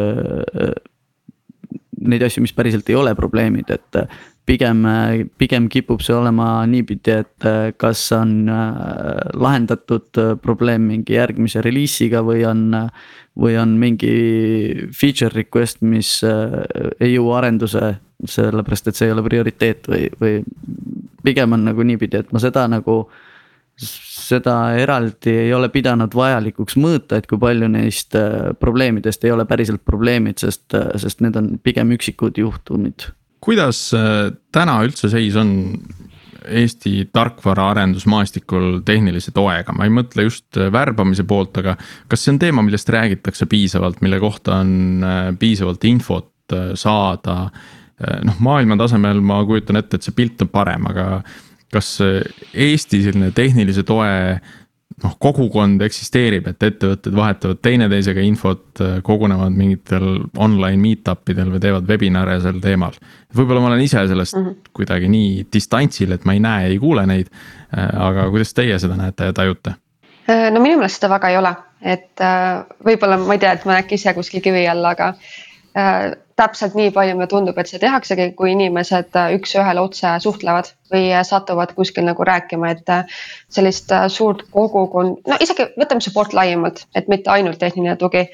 neid 2.07 2.23
asju, 2.23 2.41
mis 2.45 2.55
päriselt 2.55 2.87
ei 2.89 2.95
ole 2.97 3.11
probleemid, 3.17 3.69
et 3.73 3.99
pigem, 4.47 4.85
pigem 5.37 5.67
kipub 5.69 6.01
see 6.01 6.15
olema 6.15 6.63
niipidi, 6.69 7.17
et 7.25 7.47
kas 7.77 8.05
on 8.15 8.47
lahendatud 8.47 10.21
probleem 10.41 10.87
mingi 10.87 11.17
järgmise 11.17 11.61
reliisiga 11.65 12.23
või 12.25 12.45
on. 12.47 12.69
või 13.37 13.53
on 13.61 13.75
mingi 13.77 14.87
feature 14.97 15.29
request, 15.29 15.83
mis 15.85 16.23
ei 16.23 17.11
jõua 17.13 17.37
arenduse 17.37 17.97
sellepärast 18.25 18.87
et 18.89 18.97
see 18.97 19.07
ei 19.09 19.13
ole 19.13 19.23
prioriteet 19.25 19.87
või, 19.91 20.07
või 20.21 20.39
pigem 21.23 21.53
on 21.53 21.67
nagu 21.69 21.85
niipidi, 21.85 22.23
et 22.23 22.31
ma 22.33 22.41
seda 22.41 22.65
nagu 22.71 23.03
seda 23.77 24.55
eraldi 24.77 25.33
ei 25.45 25.53
ole 25.53 25.69
pidanud 25.73 26.15
vajalikuks 26.17 26.77
mõõta, 26.81 27.19
et 27.19 27.27
kui 27.29 27.39
palju 27.41 27.69
neist 27.71 28.17
äh, 28.17 28.51
probleemidest 28.59 29.25
ei 29.27 29.33
ole 29.33 29.45
päriselt 29.49 29.83
probleemid, 29.85 30.39
sest, 30.41 30.65
äh, 30.77 30.89
sest 31.01 31.21
need 31.25 31.37
on 31.39 31.53
pigem 31.63 31.93
üksikud 31.95 32.39
juhtumid. 32.41 33.11
kuidas 33.43 33.91
äh, 33.95 34.31
täna 34.51 34.81
üldse 34.85 35.11
seis 35.13 35.37
on 35.39 35.53
Eesti 36.47 37.09
tarkvaraarendusmaastikul 37.11 38.77
tehnilise 38.87 39.33
toega, 39.35 39.73
ma 39.75 39.83
ei 39.83 39.91
mõtle 39.91 40.23
just 40.29 40.55
värbamise 40.55 41.25
poolt, 41.27 41.57
aga 41.59 41.73
kas 42.07 42.23
see 42.23 42.31
on 42.31 42.37
teema, 42.39 42.63
millest 42.63 42.87
räägitakse 42.87 43.49
piisavalt, 43.51 43.99
mille 43.99 44.15
kohta 44.23 44.61
on 44.61 45.03
piisavalt 45.41 45.83
infot 45.89 46.55
saada 46.79 47.35
noh, 47.97 48.37
maailma 48.39 48.77
tasemel 48.77 49.21
ma 49.25 49.39
kujutan 49.45 49.79
ette, 49.79 49.97
et 49.97 50.05
see 50.05 50.15
pilt 50.15 50.41
on 50.45 50.51
parem, 50.53 50.85
aga 50.91 51.07
kas 51.73 51.97
Eesti 52.53 53.01
selline 53.03 53.31
tehnilise 53.35 53.83
toe 53.87 54.11
noh, 55.03 55.15
kogukond 55.21 55.81
eksisteerib, 55.85 56.47
et 56.49 56.63
ettevõtted 56.69 57.15
vahetavad 57.15 57.59
teineteisega 57.65 58.23
infot, 58.25 58.81
kogunevad 59.05 59.55
mingitel 59.55 60.07
online 60.41 60.79
meet-up 60.81 61.29
idel 61.33 61.51
või 61.53 61.61
teevad 61.63 61.89
webinar'e 61.89 62.37
sel 62.43 62.61
teemal. 62.63 62.97
võib-olla 63.35 63.63
ma 63.63 63.71
olen 63.71 63.83
ise 63.85 64.05
sellest 64.07 64.37
mm 64.37 64.45
-hmm. 64.45 64.71
kuidagi 64.73 65.09
nii 65.11 65.47
distantsil, 65.53 66.11
et 66.11 66.25
ma 66.25 66.33
ei 66.33 66.39
näe, 66.39 66.71
ei 66.71 66.79
kuule 66.79 67.05
neid. 67.05 67.27
Äh, 67.77 67.89
aga 68.07 68.29
kuidas 68.29 68.53
teie 68.53 68.79
seda 68.79 68.95
näete 68.95 69.31
ja 69.31 69.33
tajute? 69.33 69.75
no 70.27 70.59
minu 70.59 70.75
meelest 70.75 70.99
seda 70.99 71.09
väga 71.13 71.29
ei 71.29 71.37
ole, 71.37 71.55
et 71.81 72.19
võib-olla 72.83 73.17
ma 73.17 73.33
ei 73.33 73.39
tea, 73.39 73.51
et 73.53 73.65
ma 73.65 73.71
olen 73.71 73.83
äkki 73.83 73.95
ise 73.95 74.13
kuskil 74.13 74.41
kivi 74.41 74.67
all, 74.67 74.83
aga 74.85 75.13
täpselt 76.37 76.75
nii 76.77 76.91
palju 76.93 77.15
mulle 77.15 77.27
tundub, 77.27 77.57
et 77.57 77.69
see 77.69 77.79
tehaksegi, 77.81 78.31
kui 78.37 78.51
inimesed 78.53 79.15
üks-ühele 79.37 79.81
otse 79.81 80.11
suhtlevad 80.21 80.69
või 80.93 81.07
satuvad 81.25 81.73
kuskil 81.73 82.05
nagu 82.05 82.23
rääkima, 82.29 82.69
et 82.75 82.91
sellist 83.49 83.93
suurt 84.13 84.43
kogukond, 84.53 85.23
no 85.27 85.39
isegi 85.41 85.65
võtame 85.79 86.05
support 86.05 86.37
laiemalt, 86.37 86.85
et 86.95 87.09
mitte 87.09 87.33
ainult 87.33 87.57
tehniline 87.57 87.97
tugi 87.97 88.27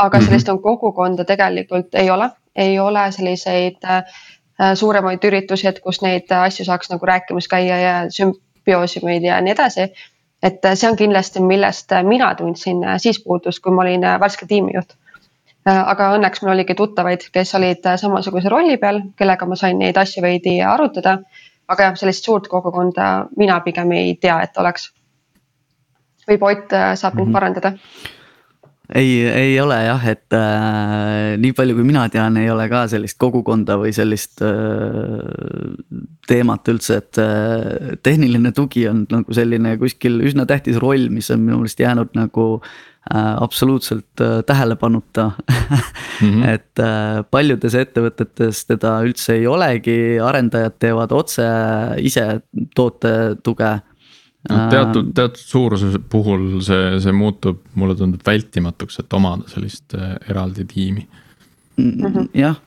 aga 0.00 0.18
mhm. 0.18 0.26
sellist 0.26 0.48
-hmm. 0.48 0.62
kogukonda 0.62 1.24
tegelikult 1.24 1.94
ei 1.94 2.10
ole, 2.10 2.30
ei 2.56 2.78
ole 2.78 3.12
selliseid 3.12 3.76
äh, 3.84 4.04
suuremaid 4.74 5.24
üritusi, 5.24 5.66
et 5.68 5.80
kus 5.80 6.02
neid 6.02 6.30
asju 6.30 6.64
saaks 6.64 6.90
nagu 6.90 7.06
rääkimas 7.06 7.48
käia 7.48 7.78
ja 7.78 7.94
sümbioosumeid 8.10 9.22
ja 9.22 9.40
nii 9.40 9.52
edasi. 9.52 9.92
et 10.42 10.64
see 10.74 10.90
on 10.90 10.96
kindlasti, 10.96 11.40
millest 11.40 11.90
mina 12.02 12.34
tundsin 12.34 12.76
siis 12.96 13.18
puudust, 13.24 13.60
kui 13.62 13.72
ma 13.72 13.82
olin 13.82 14.00
värske 14.20 14.46
tiimijuht. 14.46 14.94
Aga 15.70 16.12
õnneks 16.16 16.42
mul 16.42 16.54
oligi 16.54 16.76
tuttavaid, 16.78 17.26
kes 17.32 17.54
olid 17.58 17.90
samasuguse 18.02 18.52
rolli 18.52 18.78
peal, 18.80 19.02
kellega 19.16 19.46
ma 19.46 19.58
sain 19.58 19.78
neid 19.78 19.98
asju 20.00 20.22
veidi 20.24 20.60
arutada. 20.62 21.20
aga 21.70 21.84
jah, 21.86 21.98
sellist 21.98 22.24
suurt 22.26 22.48
kogukonda 22.50 23.26
mina 23.38 23.60
pigem 23.62 23.92
ei 23.94 24.16
tea, 24.20 24.40
et 24.42 24.56
oleks. 24.58 24.90
võib 26.28 26.42
Ott 26.42 26.72
saab 26.94 27.14
mind 27.14 27.26
mm 27.26 27.28
-hmm. 27.28 27.32
parandada 27.32 27.72
ei, 28.94 29.26
ei 29.28 29.60
ole 29.60 29.76
jah, 29.84 30.06
et 30.10 30.34
äh, 30.34 31.36
nii 31.38 31.52
palju, 31.56 31.76
kui 31.78 31.86
mina 31.86 32.08
tean, 32.08 32.36
ei 32.36 32.50
ole 32.50 32.66
ka 32.68 32.84
sellist 32.90 33.18
kogukonda 33.22 33.76
või 33.78 33.92
sellist 33.94 34.42
äh, 34.42 34.50
teemat 36.26 36.70
üldse, 36.72 37.00
et 37.02 37.20
äh, 37.22 37.96
tehniline 38.02 38.52
tugi 38.56 38.88
on 38.90 39.04
nagu 39.10 39.36
selline 39.36 39.76
kuskil 39.78 40.20
üsna 40.26 40.46
tähtis 40.46 40.80
roll, 40.82 41.08
mis 41.12 41.30
on 41.30 41.44
minu 41.44 41.60
meelest 41.62 41.80
jäänud 41.80 42.16
nagu 42.18 42.46
äh, 42.58 42.89
absoluutselt 43.40 44.20
äh, 44.20 44.44
tähelepanuta 44.46 45.30
mm. 46.20 46.30
-hmm. 46.30 46.48
et 46.54 46.78
äh, 46.78 47.24
paljudes 47.30 47.74
ettevõtetes 47.74 48.66
teda 48.68 49.00
üldse 49.02 49.34
ei 49.38 49.46
olegi, 49.46 50.18
arendajad 50.20 50.76
teevad 50.78 51.12
otse 51.12 51.46
ise 51.98 52.40
tootetuge 52.76 53.70
no 54.48 54.68
teatud, 54.70 55.12
teatud 55.14 55.40
suuruse 55.40 55.98
puhul 56.12 56.60
see, 56.64 57.00
see 57.00 57.12
muutub, 57.12 57.64
mulle 57.74 57.96
tundub 57.96 58.24
vältimatuks, 58.26 59.00
et 59.02 59.12
omada 59.16 59.48
sellist 59.48 59.96
äh, 59.96 60.16
eraldi 60.28 60.64
tiimi. 60.68 61.06
Mhm. 61.80 62.28
jah, 62.36 62.58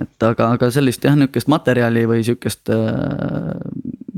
et 0.00 0.24
aga, 0.24 0.54
aga 0.56 0.70
sellist 0.72 1.04
jah, 1.04 1.16
nihukest 1.18 1.50
materjali 1.52 2.06
või 2.08 2.24
sihukest 2.24 2.72
äh, 2.72 3.52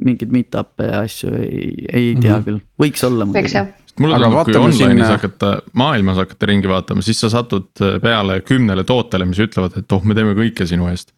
mingeid 0.04 0.30
meet-up'e 0.30 0.90
ja 0.92 1.00
asju 1.08 1.32
ei, 1.40 1.86
ei 1.90 2.14
tea 2.14 2.36
mm 2.36 2.42
-hmm. 2.42 2.44
küll, 2.44 2.60
võiks 2.78 3.02
olla 3.06 3.26
muidugi 3.26 3.83
mulle 4.00 4.18
tundub, 4.18 4.42
kui 4.48 4.58
online'is 4.58 4.80
sinna... 4.80 5.08
hakata, 5.14 5.54
maailmas 5.78 6.20
hakata 6.22 6.50
ringi 6.50 6.70
vaatama, 6.70 7.04
siis 7.06 7.20
sa 7.22 7.30
satud 7.32 7.70
äh, 7.82 7.96
peale 8.02 8.40
kümnele 8.46 8.84
tootele, 8.88 9.28
mis 9.30 9.42
ütlevad, 9.44 9.78
et 9.80 9.96
oh, 9.96 10.04
me 10.04 10.16
teeme 10.18 10.36
kõike 10.38 10.66
sinu 10.70 10.90
eest 10.90 11.14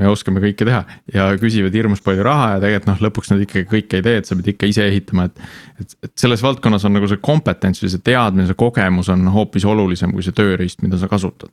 me 0.00 0.08
oskame 0.08 0.40
kõike 0.42 0.66
teha 0.66 0.80
ja 1.12 1.26
küsivad 1.40 1.74
hirmus 1.76 2.02
palju 2.04 2.24
raha 2.24 2.54
ja 2.54 2.60
tegelikult 2.62 2.90
noh, 2.90 3.02
lõpuks 3.06 3.32
nad 3.32 3.42
ikkagi 3.44 3.68
kõike 3.68 4.00
ei 4.00 4.06
tee, 4.06 4.20
et 4.22 4.28
sa 4.28 4.36
pead 4.38 4.52
ikka 4.54 4.70
ise 4.70 4.86
ehitama, 4.88 5.26
et. 5.28 5.42
et, 5.82 5.96
et 6.06 6.12
selles 6.24 6.44
valdkonnas 6.44 6.86
on 6.88 6.96
nagu 6.96 7.10
see 7.10 7.20
kompetents 7.22 7.82
või 7.84 7.92
see 7.92 8.04
teadmine, 8.10 8.48
see 8.48 8.58
kogemus 8.58 9.10
on 9.12 9.28
hoopis 9.34 9.66
olulisem 9.68 10.14
kui 10.16 10.24
see 10.24 10.36
tööriist, 10.36 10.80
mida 10.84 11.00
sa 11.00 11.10
kasutad. 11.10 11.52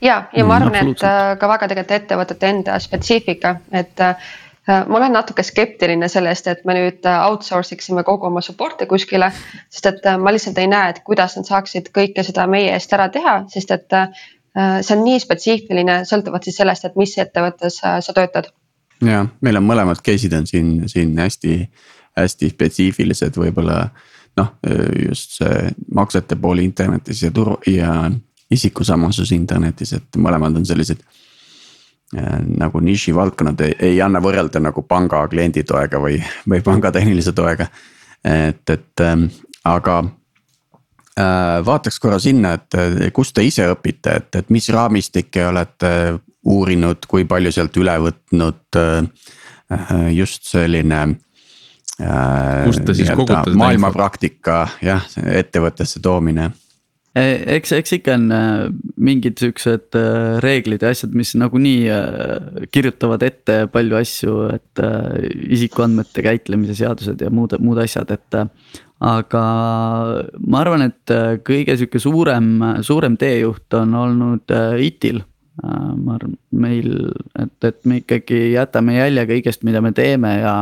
ja, 0.00 0.22
ja 0.32 0.46
ma 0.46 0.54
mm, 0.54 0.56
arvan 0.56 0.72
mm,, 0.72 0.94
et 0.94 1.04
äh, 1.08 1.34
ka 1.40 1.50
väga 1.50 1.68
tegelikult 1.72 1.98
ettevõtete 1.98 2.52
enda 2.54 2.78
spetsiifika, 2.82 3.56
et 3.82 4.04
äh, 4.04 4.32
ma 4.68 4.98
olen 4.98 5.12
natuke 5.12 5.42
skeptiline 5.42 6.08
sellest, 6.08 6.46
et 6.46 6.60
me 6.68 6.76
nüüd 6.76 7.08
äh, 7.08 7.24
outsource 7.26 7.74
iksime 7.74 8.04
kogu 8.06 8.28
oma 8.28 8.40
support'i 8.44 8.86
kuskile, 8.86 9.32
sest 9.70 9.88
et 9.90 10.06
ma 10.18 10.34
lihtsalt 10.34 10.58
ei 10.62 10.70
näe, 10.70 10.92
et 10.92 11.02
kuidas 11.06 11.34
nad 11.36 11.48
saaksid 11.48 11.90
kõike 11.94 12.22
seda 12.26 12.46
meie 12.46 12.70
eest 12.76 12.94
ära 12.94 13.08
teha, 13.10 13.40
sest 13.50 13.74
et 13.74 14.00
Äh, 14.58 14.82
see 14.84 14.96
on 14.98 15.06
nii 15.06 15.20
spetsiifiline, 15.20 16.02
sõltuvalt 16.08 16.44
siis 16.44 16.58
sellest, 16.60 16.84
et 16.84 16.96
mis 17.00 17.14
ettevõttes 17.22 17.78
äh, 17.88 18.00
sa 18.04 18.12
töötad. 18.12 18.50
ja 19.00 19.24
meil 19.40 19.56
on 19.56 19.64
mõlemad 19.64 20.02
case'id 20.04 20.34
on 20.36 20.44
siin, 20.46 20.74
siin 20.92 21.16
hästi, 21.18 21.54
hästi 22.20 22.50
spetsiifilised, 22.52 23.38
võib-olla 23.40 23.86
noh, 24.36 24.50
just 25.06 25.38
see 25.40 25.72
maksete 25.96 26.36
pool 26.36 26.60
internetis 26.60 27.22
ja 27.24 27.30
turu 27.32 27.56
ja 27.66 28.10
isikusamasus 28.52 29.32
internetis, 29.32 29.94
et 29.96 30.20
mõlemad 30.20 30.60
on 30.60 30.68
sellised 30.68 31.00
äh, 31.00 31.21
nagu 32.12 32.80
nišivaldkonnad 32.84 33.60
ei, 33.64 33.76
ei 33.88 34.00
anna 34.04 34.20
võrrelda 34.20 34.60
nagu 34.60 34.82
panga 34.84 35.22
klienditoega 35.32 36.00
või, 36.02 36.18
või 36.48 36.60
panga 36.60 36.90
tehnilise 36.92 37.32
toega. 37.32 37.66
et, 38.24 38.68
et 38.70 39.00
ähm, 39.00 39.30
aga 39.64 40.02
Äh, 41.12 41.60
vaataks 41.64 41.98
korra 42.00 42.16
sinna, 42.18 42.54
et 42.56 43.12
kust 43.12 43.34
te 43.36 43.42
ise 43.44 43.66
õpite, 43.68 44.14
et, 44.16 44.36
et 44.40 44.52
mis 44.54 44.64
raamistikke 44.72 45.44
olete 45.44 45.90
uurinud, 46.48 47.04
kui 47.08 47.26
palju 47.28 47.52
sealt 47.52 47.76
üle 47.76 47.98
võtnud, 48.00 48.78
äh, 48.80 49.02
just 50.16 50.48
selline. 50.48 51.02
Äh, 52.00 52.64
kust 52.64 52.86
te 52.88 52.96
siis 52.96 53.12
kogutate? 53.12 53.52
maailmapraktika 53.60 54.56
jah, 54.80 55.04
ettevõttesse 55.20 56.00
toomine 56.00 56.48
eks, 57.16 57.74
eks 57.76 57.96
ikka 57.98 58.14
on 58.16 58.30
mingid 58.96 59.40
siuksed 59.42 59.98
reeglid 60.44 60.84
ja 60.84 60.92
asjad, 60.94 61.12
mis 61.18 61.34
nagunii 61.36 61.90
kirjutavad 62.72 63.24
ette 63.26 63.58
palju 63.72 63.98
asju, 63.98 64.36
et 64.54 64.84
isikuandmete 65.58 66.24
käitlemise 66.24 66.78
seadused 66.78 67.20
ja 67.20 67.28
muud, 67.34 67.58
muud 67.60 67.82
asjad, 67.84 68.14
et 68.16 68.40
aga 69.02 69.42
ma 70.46 70.62
arvan, 70.62 70.86
et 70.86 71.12
äh, 71.12 71.36
kõige 71.44 71.76
sihuke 71.78 72.00
suurem, 72.02 72.54
suurem 72.86 73.18
teejuht 73.20 73.74
on 73.78 73.96
olnud 73.98 74.54
äh, 74.54 74.78
ITil. 74.86 75.22
Äh, 75.62 75.90
ma 75.98 76.16
arvan, 76.18 76.36
meil, 76.54 76.94
et, 77.38 77.56
et 77.66 77.80
me 77.88 78.00
ikkagi 78.02 78.52
jätame 78.54 78.96
jälje 79.00 79.26
kõigest, 79.32 79.66
mida 79.66 79.82
me 79.84 79.92
teeme 79.96 80.36
ja, 80.38 80.56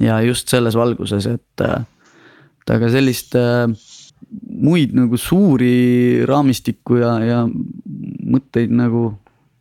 ja 0.00 0.20
just 0.24 0.48
selles 0.52 0.78
valguses, 0.78 1.28
et, 1.28 1.66
et 1.66 2.74
aga 2.76 2.90
sellist 2.92 3.36
muid 4.60 4.92
nagu 4.94 5.18
suuri 5.18 6.22
raamistikku 6.28 7.00
ja, 7.00 7.14
ja 7.24 7.40
mõtteid 7.46 8.70
nagu 8.74 9.08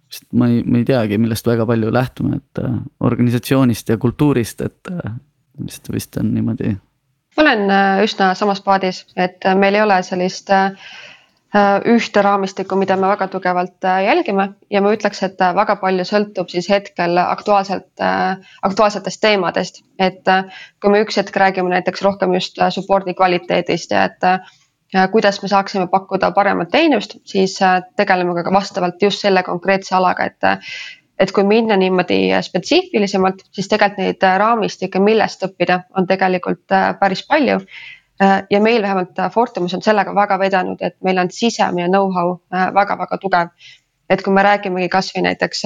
sest 0.10 0.26
ma 0.34 0.50
ei, 0.50 0.64
ma 0.66 0.82
ei 0.82 0.86
teagi, 0.90 1.20
millest 1.22 1.46
väga 1.46 1.68
palju 1.70 1.92
lähtume, 1.94 2.40
et 2.42 2.62
organisatsioonist 3.06 3.92
ja 3.94 3.98
kultuurist, 4.02 4.62
et 4.66 4.94
vist, 5.62 5.92
vist 5.94 6.18
on 6.18 6.32
niimoodi 6.34 6.74
ma 7.40 7.46
olen 7.46 7.70
äh, 7.72 8.02
üsna 8.04 8.34
samas 8.36 8.62
paadis, 8.66 9.06
et 9.16 9.46
äh, 9.46 9.56
meil 9.56 9.78
ei 9.78 9.86
ole 9.86 10.02
sellist 10.04 10.52
äh, 10.52 10.74
ühte 11.90 12.22
raamistikku, 12.22 12.78
mida 12.78 12.98
me 13.00 13.08
väga 13.10 13.26
tugevalt 13.34 13.86
jälgime 14.06 14.52
ja 14.70 14.84
ma 14.86 14.92
ütleks, 14.94 15.24
et 15.26 15.40
väga 15.58 15.80
palju 15.82 16.04
sõltub 16.06 16.52
siis 16.52 16.68
hetkel 16.70 17.18
aktuaalselt, 17.18 18.04
aktuaalsetest 18.70 19.22
teemadest. 19.24 19.82
et 19.98 20.30
kui 20.80 20.92
me 20.94 21.02
üks 21.02 21.18
hetk 21.18 21.40
räägime 21.42 21.74
näiteks 21.74 22.06
rohkem 22.06 22.36
just 22.38 22.62
support'i 22.76 23.18
kvaliteedist 23.18 23.98
ja 23.98 24.04
et 24.12 24.30
kuidas 25.12 25.42
me 25.42 25.48
saaksime 25.48 25.88
pakkuda 25.88 26.32
paremat 26.32 26.72
teenust, 26.72 27.18
siis 27.24 27.60
tegeleme 27.96 28.44
ka 28.44 28.54
vastavalt 28.54 29.02
just 29.02 29.22
selle 29.22 29.44
konkreetse 29.44 29.96
alaga, 29.96 30.26
et 30.26 30.48
et 31.20 31.32
kui 31.36 31.44
minna 31.44 31.76
niimoodi 31.78 32.30
spetsiifilisemalt, 32.42 33.44
siis 33.52 33.68
tegelikult 33.68 34.00
neid 34.00 34.26
raamistikke, 34.42 35.02
millest 35.04 35.44
õppida, 35.48 35.82
on 35.98 36.08
tegelikult 36.08 36.76
äh, 36.76 36.94
päris 37.00 37.26
palju. 37.28 37.60
Äh, 38.24 38.36
ja 38.52 38.62
meil 38.64 38.82
vähemalt 38.82 39.20
Fortumis 39.34 39.76
on 39.76 39.84
sellega 39.84 40.16
väga 40.16 40.40
vedanud, 40.40 40.82
et 40.82 40.96
meil 41.04 41.20
on 41.20 41.32
sisemine 41.32 41.90
know-how 41.92 42.38
väga-väga 42.52 43.20
äh, 43.20 43.22
tugev. 43.22 43.76
et 44.10 44.24
kui 44.26 44.34
me 44.34 44.42
räägimegi 44.42 44.90
kasvõi 44.90 45.22
näiteks, 45.22 45.60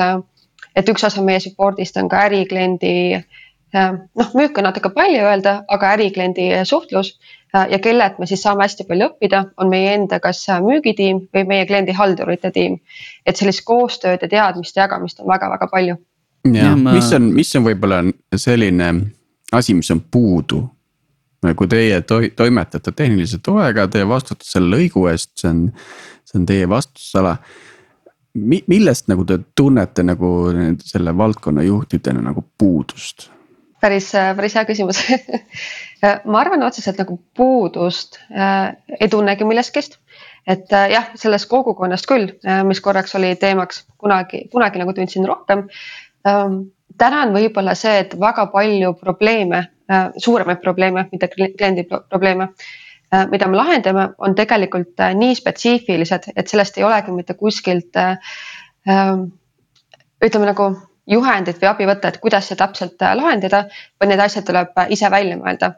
et 0.75 0.89
üks 0.91 1.05
osa 1.07 1.21
meie 1.23 1.39
support'ist 1.39 1.95
on 2.01 2.09
ka 2.11 2.25
ärikliendi 2.25 3.21
noh, 4.19 4.33
müük 4.35 4.57
on 4.59 4.67
natuke 4.67 4.89
palju 4.91 5.21
öelda, 5.23 5.53
aga 5.71 5.93
ärikliendi 5.95 6.49
suhtlus 6.67 7.13
Äh, 7.13 7.42
ja 7.53 7.79
kellelt 7.79 8.19
me 8.19 8.25
siis 8.29 8.41
saame 8.41 8.65
hästi 8.65 8.85
palju 8.89 9.09
õppida, 9.11 9.43
on 9.61 9.69
meie 9.69 9.93
enda 9.97 10.19
kas 10.23 10.41
müügitiim 10.63 11.25
või 11.35 11.45
meie 11.49 11.65
kliendihaldurite 11.69 12.51
tiim. 12.51 12.79
et 13.25 13.37
sellist 13.37 13.63
koostööd 13.65 14.21
ja 14.21 14.29
teadmiste 14.29 14.81
jagamist 14.81 15.19
on 15.19 15.27
väga-väga 15.29 15.67
palju. 15.71 15.97
ja 16.53 16.75
ma... 16.75 16.93
mis 16.93 17.11
on, 17.13 17.29
mis 17.33 17.55
on 17.55 17.67
võib-olla 17.67 18.03
selline 18.35 18.93
asi, 19.51 19.73
mis 19.73 19.91
on 19.91 20.01
puudu? 20.11 20.63
kui 21.55 21.67
teie 21.67 22.01
toi, 22.07 22.29
toimetate 22.35 22.91
tehnilise 22.95 23.37
toega, 23.43 23.87
teie 23.91 24.07
vastutate 24.07 24.47
selle 24.47 24.77
lõigu 24.77 25.09
eest, 25.11 25.33
see 25.41 25.49
on, 25.49 25.63
see 26.23 26.39
on 26.39 26.45
teie 26.47 26.69
vastutusala 26.69 27.37
Mi,. 28.33 28.63
millest 28.65 29.11
nagu 29.11 29.25
te 29.29 29.37
tunnete 29.55 30.01
nagu 30.01 30.27
selle 30.81 31.11
valdkonna 31.17 31.61
juhtidena 31.67 32.23
nagu 32.31 32.41
puudust? 32.57 33.27
Päris, 33.83 34.11
päris 34.37 34.55
hea 34.55 34.63
küsimus 34.69 35.01
ma 36.25 36.39
arvan 36.39 36.63
otseselt 36.67 36.99
nagu 37.01 37.17
puudust 37.37 38.19
äh, 38.31 38.75
ei 38.99 39.09
tunnegi 39.09 39.47
millestki. 39.47 39.83
et 40.47 40.73
äh, 40.73 40.89
jah, 40.91 41.09
sellest 41.15 41.49
kogukonnast 41.51 42.07
küll 42.09 42.29
äh,, 42.47 42.63
mis 42.67 42.81
korraks 42.81 43.15
oli 43.15 43.35
teemaks 43.39 43.83
kunagi, 43.97 44.47
kunagi 44.51 44.81
nagu 44.81 44.93
tundsin 44.93 45.27
rohkem 45.27 45.67
ähm,. 46.27 46.63
täna 46.97 47.23
on 47.25 47.33
võib-olla 47.33 47.75
see, 47.75 47.99
et 48.03 48.15
väga 48.19 48.45
palju 48.51 48.93
probleeme 48.99 49.65
äh,, 49.91 50.09
suuremaid 50.17 50.61
probleeme, 50.61 51.07
mitte 51.11 51.29
kliendi 51.35 51.87
probleeme 51.89 52.53
mida 53.29 53.45
me 53.45 53.57
lahendame, 53.59 54.07
on 54.25 54.33
tegelikult 54.33 54.97
nii 55.13 55.35
spetsiifilised, 55.37 56.31
et 56.35 56.47
sellest 56.49 56.79
ei 56.79 56.83
olegi 56.87 57.13
mitte 57.13 57.35
kuskilt 57.37 57.99
ütleme 60.25 60.47
nagu 60.49 60.65
juhendit 61.07 61.59
või 61.61 61.69
abi 61.69 61.85
võtta, 61.89 62.07
et 62.09 62.21
kuidas 62.23 62.47
see 62.47 62.55
täpselt 62.59 63.01
lahendada, 63.15 63.65
vaid 63.99 64.09
need 64.09 64.23
asjad 64.23 64.45
tuleb 64.47 64.77
ise 64.89 65.09
välja 65.11 65.37
mõelda 65.37 65.73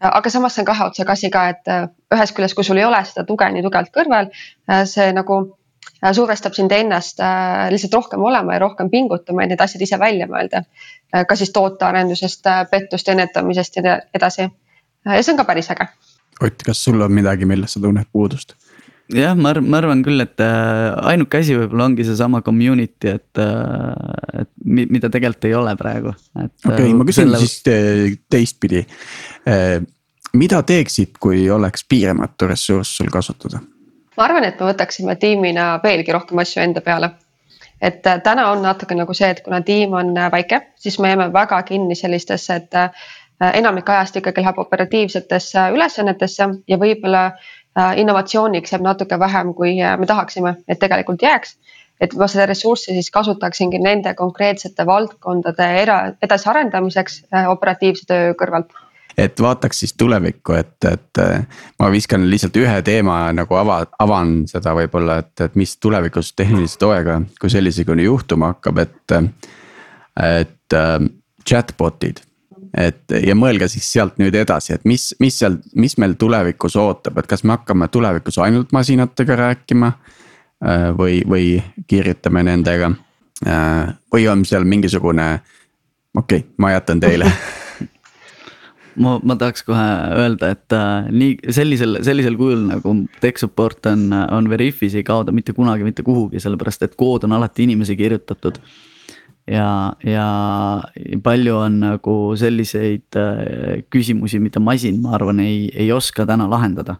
aga 0.00 0.30
samas 0.30 0.54
see 0.54 0.62
on 0.62 0.68
kahe 0.68 0.86
otsaga 0.88 1.12
asi 1.12 1.30
ka, 1.30 1.44
et 1.54 1.70
äh, 1.70 1.84
ühest 2.14 2.34
küljest, 2.36 2.56
kui 2.56 2.66
sul 2.66 2.80
ei 2.80 2.86
ole 2.86 3.00
seda 3.08 3.24
tuge 3.28 3.48
nii 3.50 3.62
tugevalt 3.64 3.92
kõrval, 3.94 4.30
äh, 4.70 4.82
see 4.90 5.12
nagu 5.16 5.38
äh, 5.44 6.12
survestab 6.16 6.56
sind 6.56 6.72
ennast 6.72 7.22
lihtsalt 7.72 7.98
rohkem 8.00 8.24
olema 8.24 8.56
ja 8.56 8.64
rohkem 8.64 8.90
pingutama, 8.90 9.44
et 9.44 9.54
need 9.54 9.64
asjad 9.64 9.84
ise 9.86 10.00
välja 10.00 10.28
mõelda. 10.30 10.64
ka 11.14 11.36
siis 11.38 11.52
tootearendusest, 11.54 12.48
pettuste 12.70 13.12
ennetamisest 13.12 13.76
ja 13.76 14.00
edasi. 14.14 14.48
ja 15.04 15.22
see 15.22 15.32
on 15.32 15.38
ka 15.38 15.44
päris 15.44 15.70
äge. 15.70 15.86
Ott, 16.42 16.62
kas 16.66 16.84
sul 16.84 17.00
on 17.00 17.12
midagi, 17.12 17.46
millest 17.46 17.76
sa 17.76 17.80
tunned 17.80 18.10
puudust? 18.12 18.56
Jah, 19.12 19.34
ma 19.36 19.50
arvan, 19.52 19.66
ma 19.68 19.80
arvan 19.82 20.04
küll, 20.06 20.22
et 20.24 20.40
ainuke 20.44 21.42
asi 21.42 21.58
võib-olla 21.58 21.90
ongi 21.90 22.06
seesama 22.08 22.40
community, 22.46 23.16
et, 23.18 23.42
et 24.40 24.52
mida 24.64 25.10
tegelikult 25.12 25.50
ei 25.50 25.58
ole 25.58 25.74
praegu. 25.76 26.14
okei 26.38 26.70
okay,, 26.72 26.94
ma 26.96 27.08
küsin 27.08 27.28
selle... 27.28 27.42
siis 27.44 28.22
teistpidi 28.32 28.86
mida 30.34 30.62
teeksid, 30.62 31.18
kui 31.20 31.50
oleks 31.50 31.86
piiramatu 31.88 32.48
ressurss 32.50 32.96
sul 32.96 33.10
kasutada? 33.12 33.60
ma 34.16 34.28
arvan, 34.28 34.44
et 34.46 34.60
me 34.60 34.68
võtaksime 34.68 35.16
tiimina 35.18 35.80
veelgi 35.82 36.12
rohkem 36.14 36.38
asju 36.38 36.62
enda 36.62 36.80
peale. 36.80 37.10
et 37.80 38.06
äh, 38.06 38.20
täna 38.22 38.50
on 38.52 38.62
natuke 38.62 38.94
nagu 38.94 39.14
see, 39.14 39.30
et 39.30 39.42
kuna 39.44 39.60
tiim 39.62 39.92
on 39.92 40.14
äh, 40.16 40.30
väike, 40.32 40.60
siis 40.76 40.98
me 40.98 41.10
jääme 41.10 41.32
väga 41.32 41.62
kinni 41.62 41.94
sellistesse, 41.98 42.54
et 42.54 42.74
äh, 42.78 42.90
enamik 43.54 43.88
ajast 43.90 44.16
ikkagi 44.16 44.42
läheb 44.42 44.58
operatiivsetesse 44.58 45.68
ülesannetesse 45.74 46.48
ja 46.68 46.78
võib-olla 46.78 47.24
innovatsiooniks 47.96 48.72
jääb 48.72 48.84
natuke 48.86 49.18
vähem, 49.18 49.54
kui 49.54 49.76
me 49.98 50.06
tahaksime, 50.06 50.56
et 50.68 50.78
tegelikult 50.78 51.22
jääks 51.22 51.56
et 52.02 52.14
ma 52.18 52.26
seda 52.30 52.48
ressurssi 52.50 52.94
siis 52.94 53.10
kasutaksingi 53.14 53.78
nende 53.82 54.14
konkreetsete 54.18 54.86
valdkondade 54.86 55.68
era, 55.82 55.98
edasiarendamiseks 56.22 57.20
operatiivse 57.48 58.08
töö 58.10 58.32
kõrvalt 58.40 58.74
et 59.18 59.38
vaataks 59.40 59.78
siis 59.84 59.94
tulevikku, 59.94 60.56
et, 60.58 60.88
et 60.90 61.20
ma 61.78 61.90
viskan 61.92 62.24
lihtsalt 62.30 62.56
ühe 62.58 62.80
teema 62.82 63.28
nagu 63.36 63.54
ava, 63.60 63.76
avan 64.02 64.40
seda 64.50 64.72
võib-olla, 64.74 65.20
et, 65.22 65.44
et 65.46 65.54
mis 65.54 65.76
tulevikus 65.78 66.32
tehnilise 66.34 66.80
toega, 66.82 67.20
kui 67.40 67.52
sellisegune 67.52 68.08
juhtuma 68.08 68.54
hakkab, 68.56 68.82
et. 68.82 69.18
et 70.24 70.78
chatbot'id, 71.44 72.23
et 72.76 73.14
ja 73.26 73.34
mõelge 73.38 73.68
siis 73.70 73.86
sealt 73.92 74.18
nüüd 74.18 74.34
edasi, 74.34 74.74
et 74.74 74.84
mis, 74.88 75.12
mis 75.22 75.38
seal, 75.38 75.58
mis 75.78 75.96
meil 76.02 76.16
tulevikus 76.18 76.76
ootab, 76.80 77.18
et 77.20 77.30
kas 77.30 77.44
me 77.44 77.54
hakkame 77.54 77.88
tulevikus 77.88 78.38
ainult 78.42 78.72
masinatega 78.72 79.36
rääkima. 79.36 79.92
või, 80.98 81.18
või 81.28 81.62
kirjutame 81.86 82.42
nendega 82.46 82.92
või 84.14 84.28
on 84.30 84.44
seal 84.48 84.64
mingisugune, 84.64 85.42
okei 86.16 86.38
okay,, 86.38 86.50
ma 86.58 86.70
jätan 86.72 87.00
teile 87.00 87.28
ma, 89.02 89.16
ma 89.22 89.36
tahaks 89.38 89.64
kohe 89.66 89.84
öelda, 90.18 90.50
et 90.54 90.74
äh, 90.74 91.10
nii 91.10 91.52
sellisel, 91.54 91.98
sellisel 92.06 92.36
kujul 92.38 92.66
nagu 92.70 92.94
tech 93.22 93.40
support 93.42 93.86
on, 93.90 94.08
on 94.12 94.50
Veriffis 94.50 94.96
ei 94.98 95.06
kao 95.06 95.24
ta 95.26 95.34
mitte 95.34 95.54
kunagi 95.56 95.86
mitte 95.86 96.04
kuhugi, 96.06 96.42
sellepärast 96.42 96.86
et 96.86 96.98
kood 97.00 97.26
on 97.26 97.36
alati 97.38 97.66
inimese 97.68 97.96
kirjutatud. 97.98 98.60
Ja, 99.50 99.94
ja 100.04 100.26
palju 101.22 101.56
on 101.56 101.80
nagu 101.82 102.18
selliseid 102.40 103.18
äh, 103.20 103.82
küsimusi, 103.92 104.40
mida 104.42 104.62
masin, 104.62 105.00
ma 105.04 105.16
arvan, 105.18 105.42
ei, 105.44 105.68
ei 105.74 105.90
oska 105.92 106.26
täna 106.28 106.48
lahendada 106.50 106.98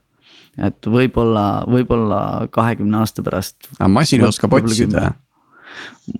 et 0.61 0.87
võib-olla, 0.87 1.65
võib-olla 1.67 2.49
kahekümne 2.55 3.01
aasta 3.01 3.25
pärast. 3.27 3.57
aga 3.79 3.91
masin 3.91 4.25
oskab 4.27 4.55
otsida 4.55 5.13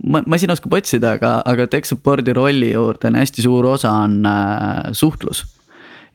masin 0.03 0.51
oskab 0.51 0.73
otsida, 0.81 1.15
aga, 1.19 1.37
aga 1.47 1.69
tech 1.71 1.87
support'i 1.87 2.35
rolli 2.35 2.73
juurde 2.73 3.11
on 3.11 3.21
hästi 3.21 3.45
suur 3.45 3.69
osa 3.77 3.93
on 4.05 4.25
äh, 4.27 4.89
suhtlus 4.97 5.45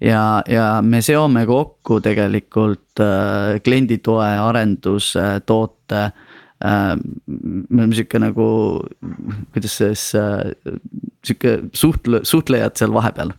ja, 0.03 0.41
ja 0.47 0.79
me 0.83 1.01
seome 1.05 1.45
kokku 1.47 2.01
tegelikult 2.03 3.03
äh, 3.03 3.59
klienditoe, 3.63 4.33
arenduse, 4.49 5.29
toote 5.45 6.03
äh,. 6.09 6.25
Me 6.65 7.81
oleme 7.81 7.95
sihuke 7.95 8.19
nagu, 8.19 8.45
kuidas 9.53 9.77
siis 9.79 10.09
äh, 10.19 10.49
sihuke 11.25 11.55
suhtle-, 11.77 12.23
suhtlejad 12.27 12.75
seal 12.79 12.93
vahepeal. 12.93 13.31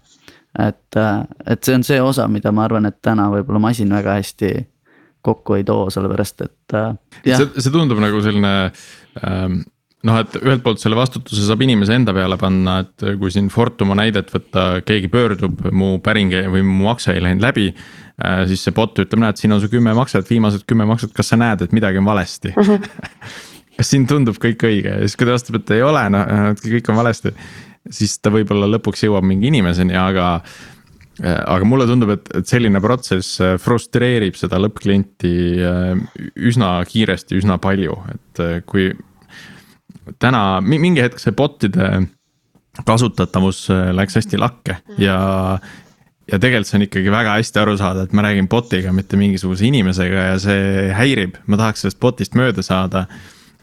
et 0.59 0.97
äh,, 0.97 1.25
et 1.47 1.65
see 1.65 1.75
on 1.77 1.85
see 1.87 2.01
osa, 2.03 2.29
mida 2.29 2.53
ma 2.53 2.65
arvan, 2.65 2.89
et 2.89 2.97
täna 3.03 3.29
võib-olla 3.31 3.61
masin 3.63 3.93
väga 3.95 4.17
hästi 4.19 4.55
kokku 5.23 5.59
ei 5.59 5.67
too, 5.69 5.91
sellepärast 5.93 6.47
et 6.47 6.75
äh,. 6.75 6.97
see, 7.27 7.51
see 7.59 7.75
tundub 7.75 8.01
nagu 8.03 8.23
selline 8.25 8.55
ähm 9.27 9.61
noh, 10.09 10.21
et 10.23 10.37
ühelt 10.41 10.63
poolt 10.65 10.81
selle 10.81 10.97
vastutuse 10.99 11.45
saab 11.45 11.63
inimese 11.65 11.95
enda 11.97 12.15
peale 12.17 12.39
panna, 12.41 12.81
et 12.85 13.07
kui 13.21 13.33
siin 13.33 13.51
Fortuma 13.53 13.97
näidet 13.99 14.31
võtta, 14.33 14.67
keegi 14.87 15.11
pöördub, 15.13 15.67
mu 15.77 15.97
päring 16.05 16.33
või 16.53 16.65
mu 16.67 16.89
makse 16.89 17.13
ei 17.15 17.25
läinud 17.25 17.45
läbi. 17.45 17.69
Äh, 18.21 18.43
siis 18.51 18.65
see 18.67 18.77
bot 18.77 18.99
ütleb, 19.01 19.21
näed, 19.23 19.41
siin 19.41 19.57
on 19.57 19.63
su 19.63 19.71
kümme 19.73 19.95
makset, 19.97 20.29
viimased 20.29 20.67
kümme 20.69 20.85
makset, 20.89 21.13
kas 21.17 21.33
sa 21.33 21.39
näed, 21.41 21.65
et 21.65 21.77
midagi 21.77 22.01
on 22.01 22.09
valesti 22.09 22.53
mm? 22.53 22.67
-hmm. 22.67 23.31
kas 23.79 23.93
siin 23.95 24.05
tundub 24.09 24.37
kõik 24.37 24.61
õige 24.69 24.93
ja 24.93 25.07
siis, 25.07 25.17
kui 25.17 25.29
ta 25.29 25.37
vastab, 25.39 25.57
et 25.57 25.73
ei 25.73 25.81
ole, 25.83 26.03
noh, 26.13 26.27
kõik 26.61 26.91
on 26.93 27.01
valesti. 27.01 27.33
siis 27.89 28.19
ta 28.21 28.29
võib-olla 28.29 28.69
lõpuks 28.69 29.07
jõuab 29.07 29.25
mingi 29.25 29.49
inimeseni, 29.49 29.97
aga 29.97 30.27
äh, 31.25 31.41
aga 31.47 31.65
mulle 31.65 31.87
tundub, 31.89 32.13
et, 32.13 32.29
et 32.37 32.47
selline 32.47 32.81
protsess 32.85 33.41
äh, 33.41 33.57
frustreerib 33.57 34.37
seda 34.37 34.61
lõppklienti 34.61 35.33
üsna 36.37 36.75
kiiresti, 36.85 37.41
üsna 37.41 37.57
palju, 37.57 37.97
et 38.13 38.45
kui 38.67 38.91
täna 40.19 40.61
mingi 40.65 41.03
hetk 41.05 41.21
see 41.23 41.37
bot'ide 41.37 41.91
kasutatavus 42.87 43.67
äh, 43.71 43.91
läks 43.95 44.19
hästi 44.21 44.41
lakke 44.41 44.77
mm. 44.79 45.01
ja 45.03 45.19
ja 46.31 46.39
tegelikult 46.39 46.71
see 46.71 46.79
on 46.79 46.87
ikkagi 46.87 47.13
väga 47.13 47.35
hästi 47.39 47.61
aru 47.63 47.75
saada, 47.81 48.07
et 48.07 48.15
ma 48.15 48.23
räägin 48.23 48.49
bot'iga, 48.51 48.93
mitte 48.95 49.19
mingisuguse 49.19 49.67
inimesega 49.67 50.31
ja 50.31 50.39
see 50.43 50.89
häirib, 50.95 51.41
ma 51.51 51.59
tahaks 51.61 51.85
sellest 51.85 52.01
bot'ist 52.03 52.39
mööda 52.39 52.63
saada. 52.63 53.07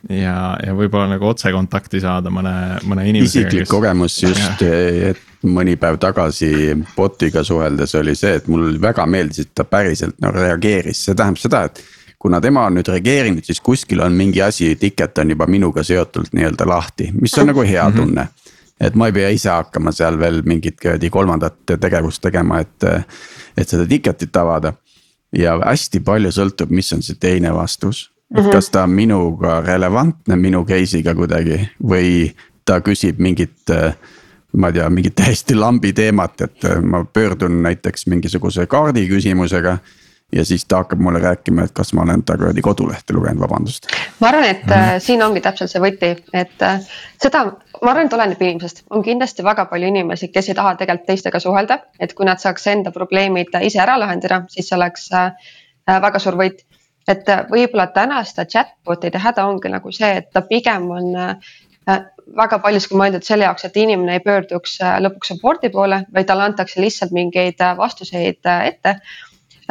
ja, 0.10 0.58
ja 0.64 0.74
võib-olla 0.78 1.08
nagu 1.10 1.26
otsekontakti 1.28 2.00
saada 2.04 2.32
mõne, 2.32 2.54
mõne 2.88 3.08
inimesega. 3.10 3.48
isiklik 3.48 3.66
kes... 3.66 3.72
kogemus 3.72 4.18
just, 4.24 4.62
et 4.62 5.24
mõni 5.48 5.78
päev 5.80 5.98
tagasi 6.02 6.76
bot'iga 6.96 7.44
suheldes 7.44 7.96
oli 7.96 8.16
see, 8.16 8.36
et 8.42 8.48
mul 8.52 8.78
väga 8.82 9.06
meeldis, 9.10 9.48
et 9.48 9.56
ta 9.56 9.66
päriselt 9.68 10.20
no 10.24 10.32
reageeris, 10.36 11.06
see 11.08 11.16
tähendab 11.16 11.42
seda, 11.42 11.64
et 11.72 11.82
kuna 12.28 12.42
tema 12.44 12.66
on 12.68 12.76
nüüd 12.76 12.90
reageerinud, 12.92 13.46
siis 13.48 13.62
kuskil 13.64 14.02
on 14.04 14.16
mingi 14.18 14.42
asi, 14.44 14.74
ticket 14.76 15.18
on 15.24 15.32
juba 15.32 15.46
minuga 15.48 15.84
seotult 15.88 16.34
nii-öelda 16.36 16.66
lahti, 16.68 17.08
mis 17.16 17.36
on 17.40 17.48
nagu 17.54 17.64
hea 17.64 17.86
mhm. 17.88 17.98
tunne. 17.98 18.28
et 18.82 18.96
ma 18.96 19.08
ei 19.10 19.14
pea 19.16 19.30
ise 19.34 19.50
hakkama 19.50 19.90
seal 19.96 20.20
veel 20.20 20.44
mingit 20.46 20.76
kuradi 20.78 21.10
kolmandat 21.10 21.72
tegevust 21.82 22.22
tegema, 22.22 22.60
et, 22.62 22.84
et 23.58 23.70
seda 23.70 23.88
ticket'it 23.88 24.36
avada. 24.38 24.74
ja 25.32 25.56
hästi 25.64 26.00
palju 26.00 26.32
sõltub, 26.36 26.70
mis 26.72 26.92
on 26.94 27.02
see 27.02 27.16
teine 27.16 27.54
vastus, 27.56 28.10
et 28.36 28.44
mhm. 28.44 28.52
kas 28.52 28.70
ta 28.70 28.84
on 28.84 28.92
minuga 28.92 29.62
relevantne, 29.64 30.36
minu 30.36 30.66
case'iga 30.68 31.16
kuidagi 31.16 31.62
või 31.80 32.34
ta 32.66 32.82
küsib 32.84 33.24
mingit 33.24 33.72
ma 34.58 34.68
ei 34.68 34.74
tea, 34.74 34.90
mingit 34.90 35.16
täiesti 35.16 35.56
lambi 35.56 35.94
teemat, 35.94 36.42
et 36.42 36.68
ma 36.84 37.06
pöördun 37.06 37.62
näiteks 37.64 38.08
mingisuguse 38.12 38.68
kaardi 38.68 39.08
küsimusega 39.08 39.78
ja 40.36 40.46
siis 40.46 40.66
ta 40.66 40.78
hakkab 40.78 41.00
mulle 41.00 41.20
rääkima, 41.20 41.64
et 41.64 41.72
kas 41.72 41.94
ma 41.94 42.02
olen 42.02 42.24
ta 42.24 42.38
kuradi 42.38 42.62
kodulehte 42.62 43.14
lugenud, 43.14 43.40
vabandust. 43.40 43.88
ma 44.20 44.28
arvan, 44.28 44.44
et 44.44 44.66
mm. 44.66 45.00
siin 45.04 45.24
ongi 45.24 45.42
täpselt 45.42 45.72
see 45.72 45.82
võti, 45.82 46.12
et 46.34 46.66
äh, 46.66 46.82
seda, 47.22 47.46
ma 47.82 47.92
arvan, 47.94 48.10
et 48.10 48.18
oleneb 48.18 48.42
inimesest, 48.44 48.84
on 48.90 49.06
kindlasti 49.06 49.46
väga 49.48 49.68
palju 49.72 49.88
inimesi, 49.88 50.32
kes 50.34 50.50
ei 50.52 50.58
taha 50.58 50.76
tegelikult 50.80 51.08
teistega 51.08 51.40
suhelda, 51.40 51.80
et 52.00 52.14
kui 52.18 52.28
nad 52.28 52.44
saaks 52.44 52.68
enda 52.74 52.92
probleemid 52.96 53.56
ise 53.64 53.80
ära 53.84 53.96
lahendada, 54.00 54.44
siis 54.52 54.68
see 54.68 54.76
oleks 54.80 55.08
äh, 55.16 55.54
väga 55.88 56.20
suur 56.20 56.40
võit. 56.40 56.66
et 57.08 57.30
võib-olla 57.48 57.86
tänaste 57.96 58.44
chatbot'ide 58.52 59.20
häda 59.24 59.46
ongi 59.48 59.70
nagu 59.72 59.92
see, 59.96 60.10
et 60.20 60.26
ta 60.34 60.42
pigem 60.44 60.90
on 60.92 61.14
väga 62.36 62.58
paljuski 62.60 62.98
mõeldud 63.00 63.24
selle 63.24 63.46
jaoks, 63.46 63.64
et 63.64 63.78
inimene 63.80 64.18
ei 64.18 64.24
pöörduks 64.26 64.74
lõpuks 65.06 65.32
support'i 65.32 65.70
poole, 65.72 66.02
vaid 66.14 66.28
talle 66.28 66.44
antakse 66.44 66.82
lihtsalt 66.84 67.16
mingeid 67.16 67.64
vastuseid 67.80 68.44
ette 68.44 68.98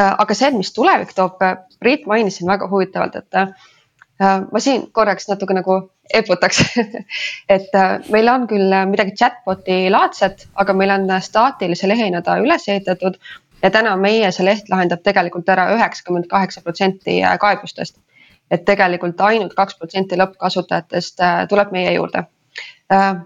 aga 0.05 0.35
see, 0.35 0.51
mis 0.57 0.73
tulevik 0.77 1.15
toob, 1.17 1.41
äh, 1.43 1.57
Priit 1.81 2.07
mainis 2.07 2.39
siin 2.39 2.51
väga 2.51 2.69
huvitavalt, 2.71 3.17
et 3.17 3.39
äh, 3.41 3.49
ma 4.53 4.63
siin 4.63 4.87
korraks 4.93 5.29
natuke 5.29 5.57
nagu 5.57 5.79
eputaks 6.15 6.63
et 7.57 7.75
meil 8.15 8.29
on 8.33 8.47
küll 8.51 8.77
midagi 8.91 9.17
chatbot'i 9.19 9.91
laadset, 9.91 10.47
aga 10.55 10.77
meil 10.77 10.95
on 10.95 11.11
staatilise 11.21 11.89
lehena 11.91 12.23
ta 12.23 12.39
üles 12.43 12.69
ehitatud 12.69 13.19
ja 13.63 13.71
täna 13.75 13.97
meie 14.01 14.31
see 14.33 14.47
leht 14.47 14.71
lahendab 14.73 15.03
tegelikult 15.03 15.49
ära 15.53 15.67
üheksakümmend 15.75 16.31
kaheksa 16.31 16.63
protsenti 16.63 17.19
kaebustest. 17.41 17.99
et 18.51 18.65
tegelikult 18.65 19.21
ainult 19.21 19.55
kaks 19.59 19.75
protsenti 19.75 20.17
lõppkasutajatest 20.17 21.21
tuleb 21.51 21.73
meie 21.75 21.93
juurde 21.99 22.23
Äh, 22.23 22.46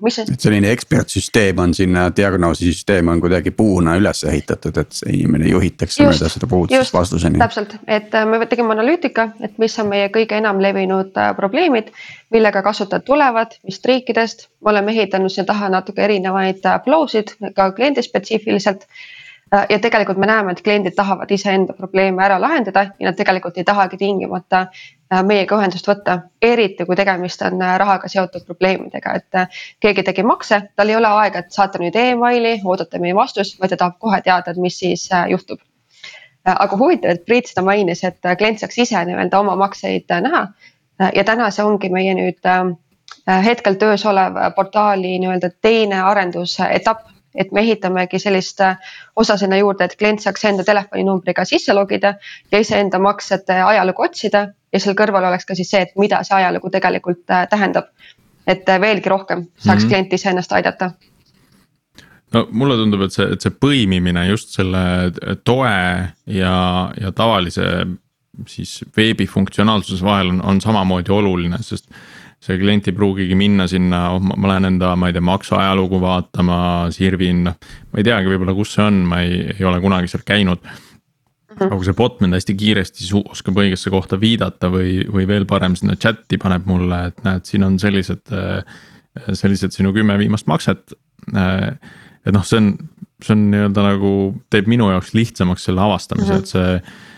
mis 0.01 0.17
see? 0.17 0.25
et 0.33 0.41
selline 0.41 0.71
ekspertsüsteem 0.73 1.59
on 1.61 1.75
sinna, 1.77 2.07
diagnoosisüsteem 2.17 3.11
on 3.13 3.21
kuidagi 3.21 3.53
puuna 3.57 3.97
üles 4.01 4.25
ehitatud, 4.25 4.79
et 4.81 4.97
see 4.97 5.13
inimene 5.19 5.51
juhitakse 5.51 6.07
mööda 6.07 6.31
seda 6.33 6.49
puud 6.49 6.73
siis 6.73 6.93
vastuseni. 6.95 7.41
täpselt, 7.43 7.77
et 7.87 8.17
äh, 8.17 8.27
me 8.29 8.41
tegime 8.49 8.73
analüütika, 8.77 9.31
et 9.45 9.61
mis 9.61 9.77
on 9.83 9.91
meie 9.93 10.09
kõige 10.15 10.41
enam 10.41 10.63
levinud 10.65 11.13
äh, 11.21 11.35
probleemid, 11.37 11.93
millega 12.33 12.65
kasutajad 12.65 13.05
tulevad, 13.05 13.57
mis 13.69 13.81
riikidest. 13.85 14.49
me 14.65 14.73
oleme 14.75 14.97
ehitanud 14.97 15.33
sinna 15.33 15.53
taha 15.53 15.69
natuke 15.77 16.09
erinevaid 16.09 16.65
flow 16.85 17.09
sid 17.13 17.37
ka 17.55 17.73
kliendispetsiifiliselt 17.77 18.89
Äh, 18.89 19.20
ja 19.69 19.79
tegelikult 19.79 20.19
me 20.19 20.27
näeme, 20.27 20.53
et 20.53 20.63
kliendid 20.63 20.95
tahavad 20.95 21.31
iseenda 21.31 21.73
probleeme 21.73 22.23
ära 22.25 22.41
lahendada 22.41 22.87
ja 22.99 23.09
nad 23.09 23.17
tegelikult 23.19 23.59
ei 23.59 23.65
tahagi 23.65 23.97
tingimata 23.99 24.61
äh, 24.61 25.23
meiega 25.27 25.59
ühendust 25.59 25.89
võtta, 25.91 26.19
eriti 26.43 26.87
kui 26.87 26.97
tegemist 26.97 27.43
on 27.43 27.63
äh, 27.63 27.75
rahaga 27.83 28.09
seotud 28.09 28.47
probleemidega, 28.47 29.15
et 29.19 29.41
keegi 29.81 30.05
tegi 30.07 30.23
makse, 30.23 30.61
tal 30.77 30.93
ei 30.93 30.97
ole 30.97 31.11
aega, 31.23 31.43
et 31.43 31.53
saata 31.53 31.83
nüüd 31.83 31.97
emaili, 31.99 32.61
oodata 32.65 33.03
meie 33.03 33.17
vastust, 33.17 33.59
vaid 33.61 33.75
ta 33.75 33.81
tahab 33.83 33.99
kohe 33.99 34.23
teada, 34.23 34.55
et 34.55 34.63
mis 34.63 34.79
siis 34.79 35.09
juhtub. 35.29 35.59
aga 36.45 36.77
huvitav, 36.77 37.11
et 37.11 37.25
Priit 37.27 37.51
seda 37.51 37.63
mainis, 37.63 38.05
et 38.05 38.31
klient 38.39 38.63
saaks 38.63 38.79
ise 38.79 39.03
nii-öelda 39.05 39.39
oma 39.39 39.57
makseid 39.61 40.09
näha 40.25 40.47
ja 41.15 41.25
täna 41.25 41.51
see 41.51 41.65
ongi 41.65 41.91
meie 41.93 42.15
nüüd 42.15 42.49
hetkel 43.45 43.75
töös 43.75 44.07
olev 44.07 44.39
portaali 44.57 45.19
nii-öelda 45.19 45.51
teine 45.61 46.01
arendusetapp 46.01 47.09
et 47.35 47.53
me 47.53 47.61
ehitamegi 47.61 48.19
sellist 48.19 48.61
äh, 48.61 48.79
osa 49.17 49.37
sinna 49.37 49.59
juurde, 49.61 49.85
et 49.85 49.97
klient 49.99 50.23
saaks 50.23 50.45
enda 50.45 50.65
telefoninumbriga 50.67 51.45
sisse 51.45 51.75
logida 51.75 52.15
ja 52.53 52.59
iseenda 52.59 52.99
maksete 52.99 53.61
ajalugu 53.63 54.03
otsida 54.03 54.49
ja 54.73 54.81
seal 54.81 54.97
kõrval 54.99 55.29
oleks 55.29 55.47
ka 55.47 55.55
siis 55.59 55.71
see, 55.71 55.85
et 55.87 55.95
mida 55.99 56.23
see 56.27 56.37
ajalugu 56.37 56.71
tegelikult 56.71 57.31
äh, 57.31 57.47
tähendab. 57.51 57.93
et 58.47 58.69
äh, 58.69 58.81
veelgi 58.81 59.09
rohkem 59.09 59.47
saaks 59.59 59.85
mm 59.85 59.87
-hmm. 59.87 59.89
klient 59.89 60.13
iseennast 60.13 60.53
aidata 60.53 60.91
no 62.33 62.47
mulle 62.51 62.77
tundub, 62.77 63.03
et 63.03 63.13
see, 63.13 63.27
et 63.33 63.41
see 63.41 63.51
põimimine 63.51 64.27
just 64.29 64.55
selle 64.55 65.13
toe 65.45 65.73
ja, 66.27 66.55
ja 67.01 67.13
tavalise 67.13 67.87
siis 68.47 68.85
veebi 68.97 69.27
funktsionaalsuse 69.27 70.05
vahel 70.05 70.29
on, 70.29 70.43
on 70.45 70.61
samamoodi 70.61 71.13
oluline, 71.13 71.59
sest 71.61 71.91
see 72.41 72.57
klient 72.61 72.89
ei 72.89 72.97
pruugigi 72.97 73.37
minna 73.37 73.67
sinna, 73.69 74.05
oh 74.15 74.21
ma 74.21 74.55
lähen 74.55 74.71
enda, 74.71 74.95
ma 74.97 75.11
ei 75.11 75.17
tea, 75.17 75.25
maksuajalugu 75.25 76.01
vaatama, 76.01 76.61
sirvin, 76.95 77.43
noh. 77.51 77.73
ma 77.93 78.01
ei 78.01 78.07
teagi 78.07 78.31
võib-olla, 78.33 78.55
kus 78.57 78.77
see 78.77 78.87
on, 78.87 79.03
ma 79.11 79.21
ei, 79.27 79.43
ei 79.59 79.67
ole 79.69 79.81
kunagi 79.83 80.09
seal 80.11 80.25
käinud. 80.27 80.65
Mhm. 81.51 81.67
aga 81.67 81.77
kui 81.77 81.89
see 81.89 81.97
bot 81.99 82.21
mind 82.23 82.37
hästi 82.37 82.55
kiiresti 82.57 83.09
oskab 83.19 83.59
õigesse 83.59 83.91
kohta 83.91 84.17
viidata 84.21 84.69
või, 84.71 85.01
või 85.11 85.27
veel 85.29 85.49
parem 85.51 85.75
sinna 85.77 85.97
chat'i 85.99 86.39
paneb 86.41 86.69
mulle, 86.71 87.01
et 87.11 87.19
näed, 87.27 87.45
siin 87.49 87.67
on 87.67 87.75
sellised, 87.83 88.31
sellised 89.35 89.75
sinu 89.75 89.91
kümme 89.93 90.15
viimast 90.21 90.47
makset. 90.49 90.95
et 91.35 92.33
noh, 92.33 92.47
see 92.47 92.63
on, 92.63 92.71
see 93.21 93.35
on 93.35 93.45
nii-öelda 93.51 93.85
nagu 93.85 94.13
teeb 94.49 94.71
minu 94.71 94.89
jaoks 94.95 95.11
lihtsamaks 95.19 95.67
selle 95.69 95.83
avastamise 95.85 96.31
mm, 96.31 96.39
-hmm. 96.39 96.47
et 96.47 96.55
see 96.55 97.10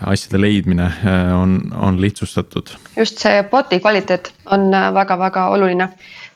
asjade 0.00 0.40
leidmine 0.40 0.84
äh, 0.84 1.42
on, 1.42 1.72
on 1.76 2.00
lihtsustatud. 2.00 2.74
just 2.96 3.18
see 3.18 3.42
bot'i 3.50 3.80
kvaliteet 3.80 4.32
on 4.46 4.70
väga-väga 4.94 5.46
äh, 5.46 5.52
oluline. 5.52 5.88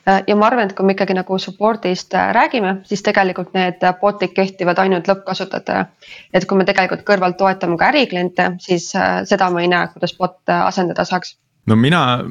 Äh, 0.07 0.23
ja 0.27 0.35
ma 0.35 0.47
arvan, 0.47 0.69
et 0.69 0.75
kui 0.77 0.85
me 0.85 0.95
ikkagi 0.95 1.13
nagu 1.17 1.37
support'ist 1.37 2.15
räägime, 2.33 2.75
siis 2.83 3.03
tegelikult 3.03 3.53
need 3.53 3.83
bot'id 4.01 4.33
kehtivad 4.35 4.79
ainult 4.79 5.07
lõppkasutajatele. 5.11 5.85
et 6.33 6.45
kui 6.45 6.57
me 6.57 6.65
tegelikult 6.65 7.05
kõrvalt 7.07 7.37
toetame 7.37 7.77
ka 7.77 7.91
ärikliente, 7.93 8.51
siis 8.59 8.91
seda 9.29 9.49
ma 9.49 9.61
ei 9.61 9.71
näe, 9.71 9.91
kuidas 9.93 10.15
bot 10.17 10.39
asendada 10.61 11.05
saaks. 11.05 11.37
no 11.65 11.75
mina, 11.75 12.23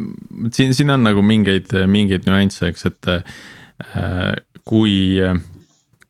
siin, 0.53 0.75
siin 0.75 0.91
on 0.91 1.05
nagu 1.07 1.23
mingeid, 1.23 1.73
mingeid 1.87 2.27
nüansse, 2.27 2.73
eks, 2.73 2.87
et 2.87 3.13
äh, 3.15 4.35
kui 4.69 5.21
äh, 5.23 5.39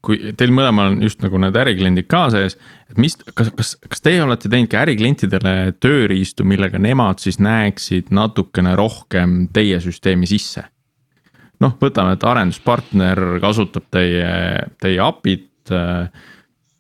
kui 0.05 0.33
teil 0.39 0.53
mõlemal 0.55 0.93
on 0.93 1.03
just 1.03 1.23
nagu 1.25 1.41
need 1.43 1.57
ärikliendid 1.59 2.07
ka 2.11 2.29
sees, 2.33 2.57
et 2.91 3.01
mis, 3.01 3.17
kas, 3.35 3.51
kas, 3.57 3.75
kas 3.83 4.05
teie 4.05 4.23
olete 4.23 4.51
teinud 4.51 4.71
ka 4.71 4.85
äriklientidele 4.85 5.55
tööriistu, 5.83 6.47
millega 6.47 6.81
nemad 6.83 7.23
siis 7.23 7.41
näeksid 7.43 8.13
natukene 8.15 8.77
rohkem 8.79 9.47
teie 9.55 9.81
süsteemi 9.83 10.31
sisse? 10.31 10.69
noh, 11.59 11.73
võtame, 11.81 12.15
et 12.15 12.23
arenduspartner 12.23 13.41
kasutab 13.43 13.89
teie, 13.91 14.29
teie 14.79 15.01
API-t 15.03 15.73
äh, 15.75 16.27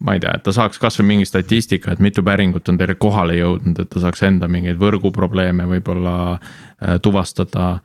ma 0.06 0.14
ei 0.14 0.22
tea, 0.22 0.36
et 0.38 0.44
ta 0.46 0.54
saaks 0.54 0.78
kasvõi 0.78 1.08
mingi 1.08 1.26
statistika, 1.26 1.92
et 1.92 2.02
mitu 2.02 2.22
päringut 2.26 2.68
on 2.70 2.78
teile 2.78 2.94
kohale 3.00 3.34
jõudnud, 3.40 3.80
et 3.82 3.90
ta 3.90 4.02
saaks 4.04 4.22
enda 4.28 4.48
mingeid 4.50 4.78
võrguprobleeme 4.78 5.66
võib-olla 5.72 6.14
äh, 6.36 6.98
tuvastada 7.02 7.80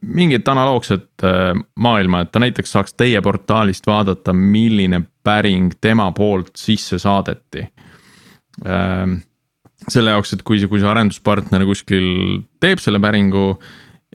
mingit 0.00 0.48
analoogset 0.48 1.24
äh, 1.26 1.52
maailma, 1.76 2.22
et 2.22 2.32
ta 2.32 2.42
näiteks 2.42 2.72
saaks 2.72 2.94
teie 2.94 3.20
portaalist 3.22 3.86
vaadata, 3.86 4.32
milline 4.32 5.02
päring 5.24 5.72
tema 5.80 6.12
poolt 6.12 6.54
sisse 6.56 6.98
saadeti. 7.02 7.64
Ähm, 8.66 9.20
selle 9.88 10.14
jaoks, 10.14 10.32
et 10.34 10.42
kui, 10.46 10.60
kui 10.70 10.80
see 10.80 10.90
arenduspartner 10.90 11.64
kuskil 11.66 12.06
teeb 12.62 12.82
selle 12.82 13.00
päringu 13.02 13.58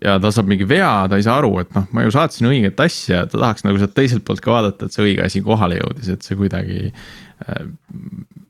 ja 0.01 0.17
ta 0.21 0.31
saab 0.33 0.49
mingi 0.49 0.65
vea, 0.69 1.05
ta 1.09 1.19
ei 1.19 1.25
saa 1.25 1.37
aru, 1.41 1.57
et 1.61 1.73
noh, 1.75 1.85
ma 1.93 2.05
ju 2.05 2.13
saatsin 2.13 2.49
õiget 2.49 2.79
asja, 2.81 3.25
ta 3.29 3.37
tahaks 3.37 3.67
nagu 3.67 3.81
sealt 3.81 3.93
teiselt 3.97 4.25
poolt 4.27 4.41
ka 4.43 4.55
vaadata, 4.55 4.87
et 4.87 4.95
see 4.95 5.05
õige 5.09 5.25
asi 5.27 5.43
kohale 5.45 5.77
jõudis, 5.81 6.09
et 6.15 6.25
see 6.25 6.39
kuidagi 6.39 6.89
äh, 6.89 7.67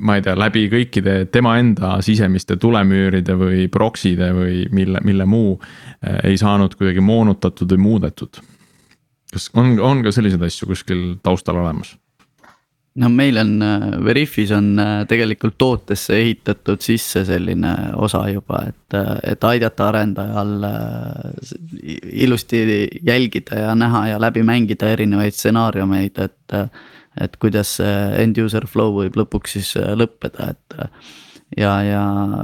ma 0.04 0.18
ei 0.18 0.24
tea, 0.24 0.36
läbi 0.38 0.66
kõikide 0.72 1.16
tema 1.32 1.56
enda 1.62 1.96
sisemiste 2.06 2.58
tulemüüride 2.62 3.36
või 3.40 3.68
proxy'de 3.72 4.30
või 4.36 4.64
mille, 4.76 5.02
mille 5.06 5.28
muu 5.30 5.56
eh, 5.58 6.20
ei 6.32 6.40
saanud 6.40 6.76
kuidagi 6.80 7.04
moonutatud 7.04 7.76
või 7.76 7.84
muudetud. 7.88 8.42
kas 9.34 9.50
on, 9.58 9.78
on 9.80 10.04
ka 10.06 10.12
selliseid 10.12 10.44
asju 10.44 10.70
kuskil 10.70 11.04
taustal 11.24 11.62
olemas? 11.62 11.96
No 12.96 13.10
meil 13.10 13.38
on, 13.42 13.54
eh, 13.62 13.86
Veriffis 14.06 14.52
on 14.56 14.72
eh, 14.80 14.94
tegelikult 15.10 15.58
tootesse 15.58 16.18
ehitatud 16.20 16.82
sisse 16.82 17.26
selline 17.26 17.74
osa 17.96 18.26
juba, 18.30 18.64
et, 18.70 18.98
et 19.34 19.50
aidata 19.50 19.90
arendajal 19.90 20.68
ilusti 22.26 22.64
jälgida 23.02 23.66
ja 23.66 23.76
näha 23.76 24.08
ja 24.14 24.20
läbi 24.22 24.44
mängida 24.46 24.94
erinevaid 24.94 25.34
stsenaariumeid, 25.34 26.20
et 26.28 26.60
et 27.22 27.36
kuidas 27.42 27.76
see 27.78 27.98
end 28.24 28.40
user 28.42 28.66
flow 28.70 28.96
võib 28.98 29.18
lõpuks 29.20 29.58
siis 29.58 29.76
äh, 29.80 29.94
lõppeda, 29.98 30.54
et. 30.54 30.80
Äh, 31.58 31.64
ja, 31.64 31.84
ja 31.84 32.44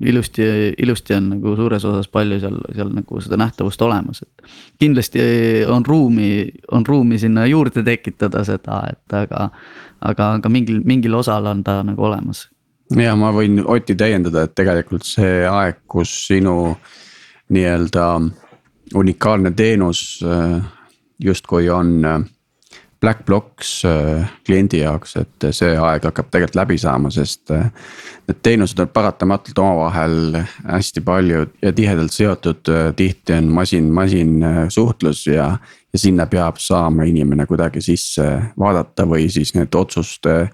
ilusti, 0.00 0.42
ilusti 0.78 1.14
on 1.14 1.28
nagu 1.34 1.54
suures 1.56 1.84
osas 1.84 2.08
palju 2.08 2.40
seal, 2.40 2.56
seal 2.74 2.92
nagu 2.94 3.20
seda 3.20 3.36
nähtavust 3.40 3.82
olemas, 3.82 4.22
et. 4.22 4.48
kindlasti 4.80 5.20
on 5.68 5.86
ruumi, 5.86 6.48
on 6.72 6.86
ruumi 6.86 7.18
sinna 7.18 7.46
juurde 7.46 7.82
tekitada 7.84 8.44
seda, 8.44 8.82
et 8.92 9.16
aga, 9.16 9.50
aga, 10.00 10.32
aga 10.38 10.48
mingil, 10.52 10.80
mingil 10.84 11.14
osal 11.14 11.46
on 11.46 11.64
ta 11.64 11.82
nagu 11.84 12.04
olemas. 12.08 12.48
ja 12.96 13.14
ma 13.16 13.32
võin 13.32 13.62
Oti 13.66 13.94
täiendada, 13.94 14.46
et 14.46 14.54
tegelikult 14.54 15.04
see 15.06 15.44
aeg, 15.46 15.84
kus 15.86 16.14
sinu 16.26 16.76
nii-öelda 17.50 18.06
unikaalne 18.94 19.50
teenus 19.50 20.20
äh, 20.24 20.60
justkui 21.20 21.68
on 21.70 22.00
black 23.00 23.24
box 23.26 23.84
äh, 23.84 24.30
kliendi 24.46 24.82
jaoks, 24.82 25.16
et 25.16 25.46
see 25.56 25.72
aeg 25.72 26.04
hakkab 26.04 26.28
tegelikult 26.28 26.58
läbi 26.58 26.76
saama, 26.80 27.10
sest 27.12 27.52
äh, 27.54 27.70
need 28.28 28.42
teenused 28.44 28.80
on 28.82 28.90
paratamatult 28.92 29.58
omavahel 29.58 30.36
hästi 30.68 31.02
palju 31.04 31.46
ja 31.62 31.72
tihedalt 31.72 32.12
seotud. 32.12 32.68
Äh, 32.68 32.90
tihti 32.96 33.38
on 33.38 33.48
masin-masin 33.56 34.44
suhtlus 34.68 35.24
ja, 35.26 35.48
ja 35.92 36.02
sinna 36.04 36.28
peab 36.30 36.60
saama 36.60 37.08
inimene 37.08 37.48
kuidagi 37.48 37.82
sisse 37.84 38.26
vaadata 38.60 39.08
või 39.08 39.30
siis 39.32 39.54
need 39.56 39.74
otsuste 39.74 40.50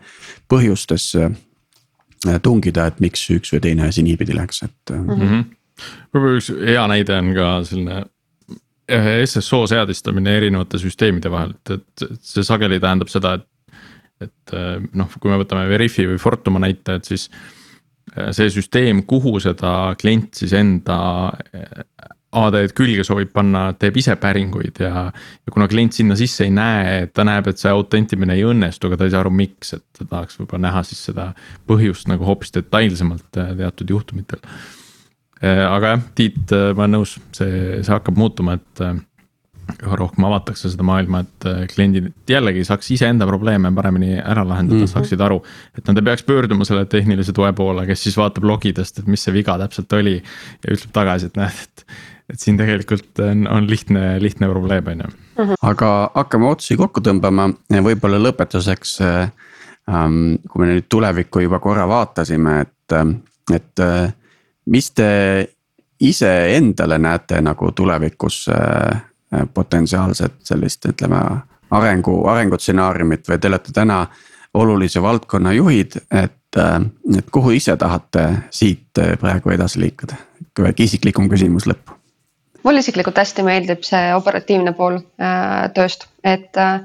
põhjustesse 0.48 1.30
tungida, 2.42 2.86
et 2.88 3.00
miks 3.02 3.26
üks 3.30 3.52
või 3.54 3.62
teine 3.62 3.90
asi 3.90 4.02
niipidi 4.02 4.34
läks, 4.34 4.62
et 4.64 4.92
mm. 4.94 5.08
-hmm. 5.10 5.42
võib-olla 6.14 6.38
üks 6.40 6.52
hea 6.66 6.86
näide 6.90 7.18
on 7.18 7.34
ka 7.36 7.50
selline 7.68 8.04
SSO 8.86 9.64
seadistamine 9.66 10.36
erinevate 10.38 10.78
süsteemide 10.78 11.30
vahel, 11.32 11.56
et, 11.56 11.92
et 12.06 12.18
see 12.22 12.46
sageli 12.46 12.80
tähendab 12.82 13.10
seda, 13.12 13.36
et. 13.40 13.46
et 14.22 14.56
noh, 14.96 15.10
kui 15.20 15.28
me 15.32 15.40
võtame 15.42 15.66
Veriffi 15.68 16.06
või 16.08 16.20
Fortuma 16.22 16.62
näite, 16.62 17.00
et 17.00 17.08
siis 17.08 17.26
äh, 18.14 18.30
see 18.36 18.46
süsteem, 18.54 19.02
kuhu 19.08 19.36
seda 19.42 19.96
klient 20.00 20.38
siis 20.38 20.54
enda 20.56 20.98
äh, 21.50 21.82
AD-d 22.36 22.74
külge 22.76 23.04
soovib 23.06 23.30
panna, 23.34 23.68
teeb 23.78 23.98
ise 24.00 24.16
päringuid 24.20 24.80
ja. 24.82 25.06
ja 25.10 25.52
kuna 25.52 25.68
klient 25.70 25.96
sinna 25.96 26.16
sisse 26.18 26.46
ei 26.46 26.54
näe, 26.54 27.06
ta 27.14 27.24
näeb, 27.26 27.48
et 27.50 27.60
see 27.60 27.72
autentimine 27.72 28.36
ei 28.36 28.44
õnnestu, 28.46 28.88
aga 28.88 29.00
ta 29.00 29.08
ei 29.08 29.14
saa 29.14 29.22
aru, 29.24 29.32
miks, 29.34 29.72
et 29.76 29.84
ta 29.96 30.08
tahaks 30.08 30.40
võib-olla 30.40 30.66
näha 30.68 30.82
siis 30.86 31.04
seda 31.10 31.30
põhjust 31.68 32.10
nagu 32.10 32.26
hoopis 32.28 32.52
detailsemalt 32.56 33.28
teatud 33.34 33.94
juhtumitel 33.94 34.42
aga 35.44 35.92
jah, 35.94 36.06
Tiit, 36.16 36.46
äh, 36.54 36.70
ma 36.72 36.86
olen 36.86 36.98
nõus, 37.00 37.18
see, 37.36 37.82
see 37.82 37.92
hakkab 37.92 38.16
muutuma, 38.16 38.56
et 38.56 38.82
äh, 38.84 38.96
üha 39.82 39.98
rohkem 39.98 40.24
avatakse 40.28 40.70
seda 40.72 40.86
maailma, 40.86 41.24
et 41.26 41.46
kliendid 41.72 42.12
jällegi 42.30 42.62
saaks 42.64 42.88
iseenda 42.94 43.26
probleeme 43.26 43.72
paremini 43.74 44.14
ära 44.14 44.44
lahendada 44.46 44.78
mm, 44.78 44.84
-hmm. 44.84 44.92
saaksid 44.94 45.20
aru. 45.20 45.40
et 45.76 45.88
nad 45.88 45.98
ei 45.98 46.04
peaks 46.06 46.22
pöörduma 46.22 46.64
selle 46.64 46.84
tehnilise 46.86 47.34
toe 47.34 47.52
poole, 47.52 47.86
kes 47.86 48.04
siis 48.06 48.16
vaatab 48.16 48.46
logidest, 48.46 48.98
et 48.98 49.06
mis 49.10 49.24
see 49.26 49.34
viga 49.34 49.58
täpselt 49.58 49.92
oli. 49.92 50.22
ja 50.64 50.76
ütleb 50.76 50.92
tagasi, 50.94 51.26
et 51.26 51.36
näed, 51.36 51.58
et, 51.64 51.84
et 52.30 52.40
siin 52.40 52.56
tegelikult 52.56 53.18
on, 53.26 53.46
on 53.50 53.66
lihtne, 53.70 54.20
lihtne 54.22 54.48
probleem, 54.48 54.86
on 54.86 55.02
ju. 55.04 55.56
aga 55.62 55.90
hakkame 56.14 56.46
otsi 56.46 56.76
kokku 56.76 57.02
tõmbama 57.02 57.50
ja 57.70 57.82
võib-olla 57.82 58.22
lõpetuseks. 58.22 59.00
Ähm, 59.86 60.38
kui 60.50 60.64
me 60.64 60.72
nüüd 60.72 60.86
tulevikku 60.90 61.44
juba 61.44 61.60
korra 61.62 61.84
vaatasime, 61.86 62.60
et, 62.60 62.94
et 63.54 63.82
mis 64.66 64.90
te 64.90 65.08
iseendale 66.00 66.98
näete 66.98 67.40
nagu 67.40 67.72
tulevikus 67.72 68.46
potentsiaalset 69.54 70.34
sellist, 70.44 70.86
ütleme 70.86 71.20
arengu, 71.70 72.26
arengutsenaariumit 72.28 73.28
või 73.28 73.38
te 73.38 73.48
olete 73.48 73.72
täna 73.72 74.06
olulise 74.54 75.02
valdkonna 75.02 75.52
juhid, 75.52 75.98
et, 76.10 76.58
et 77.16 77.30
kuhu 77.32 77.50
ise 77.56 77.76
tahate 77.76 78.28
siit 78.50 79.02
praegu 79.20 79.50
edasi 79.50 79.80
liikuda? 79.80 80.16
väike 80.62 80.86
isiklikum 80.86 81.28
küsimus 81.28 81.66
lõppu. 81.68 81.92
mulle 82.64 82.80
isiklikult 82.80 83.18
hästi 83.20 83.44
meeldib 83.46 83.84
see 83.84 84.14
operatiivne 84.14 84.72
pool 84.78 84.96
äh, 84.96 85.68
tööst, 85.76 86.08
et 86.24 86.56
äh, 86.56 86.80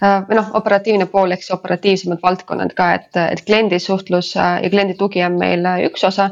või 0.00 0.38
noh, 0.38 0.48
operatiivne 0.58 1.06
pool 1.12 1.34
ehk 1.34 1.44
siis 1.44 1.54
operatiivsemad 1.54 2.22
valdkonnad 2.22 2.72
ka, 2.78 2.88
et, 2.94 3.10
et 3.20 3.44
kliendisuhtlus 3.46 4.32
äh, 4.36 4.62
ja 4.64 4.72
kliendi 4.72 4.96
tugi 4.98 5.24
on 5.26 5.36
meil 5.38 5.68
üks 5.90 6.08
osa 6.08 6.30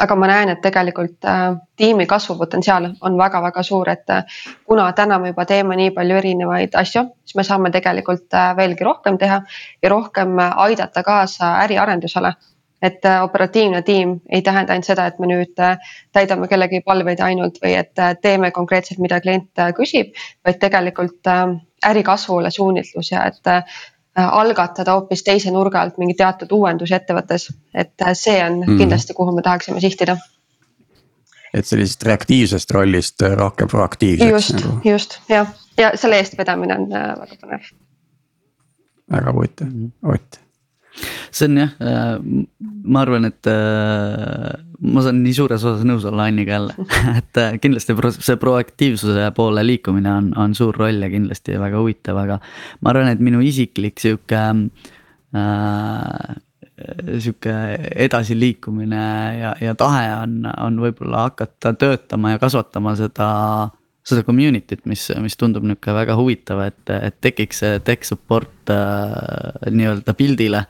aga 0.00 0.16
ma 0.16 0.28
näen, 0.28 0.52
et 0.52 0.60
tegelikult 0.64 1.24
äh, 1.28 1.42
tiimi 1.76 2.06
kasvupotentsiaal 2.08 2.88
on 3.04 3.18
väga-väga 3.18 3.62
suur, 3.62 3.88
et 3.92 4.10
äh, 4.10 4.24
kuna 4.64 4.88
täna 4.96 5.18
me 5.18 5.32
juba 5.32 5.44
teeme 5.44 5.76
nii 5.76 5.90
palju 5.96 6.16
erinevaid 6.16 6.78
asju, 6.78 7.04
siis 7.24 7.36
me 7.36 7.44
saame 7.44 7.70
tegelikult 7.74 8.32
äh, 8.34 8.54
veelgi 8.56 8.84
rohkem 8.88 9.18
teha 9.18 9.42
ja 9.82 9.92
rohkem 9.92 10.38
äh, 10.38 10.56
aidata 10.66 11.02
kaasa 11.02 11.58
äriarendusele. 11.66 12.34
et 12.82 13.04
äh, 13.04 13.22
operatiivne 13.22 13.82
tiim 13.82 14.16
ei 14.28 14.42
tähenda 14.42 14.72
ainult 14.72 14.84
seda, 14.84 15.04
et 15.06 15.18
me 15.22 15.26
nüüd 15.30 15.60
äh, 15.62 15.76
täidame 16.12 16.48
kellegi 16.50 16.80
palveid 16.80 17.20
ainult 17.20 17.60
või 17.62 17.76
et 17.78 17.92
teeme 18.22 18.50
konkreetselt, 18.50 18.98
mida 18.98 19.20
klient 19.20 19.60
küsib, 19.76 20.16
vaid 20.44 20.58
tegelikult 20.58 21.30
ärikasvule 21.86 22.50
suunitlus 22.50 23.12
ja 23.12 23.22
et 23.26 23.70
algatada 24.16 24.92
hoopis 24.98 25.22
teise 25.24 25.50
nurga 25.50 25.80
alt 25.80 25.98
mingi 25.98 26.14
teatud 26.18 26.52
uuendusi 26.52 26.94
ettevõttes, 26.94 27.48
et 27.74 27.94
äh, 28.04 28.12
see 28.18 28.38
on 28.44 28.60
mm. 28.66 28.78
kindlasti, 28.82 29.16
kuhu 29.16 29.34
me 29.36 29.42
tahaksime 29.42 29.80
sihtida. 29.80 30.16
et 31.54 31.66
sellisest 31.66 32.02
reaktiivsest 32.02 32.70
rollist 32.70 33.22
äh, 33.22 33.36
rohkem 33.36 33.68
proaktiivseks. 33.68 34.30
just 34.30 34.54
nagu., 34.54 34.80
just 34.84 35.18
jah, 35.28 35.48
ja 35.78 35.92
selle 35.96 36.20
eestvedamine 36.20 36.76
on 36.76 36.88
väga 36.92 37.40
põnev. 37.40 37.72
väga 39.10 39.32
huvitav 39.32 39.68
-hmm. 39.68 40.14
Ott 40.14 40.41
see 41.32 41.48
on 41.48 41.62
jah, 41.62 41.72
äh, 41.80 42.12
ma 42.84 43.02
arvan, 43.04 43.26
et 43.30 43.48
äh, 43.50 44.52
ma 44.82 45.04
saan 45.04 45.22
nii 45.24 45.34
suures 45.36 45.62
osas 45.62 45.84
nõus 45.88 46.04
olla 46.08 46.28
Anniga 46.30 46.56
jälle, 46.56 46.86
et 47.20 47.40
äh, 47.40 47.58
kindlasti 47.62 47.96
see 48.18 48.38
proaktiivsuse 48.40 49.30
poole 49.36 49.64
liikumine 49.66 50.12
on, 50.12 50.30
on 50.38 50.56
suur 50.58 50.76
roll 50.78 51.02
ja 51.04 51.10
kindlasti 51.12 51.58
väga 51.60 51.80
huvitav, 51.80 52.22
aga. 52.24 52.38
ma 52.80 52.94
arvan, 52.94 53.12
et 53.12 53.22
minu 53.24 53.42
isiklik 53.44 54.00
sihuke 54.02 54.42
äh, 55.36 56.40
sihuke 57.18 57.52
edasiliikumine 58.06 59.04
ja, 59.38 59.52
ja 59.60 59.74
tahe 59.78 60.08
on, 60.16 60.40
on 60.50 60.80
võib-olla 60.82 61.28
hakata 61.28 61.74
töötama 61.78 62.34
ja 62.34 62.40
kasvatama 62.42 62.96
seda 62.98 63.28
seda 64.02 64.24
community't, 64.26 64.82
mis, 64.90 65.04
mis 65.22 65.38
tundub 65.38 65.64
nihuke 65.66 65.94
väga 65.94 66.16
huvitav, 66.18 66.64
et, 66.66 66.90
et 66.90 67.16
tekiks 67.22 67.62
see 67.62 67.78
tech 67.86 68.06
support 68.06 68.72
äh, 68.72 69.70
nii-öelda 69.70 70.14
pildile. 70.18 70.64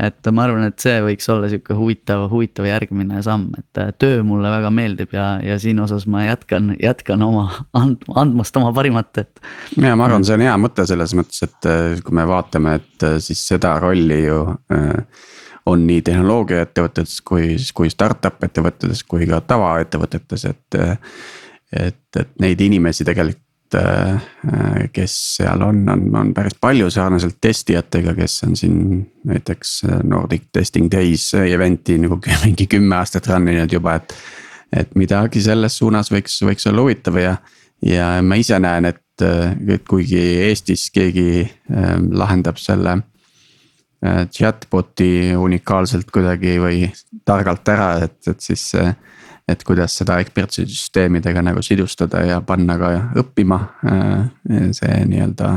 et 0.00 0.30
ma 0.32 0.46
arvan, 0.46 0.64
et 0.70 0.82
see 0.82 0.96
võiks 1.04 1.28
olla 1.30 1.50
sihuke 1.50 1.76
huvitav, 1.76 2.24
huvitav 2.32 2.66
järgmine 2.66 3.22
samm, 3.22 3.52
et 3.58 3.80
äh, 3.82 3.92
töö 4.02 4.24
mulle 4.26 4.50
väga 4.50 4.70
meeldib 4.74 5.14
ja, 5.14 5.28
ja 5.44 5.58
siin 5.62 5.78
osas 5.82 6.08
ma 6.10 6.24
jätkan, 6.24 6.72
jätkan 6.82 7.22
oma 7.22 7.46
and, 7.78 8.02
andmast 8.18 8.56
oma 8.58 8.72
parimat, 8.74 9.12
et. 9.22 9.42
ja 9.76 9.94
ma 9.94 10.08
arvan, 10.08 10.26
see 10.26 10.38
on 10.38 10.46
hea 10.48 10.56
mõte 10.58 10.86
selles 10.90 11.14
mõttes, 11.18 11.44
et 11.46 11.70
äh, 11.70 12.00
kui 12.02 12.18
me 12.18 12.26
vaatame, 12.26 12.80
et 12.82 13.06
äh, 13.06 13.20
siis 13.22 13.44
seda 13.52 13.76
rolli 13.82 14.24
ju 14.24 14.46
äh, 14.74 15.28
on 15.70 15.84
nii 15.86 16.02
tehnoloogiaettevõtetes 16.02 17.20
kui, 17.22 17.52
kui 17.76 17.92
startup 17.92 18.42
ettevõtetes 18.42 19.04
kui 19.06 19.28
ka 19.30 19.38
tavaettevõtetes, 19.52 20.48
et 20.50 20.78
et, 21.72 22.02
et 22.18 22.30
neid 22.42 22.60
inimesi 22.60 23.04
tegelikult 23.06 23.76
äh, 23.78 24.88
kes 24.92 25.14
seal 25.36 25.62
on, 25.62 25.82
on, 25.88 26.04
on 26.16 26.32
päris 26.34 26.56
palju 26.60 26.90
sarnaselt 26.90 27.38
testijatega, 27.40 28.14
kes 28.18 28.40
on 28.48 28.56
siin 28.58 28.80
näiteks 29.30 29.76
Nordic 30.02 30.48
Testing 30.52 30.90
Days 30.92 31.30
event'i 31.38 31.98
nagu 32.02 32.20
mingi 32.44 32.66
kümme 32.70 32.98
aastat 32.98 33.30
run 33.30 33.48
inud 33.52 33.72
juba, 33.72 34.00
et. 34.00 34.14
et 34.70 34.92
midagi 34.94 35.40
selles 35.42 35.74
suunas 35.80 36.12
võiks, 36.12 36.36
võiks 36.46 36.66
olla 36.70 36.82
huvitav 36.84 37.16
ja, 37.18 37.36
ja 37.82 38.10
ma 38.22 38.36
ise 38.38 38.58
näen, 38.62 38.86
et, 38.86 39.02
et 39.18 39.86
kuigi 39.88 40.20
Eestis 40.46 40.88
keegi 40.94 41.42
äh, 41.42 41.96
lahendab 41.98 42.58
selle 42.62 43.00
äh, 43.00 44.26
chatbot'i 44.30 45.34
unikaalselt 45.38 46.10
kuidagi 46.14 46.58
või 46.62 46.90
targalt 47.26 47.68
ära, 47.74 47.92
et, 48.06 48.18
et 48.30 48.46
siis 48.46 48.68
et 49.50 49.64
kuidas 49.66 49.96
seda 50.00 50.18
ekspertside 50.22 50.70
süsteemidega 50.70 51.42
nagu 51.42 51.62
sidustada 51.64 52.22
ja 52.26 52.40
panna 52.46 52.76
ka 52.80 52.90
õppima 53.22 53.60
äh, 53.90 54.16
see 54.76 55.00
nii-öelda. 55.10 55.52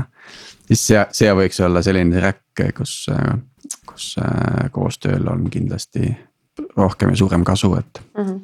siis 0.67 0.87
see, 0.87 1.03
see 1.11 1.33
võiks 1.37 1.59
olla 1.63 1.83
selline 1.85 2.19
track, 2.19 2.63
kus, 2.77 2.95
kus 3.89 4.13
äh, 4.21 4.69
koostööl 4.71 5.27
on 5.31 5.49
kindlasti 5.53 6.13
rohkem 6.77 7.13
ja 7.13 7.21
suurem 7.23 7.43
kasu, 7.43 7.75
et 7.75 8.01
mm. 8.17 8.23
-hmm. 8.25 8.41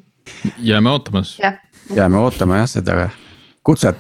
jääme 0.58 0.90
ootama 0.90 1.24
siis 1.24 1.40
yeah.. 1.40 1.58
jääme 1.96 2.18
ootama 2.18 2.58
jah, 2.58 2.70
seda 2.70 3.10
kutset 3.64 3.98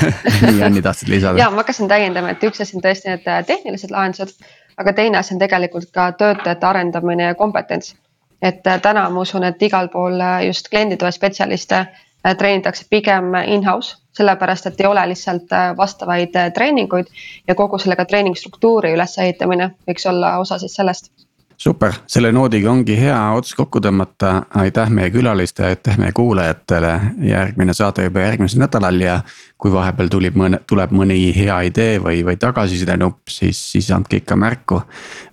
nii 0.42 0.62
Anni 0.62 0.82
tahtsid 0.82 1.08
lisada? 1.08 1.38
ja 1.38 1.50
ma 1.50 1.56
hakkasin 1.64 1.88
täiendama, 1.88 2.30
et 2.30 2.44
üks 2.44 2.60
asi 2.62 2.76
on 2.76 2.84
tõesti 2.84 3.12
need 3.12 3.28
tehnilised 3.46 3.90
lahendused, 3.90 4.34
aga 4.76 4.92
teine 4.92 5.18
asi 5.18 5.34
on 5.34 5.40
tegelikult 5.40 5.90
ka 5.94 6.10
töötajate 6.12 6.66
arendamine 6.66 7.30
ja 7.30 7.34
kompetents 7.34 7.94
et 8.42 8.66
äh, 8.66 8.80
täna 8.80 9.08
ma 9.10 9.20
usun, 9.20 9.44
et 9.44 9.62
igal 9.62 9.88
pool 9.88 10.20
äh, 10.20 10.46
just 10.46 10.68
klienditoe 10.68 11.12
spetsialiste 11.12 11.78
äh, 11.78 12.34
treenitakse 12.36 12.86
pigem 12.90 13.34
in-house, 13.46 13.96
sellepärast 14.16 14.66
et 14.66 14.80
ei 14.80 14.86
ole 14.86 15.08
lihtsalt 15.08 15.52
vastavaid 15.76 16.36
treeninguid 16.54 17.06
ja 17.48 17.54
kogu 17.54 17.78
selle 17.78 17.96
ka 17.96 18.04
treeningstruktuuri 18.04 18.92
ülesehitamine 18.96 19.70
võiks 19.88 20.08
olla 20.08 20.38
osa 20.38 20.58
siis 20.58 20.74
sellest 20.74 21.12
super, 21.56 21.92
selle 22.06 22.32
noodiga 22.32 22.70
ongi 22.70 22.96
hea 22.98 23.18
ots 23.36 23.54
kokku 23.56 23.80
tõmmata, 23.84 24.32
aitäh 24.60 24.90
meie 24.92 25.10
külalistele, 25.14 25.74
aitäh 25.74 25.98
meie 26.00 26.12
kuulajatele, 26.16 26.92
järgmine 27.30 27.74
saade 27.76 28.06
juba 28.06 28.26
järgmisel 28.26 28.64
nädalal 28.64 29.00
ja. 29.00 29.20
kui 29.56 29.72
vahepeal 29.72 30.10
tuleb 30.12 30.34
mõne, 30.36 30.58
tuleb 30.68 30.90
mõni 30.92 31.30
hea 31.32 31.56
idee 31.70 31.96
või, 32.04 32.20
või 32.26 32.36
tagasiside 32.36 32.96
nupp, 33.00 33.30
siis, 33.32 33.56
siis 33.72 33.88
andke 33.90 34.20
ikka 34.20 34.36
märku. 34.36 34.82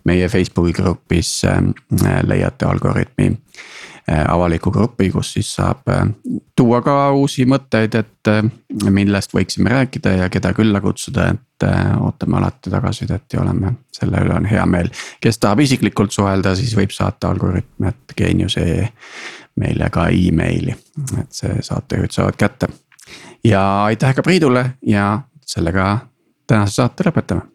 meie 0.04 0.30
Facebooki 0.30 0.74
grupis 0.74 1.44
äh, 1.46 1.60
leiate 2.24 2.66
Algorütmi 2.66 3.34
Äh, 4.12 4.26
avaliku 4.28 4.72
grupi, 4.72 5.10
kus 5.10 5.30
siis 5.34 5.56
saab 5.56 5.88
äh, 5.88 6.02
tuua 6.56 6.82
ka 6.84 7.12
uusi 7.16 7.46
mõtteid, 7.48 7.94
et 7.96 8.28
äh, 8.28 8.42
millest 8.92 9.32
võiksime 9.32 9.72
rääkida 9.72 10.12
ja 10.18 10.26
keda 10.30 10.52
külla 10.54 10.82
kutsuda, 10.84 11.30
et 11.32 11.66
ootame 12.04 12.36
alati 12.36 12.68
tagasisidet 12.74 13.34
ja 13.34 13.40
oleme, 13.40 13.72
selle 13.96 14.20
üle 14.26 14.36
on 14.36 14.46
hea 14.46 14.66
meel. 14.68 14.90
kes 15.24 15.40
tahab 15.40 15.64
isiklikult 15.64 16.12
suhelda, 16.12 16.52
siis 16.60 16.76
võib 16.76 16.92
saata 16.92 17.32
algoritm, 17.32 17.88
et 17.88 18.16
geenius.ee 18.18 18.90
meile 19.64 19.88
ka 19.94 20.10
emaili, 20.12 20.76
et 21.22 21.32
see 21.32 21.62
saatejuhid 21.64 22.12
saavad 22.12 22.36
kätte. 22.36 22.68
ja 23.44 23.64
aitäh 23.86 24.16
ka 24.16 24.24
Priidule 24.24 24.66
ja 24.82 25.22
sellega 25.46 25.98
tänase 26.48 26.82
saate 26.82 27.08
lõpetame. 27.08 27.48